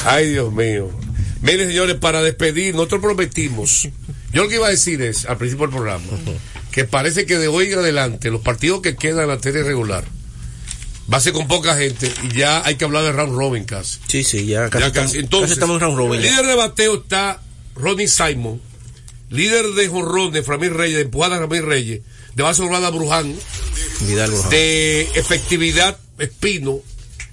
Ay, 0.05 0.32
Dios 0.32 0.53
mío. 0.53 0.91
Miren, 1.41 1.68
señores, 1.68 1.97
para 1.97 2.20
despedir, 2.20 2.74
nosotros 2.74 3.01
prometimos. 3.01 3.89
Yo 4.34 4.43
lo 4.43 4.49
que 4.51 4.57
iba 4.57 4.66
a 4.66 4.70
decir 4.70 5.01
es, 5.01 5.24
al 5.24 5.39
principio 5.39 5.66
del 5.66 5.74
programa, 5.74 6.05
que 6.72 6.84
parece 6.84 7.24
que 7.24 7.39
de 7.39 7.49
hoy 7.49 7.72
en 7.72 7.78
adelante, 7.78 8.30
los 8.30 8.43
partidos 8.43 8.82
que 8.82 8.97
quedan 8.97 9.22
en 9.22 9.28
la 9.28 9.41
serie 9.41 9.62
regular, 9.62 10.05
va 11.12 11.18
a 11.18 11.20
ser 11.20 11.32
con 11.32 11.46
poca 11.46 11.76
gente 11.76 12.12
y 12.24 12.36
ya 12.36 12.64
hay 12.64 12.76
que 12.76 12.84
hablar 12.84 13.04
de 13.04 13.12
round 13.12 13.36
robin 13.36 13.64
casi. 13.64 13.98
Sí, 14.09 14.24
sí, 14.24 14.46
ya 14.46 14.68
casi, 14.70 14.80
Ya 14.82 14.86
estamos. 14.88 15.14
Entonces, 15.14 15.48
casi 15.50 15.52
estamos 15.54 15.76
en 15.76 15.80
round 15.82 15.98
robin. 15.98 16.22
líder 16.22 16.46
de 16.46 16.54
bateo 16.54 16.94
está 16.96 17.40
Ronnie 17.74 18.09
Simon, 18.09 18.61
líder 19.30 19.66
de 19.68 19.88
jonrón 19.88 20.32
de 20.32 20.42
Framil 20.42 20.74
Reyes, 20.74 20.96
de 20.96 21.02
empujada 21.02 21.38
de 21.38 21.46
Framil 21.46 21.66
Reyes, 21.66 22.00
de 22.34 22.42
base 22.42 22.62
urbana 22.62 22.90
Bruján, 22.90 23.34
Vidal 24.00 24.30
Bruján. 24.30 24.50
de 24.50 25.02
efectividad 25.14 25.98
Espino, 26.18 26.80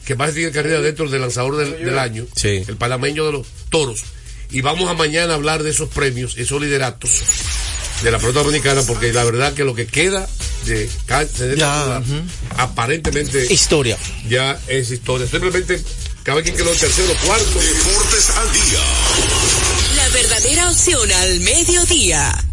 que 0.05 0.13
va 0.15 0.26
a 0.26 0.32
seguir 0.32 0.51
carrera 0.51 0.82
dentro 0.82 1.09
del 1.09 1.21
lanzador 1.21 1.57
del, 1.57 1.84
del 1.86 1.97
año, 1.97 2.26
el 2.43 2.78
panameño 2.78 3.26
de 3.26 3.32
los 3.32 3.47
toros. 3.69 4.03
Y 4.51 4.61
vamos 4.61 4.88
a 4.89 4.93
mañana 4.93 5.34
hablar 5.34 5.63
de 5.63 5.71
esos 5.71 5.89
premios, 5.89 6.38
esos 6.38 6.61
lideratos 6.61 7.09
de 8.04 8.12
la 8.12 8.20
pelota 8.20 8.39
dominicana, 8.39 8.82
porque 8.84 9.14
la 9.14 9.24
verdad 9.24 9.54
que 9.54 9.64
lo 9.64 9.74
que 9.74 9.88
queda 9.88 10.28
de 10.66 10.89
cáncer, 11.06 11.56
Ya, 11.58 12.01
aparentemente 12.58 13.51
historia. 13.51 13.97
Ya 14.28 14.60
es 14.68 14.91
historia. 14.91 15.26
Simplemente 15.28 15.82
cada 16.24 16.41
quien 16.41 16.56
quedó 16.56 16.72
tercero, 16.72 17.14
cuarto. 17.26 17.60
Deportes 17.60 18.30
al 18.30 18.51
día. 18.51 18.80
La 19.95 20.10
verdadera 20.10 20.70
opción 20.70 21.12
al 21.12 21.39
mediodía. 21.41 22.43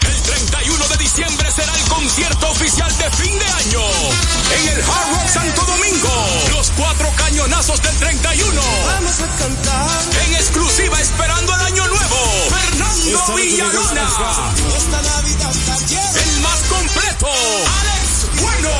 El 0.00 0.22
31 0.22 0.88
de 0.88 0.96
diciembre 0.98 1.48
será 1.54 1.74
el 1.74 1.88
concierto 1.88 2.50
oficial 2.50 2.98
de 2.98 3.10
fin 3.12 3.38
de 3.38 3.46
año 3.46 3.82
en 4.58 4.68
el 4.68 4.82
Hard 4.82 5.10
Rock 5.12 5.28
Santo 5.28 5.62
Domingo. 5.64 6.26
Los 6.52 6.70
cuatro 6.70 7.10
cañonazos 7.16 7.82
del 7.82 7.96
31. 7.96 8.62
Vamos 8.86 9.20
a 9.20 9.36
cantar 9.38 10.00
en 10.26 10.34
exclusiva 10.34 11.00
esperando 11.00 11.54
el 11.54 11.60
año 11.60 11.86
nuevo. 11.88 12.73
Fernando 13.04 13.34
Villalona. 13.34 14.08
El 16.24 16.40
más 16.40 16.60
completo. 16.70 17.28
Alex 17.28 18.26
Bueno. 18.40 18.70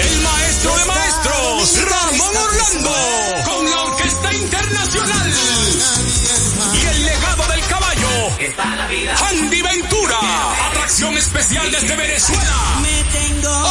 El 0.00 0.20
maestro 0.20 0.76
de 0.76 0.84
maestros. 0.84 1.78
Ramón 1.88 2.36
Orlando. 2.36 2.90
Con 3.44 3.70
la 3.70 3.82
Orquesta 3.84 4.34
Internacional. 4.34 5.34
Y 6.74 6.86
el 6.86 7.04
legado 7.04 7.46
del 7.46 7.66
caballo. 7.66 8.08
Andy 9.28 9.62
Ventura. 9.62 10.18
Atracción 10.70 11.16
especial 11.16 11.70
desde 11.70 11.94
Venezuela. 11.94 12.82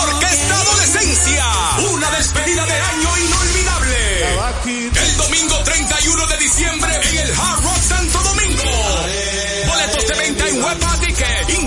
Orquesta 0.04 0.56
Adolescencia. 0.56 1.46
Una 1.92 2.10
despedida 2.12 2.66
de 2.66 2.80
año 2.80 3.18
inolvidable. 3.18 4.24
El 4.96 5.18
domingo 5.18 5.64
31 5.64 6.28
de 6.28 6.38
diciembre 6.38 7.00
en 7.10 7.18
el 7.18 7.32
Hard 7.34 7.64
Rock 7.64 7.73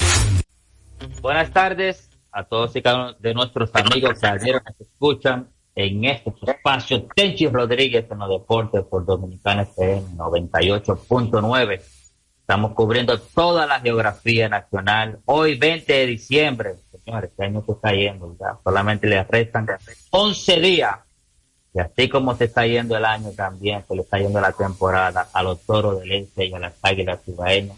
Buenas 1.22 1.52
tardes 1.52 2.10
a 2.32 2.46
todos 2.46 2.74
y 2.78 2.82
cada 2.82 2.96
uno 2.96 3.14
de 3.20 3.34
nuestros 3.34 3.70
amigos 3.74 4.18
que 4.18 4.28
ayer 4.28 4.62
nos 4.66 4.80
escuchan 4.80 5.50
en 5.76 6.06
este 6.06 6.34
espacio 6.48 7.06
Tenchi 7.14 7.48
Rodríguez 7.48 8.06
en 8.10 8.20
los 8.20 8.30
deportes 8.30 8.82
por 8.86 9.06
Dominicana 9.06 9.64
FM 9.64 10.16
98.9. 10.16 11.82
Estamos 12.40 12.72
cubriendo 12.76 13.20
toda 13.20 13.68
la 13.68 13.82
geografía 13.82 14.48
nacional. 14.48 15.20
Hoy 15.26 15.58
20 15.58 15.92
de 15.92 16.06
diciembre, 16.06 16.76
señores, 17.04 17.30
este 17.32 17.44
año 17.44 17.62
está 17.68 17.92
yendo. 17.92 18.38
Solamente 18.64 19.06
le 19.06 19.22
restan 19.26 19.68
11 20.12 20.60
días. 20.62 21.09
Y 21.74 21.80
así 21.80 22.10
como 22.10 22.36
se 22.36 22.46
está 22.46 22.66
yendo 22.66 22.98
el 22.98 23.06
año 23.06 23.32
también, 23.32 23.84
se 23.88 23.96
le 23.96 24.02
está 24.02 24.18
yendo 24.18 24.42
la 24.42 24.52
temporada 24.52 25.30
a 25.32 25.44
los 25.44 25.62
toros 25.62 26.00
del 26.00 26.12
Este 26.12 26.48
y 26.48 26.54
a 26.54 26.60
las 26.60 26.74
águilas 26.82 27.20
cibaeñas. 27.24 27.78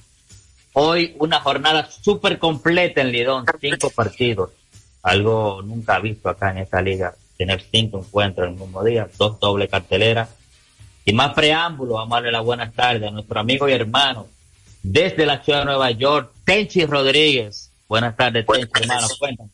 Hoy 0.74 1.16
una 1.20 1.42
jornada 1.42 1.90
súper 1.90 2.40
completa 2.40 3.02
en 3.02 3.12
Lidón, 3.12 3.46
cinco 3.60 3.90
partidos. 3.90 4.52
Algo 5.04 5.62
nunca 5.62 6.00
visto 6.00 6.30
acá 6.30 6.52
en 6.52 6.60
esta 6.60 6.82
liga, 6.82 7.14
tener 7.38 7.62
cinco 7.70 8.00
encuentros 8.00 8.48
en 8.48 8.54
el 8.54 8.60
mismo 8.60 8.84
día, 8.84 9.10
dos 9.18 9.40
doble 9.40 9.68
carteleras. 9.68 10.30
Y 11.04 11.14
más 11.14 11.34
preámbulo, 11.34 11.96
vamos 11.96 12.14
a 12.14 12.16
darle 12.18 12.32
las 12.32 12.46
buenas 12.46 12.74
tardes 12.74 13.10
a 13.10 13.12
nuestro 13.12 13.40
amigo 13.40 13.68
y 13.68 13.74
hermano 13.74 14.28
desde 14.84 15.26
la 15.26 15.44
ciudad 15.44 15.60
de 15.60 15.66
Nueva 15.66 15.92
York, 15.92 16.32
Tenchi 16.46 16.86
Rodríguez. 16.86 17.72
Buenas 17.90 18.16
tardes, 18.16 18.46
Tenchi, 18.46 18.82
hermano, 18.82 19.08
cuéntanos. 19.20 19.52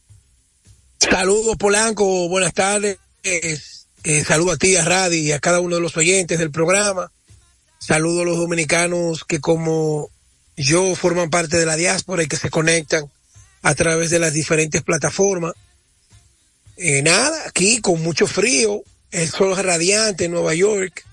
Saludos, 1.00 1.56
Polanco, 1.58 2.28
buenas 2.30 2.54
tardes. 2.54 3.00
Eh, 4.10 4.24
saludo 4.24 4.54
a 4.54 4.58
ti, 4.58 4.74
a 4.78 4.86
Radi 4.86 5.18
y 5.18 5.32
a 5.34 5.40
cada 5.42 5.60
uno 5.60 5.76
de 5.76 5.82
los 5.82 5.98
oyentes 5.98 6.40
del 6.40 6.50
programa. 6.50 7.12
Saludo 7.78 8.22
a 8.22 8.24
los 8.24 8.38
dominicanos 8.38 9.26
que 9.26 9.42
como 9.42 10.10
yo 10.56 10.96
forman 10.96 11.30
parte 11.30 11.58
de 11.58 11.66
la 11.66 11.76
diáspora 11.76 12.24
y 12.24 12.28
que 12.30 12.38
se 12.38 12.50
conectan 12.50 13.12
a 13.64 13.76
través 13.76 14.10
de 14.10 14.20
las 14.20 14.32
diferentes 14.32 14.82
plataformas. 14.82 15.56
Eh, 16.78 17.02
nada, 17.02 17.38
aquí 17.48 17.82
con 17.82 18.02
mucho 18.02 18.28
frío, 18.28 18.82
el 19.12 19.30
sol 19.30 19.58
radiante 19.58 20.24
en 20.24 20.32
Nueva 20.32 20.54
York, 20.54 21.04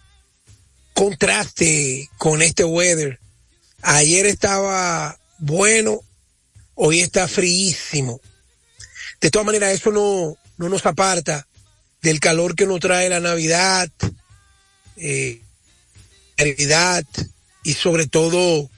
contraste 0.93 2.09
con 2.17 2.43
este 2.43 2.63
weather. 2.63 3.19
Ayer 3.83 4.25
estaba 4.27 5.19
bueno, 5.39 5.99
hoy 6.77 7.01
está 7.01 7.27
fríísimo. 7.27 8.21
De 9.21 9.33
todas 9.33 9.47
maneras, 9.47 9.75
eso 9.75 9.91
no, 9.91 10.37
no 10.59 10.69
nos 10.69 10.87
aparta 10.87 11.45
del 12.05 12.21
calor 12.21 12.55
que 12.55 12.67
nos 12.67 12.81
trae 12.81 13.09
la 13.09 13.19
Navidad, 13.19 13.91
eh, 14.99 15.41
Navidad 16.37 17.03
y 17.63 17.73
sobre 17.73 18.07
todo 18.07 18.71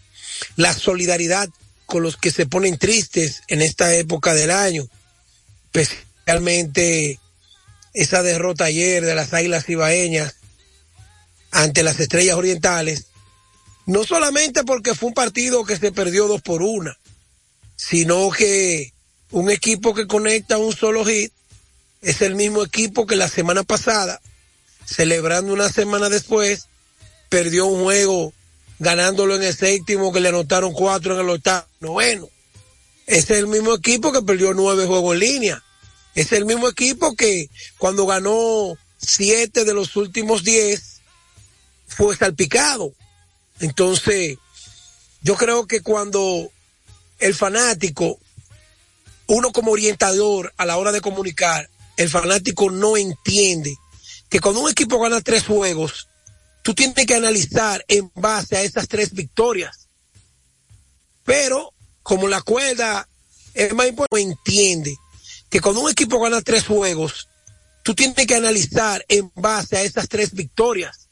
la 0.55 0.73
solidaridad 0.73 1.49
con 1.87 2.05
los 2.05 2.17
que 2.17 2.31
se 2.31 2.47
ponen 2.47 2.79
tristes 2.79 3.43
en 3.49 3.63
esta 3.63 3.93
época 3.97 4.33
del 4.33 4.53
año, 4.53 4.89
especialmente 5.73 7.19
esa 7.95 8.23
derrota 8.23 8.67
ayer 8.67 9.05
de 9.05 9.17
las 9.17 9.35
Águilas 9.35 9.69
Ibaeñas 9.69 10.37
ante 11.51 11.83
las 11.83 11.99
Estrellas 11.99 12.37
Orientales, 12.37 13.07
no 13.87 14.05
solamente 14.05 14.63
porque 14.63 14.95
fue 14.95 15.09
un 15.09 15.15
partido 15.15 15.65
que 15.65 15.77
se 15.77 15.91
perdió 15.91 16.29
dos 16.29 16.43
por 16.43 16.63
una, 16.63 16.97
sino 17.75 18.31
que 18.31 18.93
un 19.33 19.51
equipo 19.51 19.95
que 19.95 20.07
conecta 20.07 20.59
un 20.59 20.73
solo 20.73 21.05
hit 21.05 21.33
es 22.03 22.23
el 22.23 22.35
mismo 22.35 22.63
equipo 22.63 23.07
que 23.07 23.17
la 23.17 23.29
semana 23.29 23.63
pasada, 23.63 24.21
celebrando 24.85 25.53
una 25.53 25.71
semana 25.71 26.09
después, 26.09 26.67
perdió 27.29 27.67
un 27.67 27.83
juego 27.83 28.33
ganándolo 28.79 29.37
en 29.37 29.43
el 29.43 29.55
séptimo 29.57 30.13
que 30.13 30.21
le 30.21 30.29
anotaron 30.29 30.73
cuatro 30.73 31.15
en 31.15 31.21
el 31.21 31.31
octavo, 31.31 31.67
noveno. 31.81 32.29
Es 33.07 33.31
el 33.31 33.47
mismo 33.47 33.75
equipo 33.75 34.13
que 34.13 34.23
perdió 34.23 34.53
nueve 34.53 34.87
juegos 34.87 35.15
en 35.15 35.21
línea. 35.21 35.65
Es 36.15 36.33
el 36.33 36.45
mismo 36.45 36.69
equipo 36.69 37.15
que 37.15 37.49
cuando 37.79 38.07
ganó 38.07 38.77
siete 38.99 39.65
de 39.65 39.75
los 39.75 39.97
últimos 39.97 40.45
diez 40.45 41.01
fue 41.87 42.17
salpicado. 42.17 42.93
Entonces, 43.61 44.37
yo 45.23 45.37
creo 45.37 45.67
que 45.67 45.83
cuando 45.83 46.51
el 47.19 47.35
fanático, 47.35 48.19
uno 49.27 49.53
como 49.53 49.73
orientador 49.73 50.53
a 50.57 50.67
la 50.67 50.77
hora 50.77 50.93
de 50.93 51.01
comunicar, 51.01 51.69
el 51.97 52.09
fanático 52.09 52.71
no 52.71 52.97
entiende 52.97 53.75
que 54.29 54.41
cuando 54.41 54.61
un 54.61 54.71
equipo 54.71 54.99
gana 54.99 55.21
tres 55.21 55.45
juegos, 55.45 56.09
tú 56.63 56.75
tienes 56.75 57.07
que 57.07 57.15
analizar 57.15 57.85
en 57.89 58.11
base 58.15 58.57
a 58.57 58.63
esas 58.63 58.89
tres 58.89 59.13
victorias. 59.13 59.89
Pero 61.25 61.73
como 62.03 62.29
la 62.29 62.43
cuerda 62.43 63.09
es 63.55 63.73
más 63.75 63.89
importante, 63.89 64.23
entiende 64.23 64.97
que 65.49 65.61
cuando 65.61 65.81
un 65.81 65.91
equipo 65.91 66.21
gana 66.21 66.43
tres 66.43 66.67
juegos, 66.67 67.29
tú 67.83 67.95
tienes 67.95 68.27
que 68.27 68.35
analizar 68.35 69.05
en 69.09 69.31
base 69.35 69.77
a 69.77 69.83
esas 69.83 70.09
tres 70.09 70.33
victorias. 70.33 71.09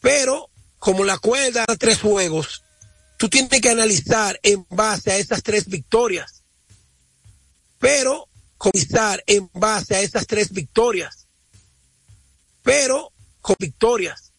Pero, 0.00 0.50
como 0.78 1.04
la 1.04 1.18
cuerda 1.18 1.64
a 1.66 1.76
tres 1.76 2.00
juegos, 2.00 2.64
tú 3.16 3.28
tienes 3.28 3.60
que 3.60 3.70
analizar 3.70 4.38
en 4.42 4.66
base 4.68 5.12
a 5.12 5.16
esas 5.16 5.42
tres 5.42 5.66
victorias. 5.66 6.42
Pero, 7.78 8.28
comenzar 8.62 9.24
en 9.26 9.50
base 9.54 9.96
a 9.96 10.00
esas 10.02 10.24
tres 10.24 10.52
victorias. 10.52 11.26
Pero, 12.62 13.12
con 13.40 13.56
victorias. 13.58 14.32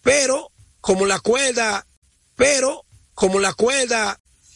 Pero, 0.00 0.50
como 0.80 1.04
la 1.04 1.20
cuerda, 1.20 1.86
pero, 2.36 2.86
como 3.12 3.38
la 3.38 3.52
cuerda 3.52 4.18